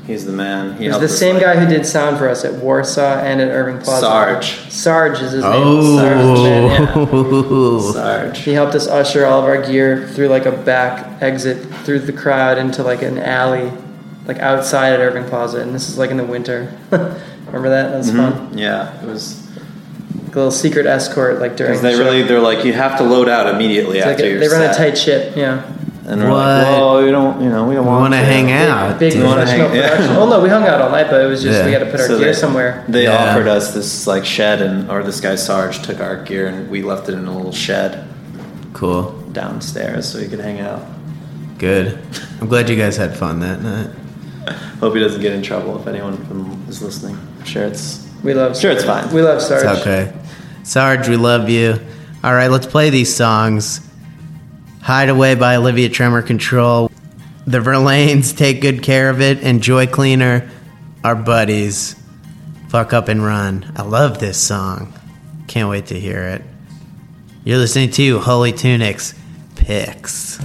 My 0.05 0.07
god. 0.07 0.11
He's 0.11 0.25
the 0.25 0.31
man. 0.31 0.77
He 0.77 0.85
He's 0.85 0.99
the 0.99 1.09
same 1.09 1.35
like- 1.35 1.43
guy 1.43 1.55
who 1.57 1.67
did 1.67 1.85
sound 1.85 2.17
for 2.17 2.29
us 2.29 2.45
at 2.45 2.53
Warsaw 2.53 3.19
and 3.19 3.41
at 3.41 3.49
Irving 3.49 3.79
Plaza. 3.81 4.05
Sarge. 4.05 4.71
Sarge 4.71 5.21
is 5.21 5.31
his 5.31 5.43
name. 5.43 5.51
Oh, 5.53 5.97
Sarge 5.97 6.39
man, 6.39 6.71
yeah. 6.71 7.91
Sarge. 7.93 8.37
He 8.39 8.53
helped 8.53 8.75
us 8.75 8.87
usher 8.87 9.25
all 9.25 9.39
of 9.39 9.45
our 9.45 9.61
gear 9.61 10.07
through 10.09 10.27
like 10.27 10.45
a 10.45 10.51
back 10.51 11.21
exit 11.21 11.65
through 11.83 11.99
the 11.99 12.13
crowd 12.13 12.57
into 12.57 12.83
like 12.83 13.01
an 13.01 13.17
alley, 13.17 13.71
like 14.25 14.39
outside 14.39 14.93
at 14.93 14.99
Irving 14.99 15.25
Plaza. 15.25 15.59
And 15.61 15.73
this 15.73 15.89
is 15.89 15.97
like 15.97 16.11
in 16.11 16.17
the 16.17 16.23
winter. 16.23 16.77
Remember 17.47 17.69
that? 17.69 17.91
That 17.91 17.97
was 17.97 18.11
mm-hmm. 18.11 18.47
fun. 18.47 18.57
Yeah, 18.57 19.01
it 19.01 19.05
was 19.07 19.41
Like 20.25 20.35
a 20.35 20.39
little 20.39 20.51
secret 20.51 20.85
escort, 20.85 21.39
like 21.39 21.55
during. 21.55 21.71
because 21.73 21.81
they 21.81 21.95
the 21.95 22.03
really, 22.03 22.21
they're 22.23 22.39
like 22.39 22.65
you 22.65 22.73
have 22.73 22.97
to 22.97 23.03
load 23.03 23.29
out 23.29 23.47
immediately 23.53 23.97
It's 23.99 24.05
like 24.05 24.13
after 24.15 24.25
a- 24.25 24.29
your 24.29 24.39
they 24.39 24.47
run 24.47 24.61
a 24.69 24.73
tight 24.73 24.97
ship. 24.97 25.35
Yeah. 25.35 25.71
And 26.07 26.21
we're 26.21 26.31
like, 26.31 26.65
What? 26.67 26.71
well, 26.79 27.03
we 27.03 27.11
don't, 27.11 27.41
you 27.41 27.49
know, 27.49 27.65
we 27.67 27.73
don't 27.75 27.85
We 27.85 27.89
want 27.91 28.01
want 28.01 28.13
to 28.13 28.19
hang 28.19 28.51
out. 28.51 28.99
Big 28.99 29.13
dude. 29.13 29.23
wanna 29.23 29.41
professional 29.41 29.67
hang- 29.69 29.77
yeah. 29.77 29.89
production. 29.89 30.15
Oh 30.17 30.29
no, 30.29 30.41
we 30.41 30.49
hung 30.49 30.63
out 30.63 30.81
all 30.81 30.89
night, 30.91 31.07
but 31.09 31.21
it 31.21 31.25
was 31.27 31.41
just 31.41 31.65
we 31.65 31.71
had 31.71 31.79
to 31.79 31.85
put 31.85 31.99
our 31.99 32.07
So 32.07 32.17
gear 32.19 32.27
they- 32.27 32.33
somewhere. 32.33 32.83
They 32.87 33.03
Yeah. 33.03 33.31
offered 33.31 33.47
us 33.47 33.73
this 33.73 34.05
like 34.07 34.25
shed, 34.25 34.61
and 34.61 34.89
or 34.91 35.03
this 35.03 35.19
guy 35.19 35.35
Sarge 35.35 35.81
took 35.81 35.99
our 35.99 36.17
gear, 36.23 36.47
and 36.47 36.69
we 36.69 36.81
left 36.83 37.09
it 37.09 37.13
in 37.15 37.25
a 37.25 37.35
little 37.35 37.51
shed 37.51 38.03
Cool. 38.73 39.15
downstairs 39.31 40.07
so 40.07 40.19
we 40.19 40.27
could 40.27 40.39
hang 40.41 40.59
out. 40.61 40.81
Good. 41.57 41.97
I'm 42.41 42.47
glad 42.47 42.69
you 42.69 42.75
guys 42.75 42.97
had 42.97 43.15
fun 43.17 43.39
that 43.39 43.61
night. 43.63 43.87
Hope 44.81 44.93
he 44.93 44.99
doesn't 45.01 45.21
get 45.21 45.33
in 45.33 45.41
trouble 45.41 45.79
if 45.79 45.87
anyone 45.87 46.17
from 46.25 46.61
is 46.69 46.81
listening. 46.81 47.17
I'm 47.39 47.45
sure 47.45 47.63
it's 47.63 48.05
We 48.23 48.33
love. 48.33 48.57
Sure, 48.57 48.71
it's 48.71 48.83
fine. 48.83 49.11
We 49.13 49.21
love 49.21 49.41
Sarge. 49.41 49.63
It's 49.65 49.81
okay. 49.81 50.11
Sarge, 50.63 51.07
we 51.07 51.15
love 51.15 51.47
you. 51.49 51.79
All 52.23 52.33
right, 52.33 52.49
let's 52.49 52.65
play 52.65 52.89
these 52.89 53.15
songs. 53.15 53.81
Hideaway 54.85 55.33
by 55.33 55.55
Olivia 55.55 55.89
Tremor 55.89 56.21
Control. 56.21 56.91
The 57.47 57.57
Verlaines, 57.57 58.37
Take 58.37 58.61
Good 58.61 58.83
Care 58.83 59.09
of 59.09 59.19
It, 59.19 59.39
and 59.41 59.63
Joy 59.63 59.87
Cleaner, 59.87 60.47
our 61.03 61.15
buddies. 61.15 61.95
Fuck 62.69 62.93
Up 62.93 63.07
and 63.07 63.25
Run. 63.25 63.73
I 63.75 63.81
love 63.81 64.19
this 64.19 64.39
song. 64.39 64.93
Can't 65.47 65.69
wait 65.69 65.87
to 65.87 65.99
hear 65.99 66.21
it. 66.25 66.43
You're 67.43 67.57
listening 67.57 67.89
to 67.93 68.19
Holy 68.19 68.51
Tunics 68.51 69.15
Picks. 69.55 70.37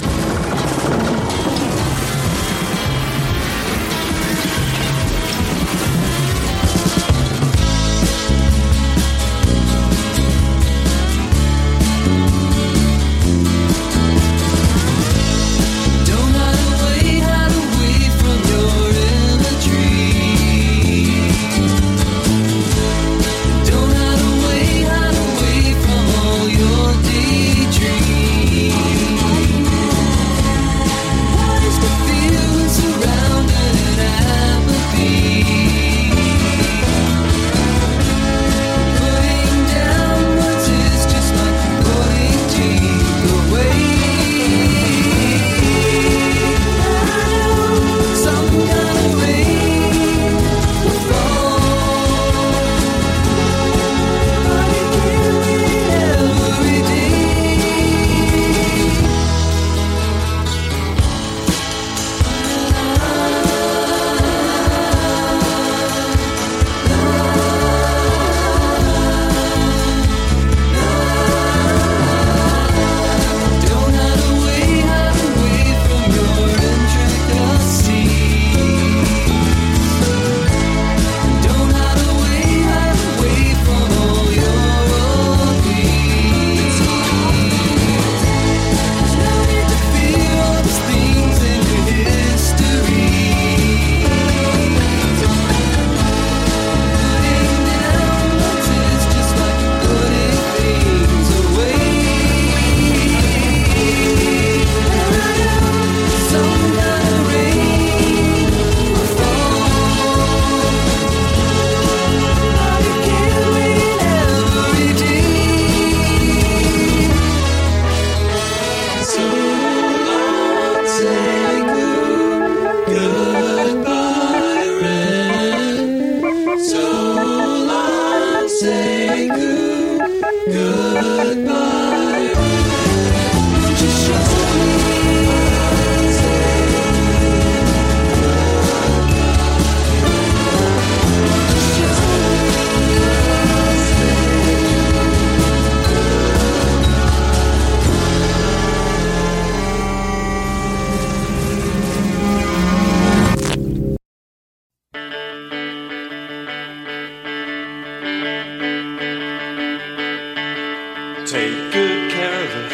Take 161.30 161.70
good 161.70 162.10
care 162.10 162.42
of 162.42 162.50
it. 162.56 162.72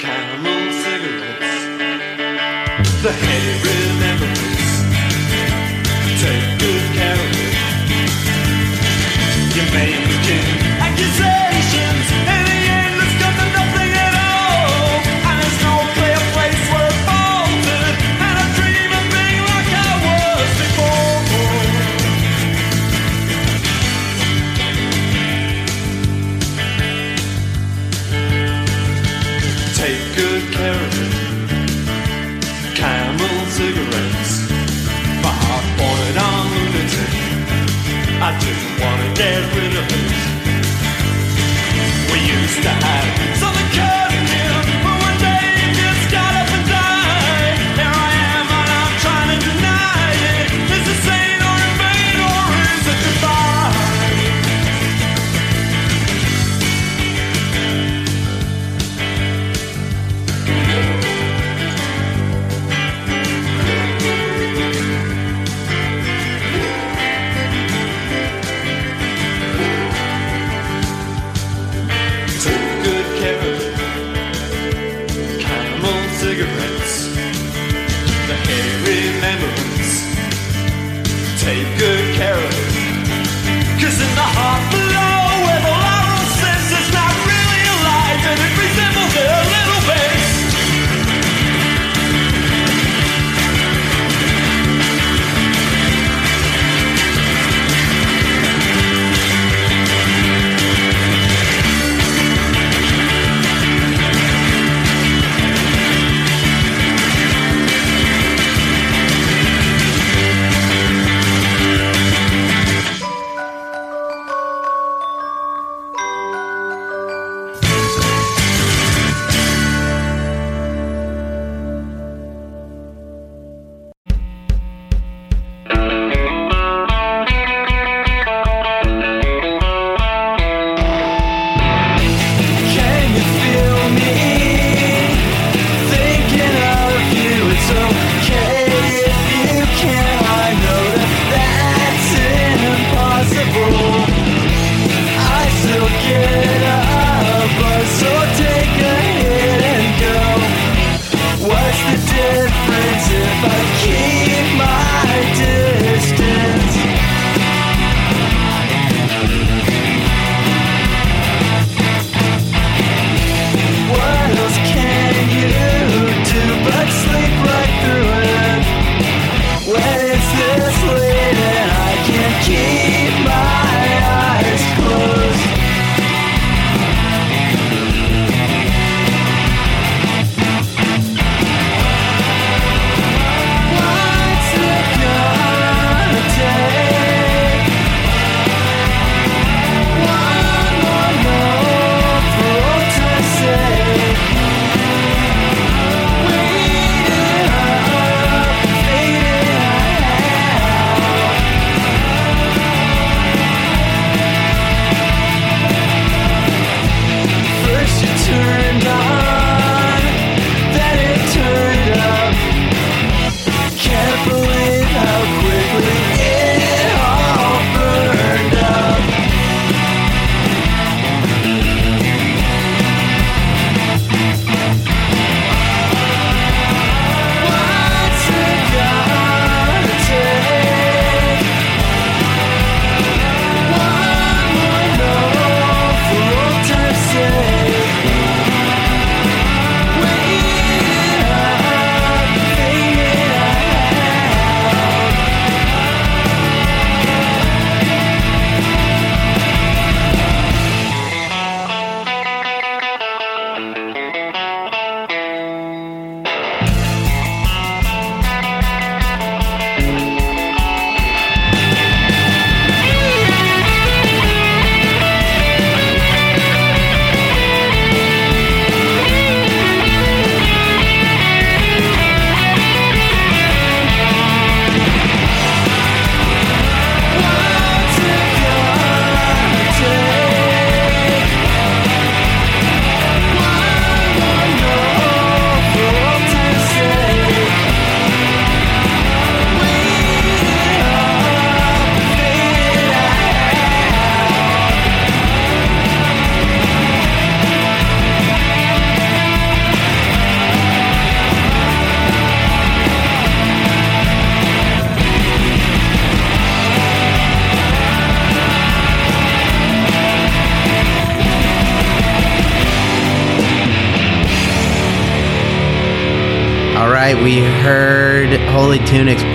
Camel 0.00 0.72
cigarettes. 0.72 1.62
The 3.02 3.12
heady 3.12 4.07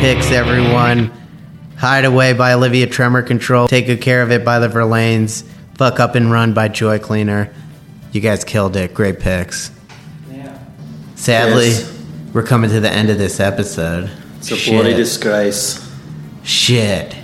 picks, 0.03 0.31
everyone. 0.33 1.09
Hideaway 1.77 2.33
by 2.33 2.51
Olivia 2.51 2.87
Tremor 2.87 3.21
Control. 3.21 3.69
Take 3.69 3.85
Good 3.85 4.01
Care 4.01 4.21
of 4.21 4.31
It 4.33 4.43
by 4.43 4.59
the 4.59 4.67
Verlaines. 4.67 5.43
Fuck 5.75 6.01
Up 6.01 6.15
and 6.15 6.29
Run 6.29 6.53
by 6.53 6.67
Joy 6.67 6.99
Cleaner. 6.99 7.53
You 8.11 8.19
guys 8.19 8.43
killed 8.43 8.75
it. 8.75 8.93
Great 8.93 9.21
picks. 9.21 9.71
Yeah. 10.29 10.57
Sadly, 11.15 11.67
Yes. 11.69 12.03
we're 12.33 12.43
coming 12.43 12.69
to 12.71 12.81
the 12.81 12.91
end 12.91 13.11
of 13.11 13.17
this 13.17 13.39
episode. 13.39 14.11
It's 14.39 14.51
a 14.51 14.57
Shit. 14.57 14.73
bloody 14.73 14.93
disgrace. 14.93 15.89
Shit. 16.43 17.15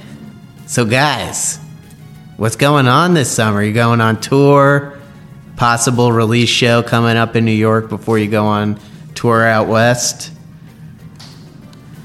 So, 0.66 0.86
guys, 0.86 1.60
what's 2.38 2.56
going 2.56 2.88
on 2.88 3.14
this 3.14 3.30
summer? 3.30 3.62
You 3.62 3.74
going 3.74 4.00
on 4.00 4.22
tour? 4.22 4.98
Possible 5.58 6.14
release 6.14 6.48
show 6.48 6.82
coming 6.82 7.18
up 7.18 7.36
in 7.36 7.44
New 7.44 7.52
York 7.52 7.90
before 7.90 8.18
you 8.20 8.32
go 8.32 8.46
on 8.46 8.80
tour 9.16 9.46
out 9.46 9.68
west? 9.68 10.32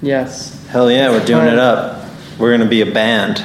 Yes. 0.03 0.54
Hell 0.75 0.91
yeah, 0.91 1.11
we're 1.11 1.25
doing 1.25 1.47
it 1.47 1.57
up. 1.57 2.05
We're 2.37 2.51
gonna 2.51 2.69
be 2.69 2.81
a 2.81 2.91
band 2.93 3.39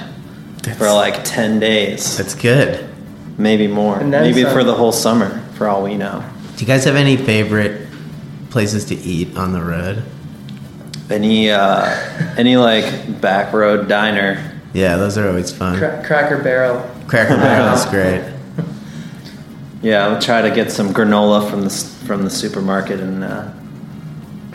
for 0.80 0.92
like 0.92 1.24
ten 1.24 1.60
days, 1.60 2.18
That's 2.18 2.34
good. 2.34 2.90
maybe 3.38 3.68
more, 3.68 4.00
And 4.00 4.12
then 4.12 4.24
maybe 4.24 4.42
some. 4.42 4.52
for 4.52 4.64
the 4.64 4.74
whole 4.74 4.92
summer, 4.92 5.40
for 5.54 5.68
all 5.68 5.84
we 5.84 5.96
know. 5.96 6.24
Do 6.56 6.62
you 6.62 6.66
guys 6.66 6.86
have 6.86 6.96
any 6.96 7.18
favorite 7.18 7.88
places 8.50 8.86
to 8.86 8.96
eat 8.96 9.38
on 9.38 9.54
the 9.54 9.62
road? 9.62 10.02
Any 11.12 11.52
uh, 11.52 11.86
any 12.36 12.58
like 12.58 13.22
back 13.22 13.54
road 13.54 13.88
diner. 13.88 14.44
Yeah, 14.74 14.98
those 14.98 15.16
are 15.16 15.28
always 15.28 15.52
fun. 15.52 15.78
Cra- 15.78 16.02
Cracker 16.04 16.42
Barrel. 16.42 16.82
Cracker 17.06 17.36
Barrel 17.38 17.76
is 17.76 17.86
great. 17.86 18.24
Yeah, 19.84 20.08
I'll 20.08 20.20
try 20.20 20.42
to 20.42 20.50
get 20.50 20.72
some 20.72 20.96
granola 20.96 21.48
from 21.48 21.60
the 21.62 21.68
s- 21.68 21.94
from 22.08 22.24
the 22.24 22.32
supermarket 22.32 23.00
and 23.00 23.24
uh, 23.24 23.52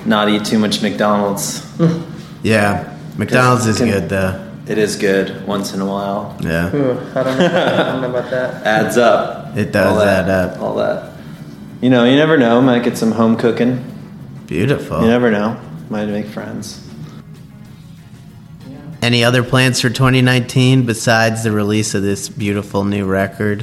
not 0.04 0.28
eat 0.28 0.44
too 0.44 0.58
much 0.58 0.82
McDonald's. 0.82 1.64
Yeah, 2.44 2.96
McDonald's 3.16 3.66
is 3.66 3.78
Can- 3.78 3.88
good 3.88 4.08
though. 4.08 4.40
it 4.68 4.78
is 4.78 4.96
good 4.96 5.44
once 5.46 5.74
in 5.74 5.80
a 5.80 5.86
while. 5.86 6.36
Yeah. 6.40 6.74
Ooh, 6.74 6.92
I 7.14 7.22
don't 7.24 7.38
know. 7.38 7.46
I 7.46 7.92
don't 7.92 8.02
know 8.02 8.10
about 8.10 8.30
that. 8.30 8.64
Adds 8.66 8.96
up. 8.96 9.56
It 9.56 9.72
does 9.72 9.92
All 9.92 9.98
that, 10.04 10.28
add 10.28 10.30
up. 10.30 10.60
All 10.60 10.74
that. 10.76 11.12
You 11.80 11.90
know, 11.90 12.04
you 12.04 12.16
never 12.16 12.36
know. 12.36 12.60
Might 12.62 12.82
get 12.84 12.96
some 12.96 13.12
home 13.12 13.36
cooking. 13.36 13.82
Beautiful. 14.46 15.00
You 15.00 15.06
never 15.08 15.30
know. 15.30 15.60
Might 15.90 16.06
make 16.06 16.26
friends. 16.26 16.80
Any 19.02 19.22
other 19.22 19.42
plans 19.42 19.80
for 19.80 19.90
2019 19.90 20.86
besides 20.86 21.44
the 21.44 21.52
release 21.52 21.94
of 21.94 22.02
this 22.02 22.28
beautiful 22.30 22.84
new 22.84 23.04
record? 23.04 23.62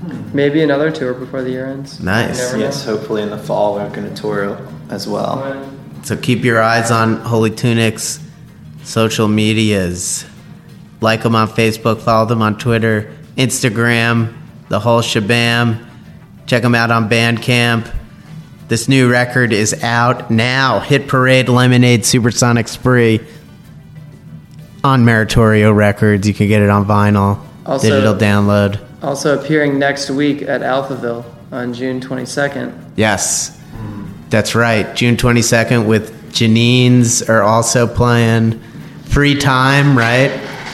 Hmm. 0.00 0.30
Maybe 0.34 0.62
another 0.62 0.90
tour 0.92 1.12
before 1.12 1.42
the 1.42 1.50
year 1.50 1.66
ends. 1.66 2.00
Nice. 2.00 2.38
You 2.38 2.44
never 2.44 2.56
know. 2.58 2.64
Yes, 2.64 2.84
hopefully 2.84 3.22
in 3.22 3.30
the 3.30 3.38
fall 3.38 3.74
we're 3.74 3.90
going 3.90 4.12
to 4.14 4.20
tour 4.20 4.64
as 4.88 5.08
well. 5.08 5.38
So 6.02 6.16
keep 6.16 6.44
your 6.44 6.60
eyes 6.62 6.90
on 6.90 7.16
Holy 7.16 7.50
Tunic's 7.50 8.20
social 8.82 9.28
medias. 9.28 10.24
Like 11.00 11.22
them 11.22 11.34
on 11.34 11.48
Facebook, 11.48 12.00
follow 12.02 12.26
them 12.26 12.42
on 12.42 12.58
Twitter, 12.58 13.14
Instagram, 13.36 14.34
the 14.68 14.78
whole 14.80 15.00
shabam. 15.00 15.86
Check 16.46 16.62
them 16.62 16.74
out 16.74 16.90
on 16.90 17.08
Bandcamp. 17.08 17.94
This 18.68 18.88
new 18.88 19.10
record 19.10 19.52
is 19.52 19.82
out 19.82 20.30
now. 20.30 20.80
Hit 20.80 21.08
Parade, 21.08 21.48
Lemonade, 21.48 22.04
Supersonic 22.04 22.68
Spree 22.68 23.20
on 24.84 25.04
Meritorio 25.04 25.74
Records. 25.74 26.26
You 26.26 26.34
can 26.34 26.48
get 26.48 26.62
it 26.62 26.70
on 26.70 26.84
vinyl, 26.86 27.38
Also- 27.66 27.88
digital 27.88 28.14
download. 28.14 28.78
Also 29.02 29.38
appearing 29.38 29.78
next 29.78 30.10
week 30.10 30.42
at 30.42 30.60
Alphaville 30.60 31.24
on 31.50 31.72
June 31.72 32.00
22nd. 32.00 32.72
Yes, 32.96 33.56
that's 34.30 34.54
right. 34.54 34.94
June 34.96 35.16
22nd 35.16 35.86
with 35.86 36.32
Janine's 36.32 37.22
are 37.28 37.42
also 37.42 37.86
playing. 37.86 38.60
Free 39.04 39.34
time, 39.36 39.98
right? 39.98 40.30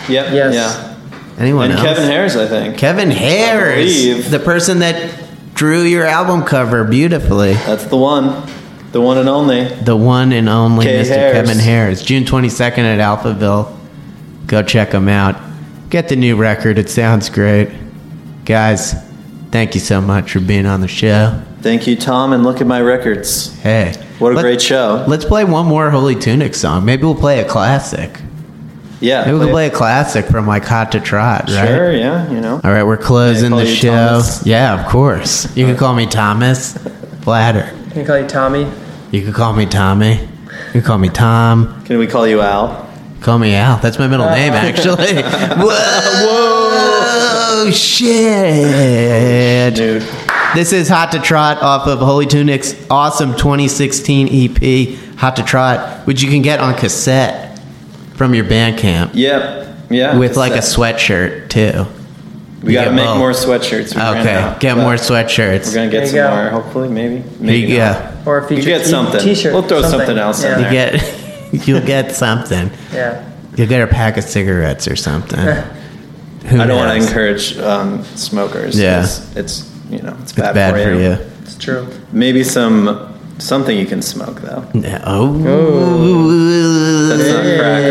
Yep. 0.08 0.32
Yes. 0.32 0.54
Yeah. 0.54 0.96
Anyone 1.38 1.70
And 1.70 1.78
else? 1.78 1.88
Kevin 1.88 2.04
Harris, 2.10 2.36
I 2.36 2.46
think. 2.46 2.78
Kevin 2.78 3.10
Harris, 3.10 4.28
the 4.30 4.38
person 4.38 4.78
that 4.80 5.24
drew 5.54 5.82
your 5.82 6.04
album 6.04 6.44
cover 6.44 6.84
beautifully. 6.84 7.54
That's 7.54 7.86
the 7.86 7.96
one. 7.96 8.46
The 8.92 9.00
one 9.00 9.18
and 9.18 9.28
only. 9.28 9.64
The 9.64 9.96
one 9.96 10.32
and 10.32 10.48
only 10.48 10.86
K. 10.86 11.02
Mr. 11.02 11.08
Harris. 11.08 11.32
Kevin 11.48 11.58
Harris. 11.58 12.02
June 12.02 12.24
22nd 12.24 12.78
at 12.78 12.98
Alphaville. 12.98 13.74
Go 14.46 14.62
check 14.62 14.92
him 14.92 15.08
out. 15.08 15.36
Get 15.90 16.08
the 16.08 16.16
new 16.16 16.36
record. 16.36 16.78
It 16.78 16.88
sounds 16.88 17.28
great. 17.28 17.70
Guys, 18.44 18.94
thank 19.50 19.74
you 19.74 19.80
so 19.80 20.00
much 20.00 20.32
for 20.32 20.40
being 20.40 20.66
on 20.66 20.80
the 20.80 20.88
show. 20.88 21.42
Thank 21.66 21.88
you, 21.88 21.96
Tom, 21.96 22.32
and 22.32 22.44
look 22.44 22.60
at 22.60 22.66
my 22.68 22.80
records. 22.80 23.52
Hey. 23.60 23.92
What 24.20 24.30
a 24.30 24.36
let- 24.36 24.42
great 24.42 24.62
show. 24.62 25.04
Let's 25.08 25.24
play 25.24 25.42
one 25.42 25.66
more 25.66 25.90
Holy 25.90 26.14
Tunic 26.14 26.54
song. 26.54 26.84
Maybe 26.84 27.02
we'll 27.02 27.16
play 27.16 27.40
a 27.40 27.44
classic. 27.44 28.20
Yeah. 29.00 29.24
Maybe 29.24 29.36
we'll 29.36 29.50
play 29.50 29.66
a 29.66 29.70
classic 29.70 30.26
from 30.26 30.46
like 30.46 30.64
Hot 30.66 30.92
to 30.92 31.00
Trot, 31.00 31.48
right? 31.48 31.66
Sure, 31.66 31.92
yeah, 31.92 32.30
you 32.30 32.40
know. 32.40 32.60
All 32.62 32.70
right, 32.70 32.84
we're 32.84 32.96
closing 32.96 33.48
Can 33.50 33.58
the 33.58 33.66
you 33.68 33.74
show. 33.74 33.90
Thomas? 33.90 34.46
Yeah, 34.46 34.80
of 34.80 34.88
course. 34.88 35.56
You 35.56 35.66
can 35.66 35.76
call 35.76 35.92
me 35.96 36.06
Thomas. 36.06 36.78
Flatter. 37.22 37.68
Can 37.90 38.02
I 38.02 38.06
call 38.06 38.18
you 38.20 38.28
Tommy? 38.28 38.70
You 39.10 39.22
can 39.22 39.32
call 39.32 39.52
me 39.52 39.66
Tommy. 39.66 40.20
You 40.20 40.28
can 40.70 40.82
call 40.82 40.98
me 40.98 41.08
Tom. 41.08 41.82
Can 41.84 41.98
we 41.98 42.06
call 42.06 42.28
you 42.28 42.42
Al? 42.42 42.88
Call 43.22 43.40
me 43.40 43.56
Al. 43.56 43.78
That's 43.78 43.98
my 43.98 44.06
middle 44.06 44.30
name, 44.30 44.52
actually. 44.68 45.20
Whoa! 45.60 47.70
Shit. 47.72 49.74
Dude. 49.74 50.25
This 50.56 50.72
is 50.72 50.88
Hot 50.88 51.12
to 51.12 51.18
Trot 51.20 51.60
off 51.62 51.86
of 51.86 51.98
Holy 51.98 52.24
Tunic's 52.24 52.74
awesome 52.88 53.32
2016 53.36 54.28
EP, 54.30 54.98
Hot 55.18 55.36
to 55.36 55.42
Trot, 55.42 56.06
which 56.06 56.22
you 56.22 56.30
can 56.30 56.40
get 56.40 56.60
on 56.60 56.74
cassette 56.74 57.58
from 58.14 58.34
your 58.34 58.46
Bandcamp 58.46 59.10
Yep. 59.12 59.76
Yeah. 59.90 60.16
with 60.16 60.38
like 60.38 60.52
a 60.52 60.58
sweatshirt 60.64 61.50
too. 61.50 61.84
We 62.62 62.72
You 62.72 62.78
got 62.78 62.84
to 62.86 62.92
make 62.92 63.04
both. 63.04 63.18
more 63.18 63.32
sweatshirts. 63.32 63.94
We 63.94 64.00
Okay, 64.20 64.56
get 64.58 64.78
more 64.78 64.94
sweatshirts. 64.94 65.68
We're 65.68 65.74
gonna 65.74 65.90
get 65.90 66.06
some 66.08 66.16
go. 66.16 66.30
more. 66.34 66.48
Hopefully, 66.48 66.88
maybe. 66.88 67.16
Here 67.16 67.24
Maybe 67.38 67.72
you 67.72 67.78
not. 67.78 68.24
go. 68.24 68.30
Or 68.30 68.38
a 68.38 68.48
feature 68.48 68.62
You 68.62 68.66
get 68.66 68.78
t- 68.84 68.90
something. 68.90 69.20
T-shirt. 69.20 69.52
We'll 69.52 69.62
throw 69.62 69.82
something 69.82 70.16
else 70.16 70.42
in 70.42 70.50
yeah. 70.52 70.56
You 70.56 70.62
there. 70.62 70.90
get, 71.52 71.68
you'll 71.68 71.80
get 71.86 72.12
something. 72.16 72.70
Yeah. 72.94 73.22
You'll 73.56 73.68
get 73.68 73.82
a 73.82 73.86
pack 73.86 74.16
of 74.16 74.24
cigarettes 74.24 74.88
or 74.88 74.96
something. 74.96 75.38
Who 76.46 76.60
I 76.60 76.66
don't 76.66 76.78
want 76.78 76.98
to 76.98 77.06
encourage 77.06 77.58
um, 77.58 78.02
smokers. 78.16 78.80
Yeah. 78.80 79.00
'cause 79.00 79.36
It's 79.36 79.70
you 79.90 80.00
know 80.02 80.12
it's 80.20 80.32
It's 80.32 80.32
bad, 80.32 80.54
bad 80.54 80.74
for 80.74 80.94
you. 80.94 81.12
It's 81.42 81.56
true. 81.56 81.86
Maybe 82.12 82.42
some 82.44 83.12
something 83.38 83.76
you 83.76 83.86
can 83.86 84.02
smoke 84.02 84.40
though. 84.40 84.64
Yeah. 84.74 85.02
Oh. 85.06 85.32
That's 87.08 87.28
not 87.28 87.44
crack. 87.58 87.84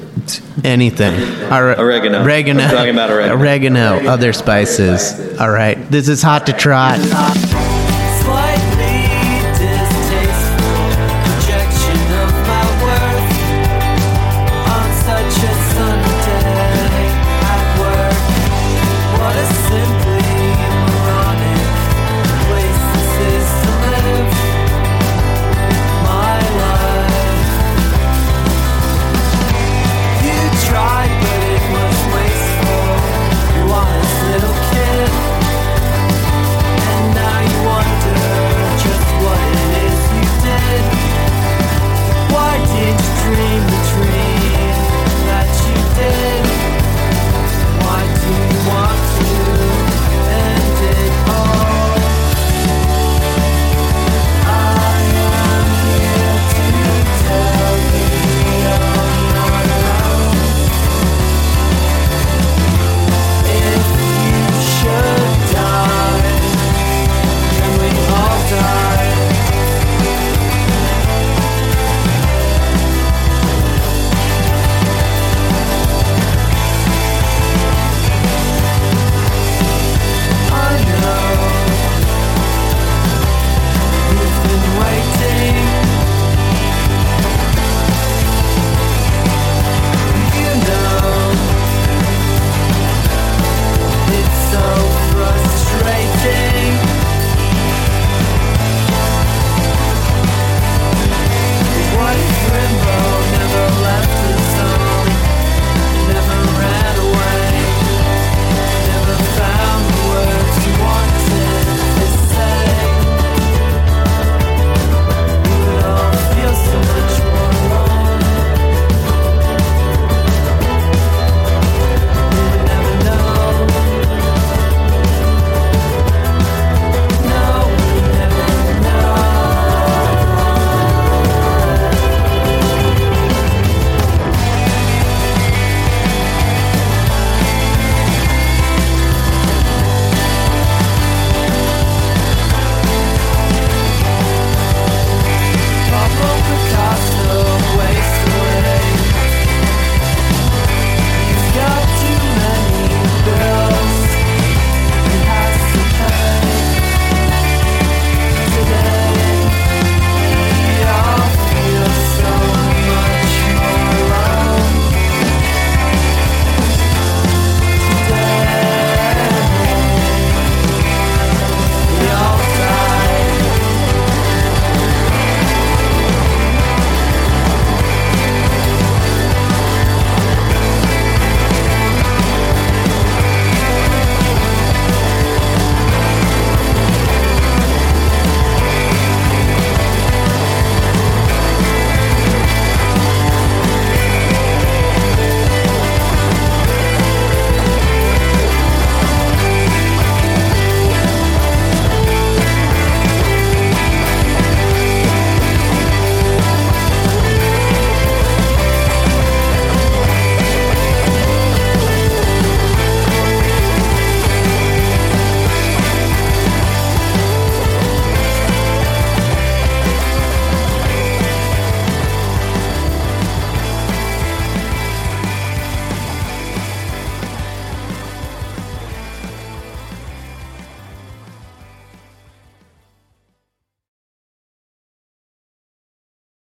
Anything. 0.64 1.14
Oregano. 1.50 2.22
Oregano. 2.22 2.62
I'm 2.62 2.70
talking 2.70 2.94
about 2.94 3.10
oregano. 3.10 3.34
Oregano. 3.36 4.08
Other 4.08 4.32
spices. 4.32 5.38
All 5.40 5.50
right. 5.50 5.76
This 5.90 6.08
is 6.08 6.22
hot 6.22 6.46
to 6.46 6.52
trot. 6.52 6.98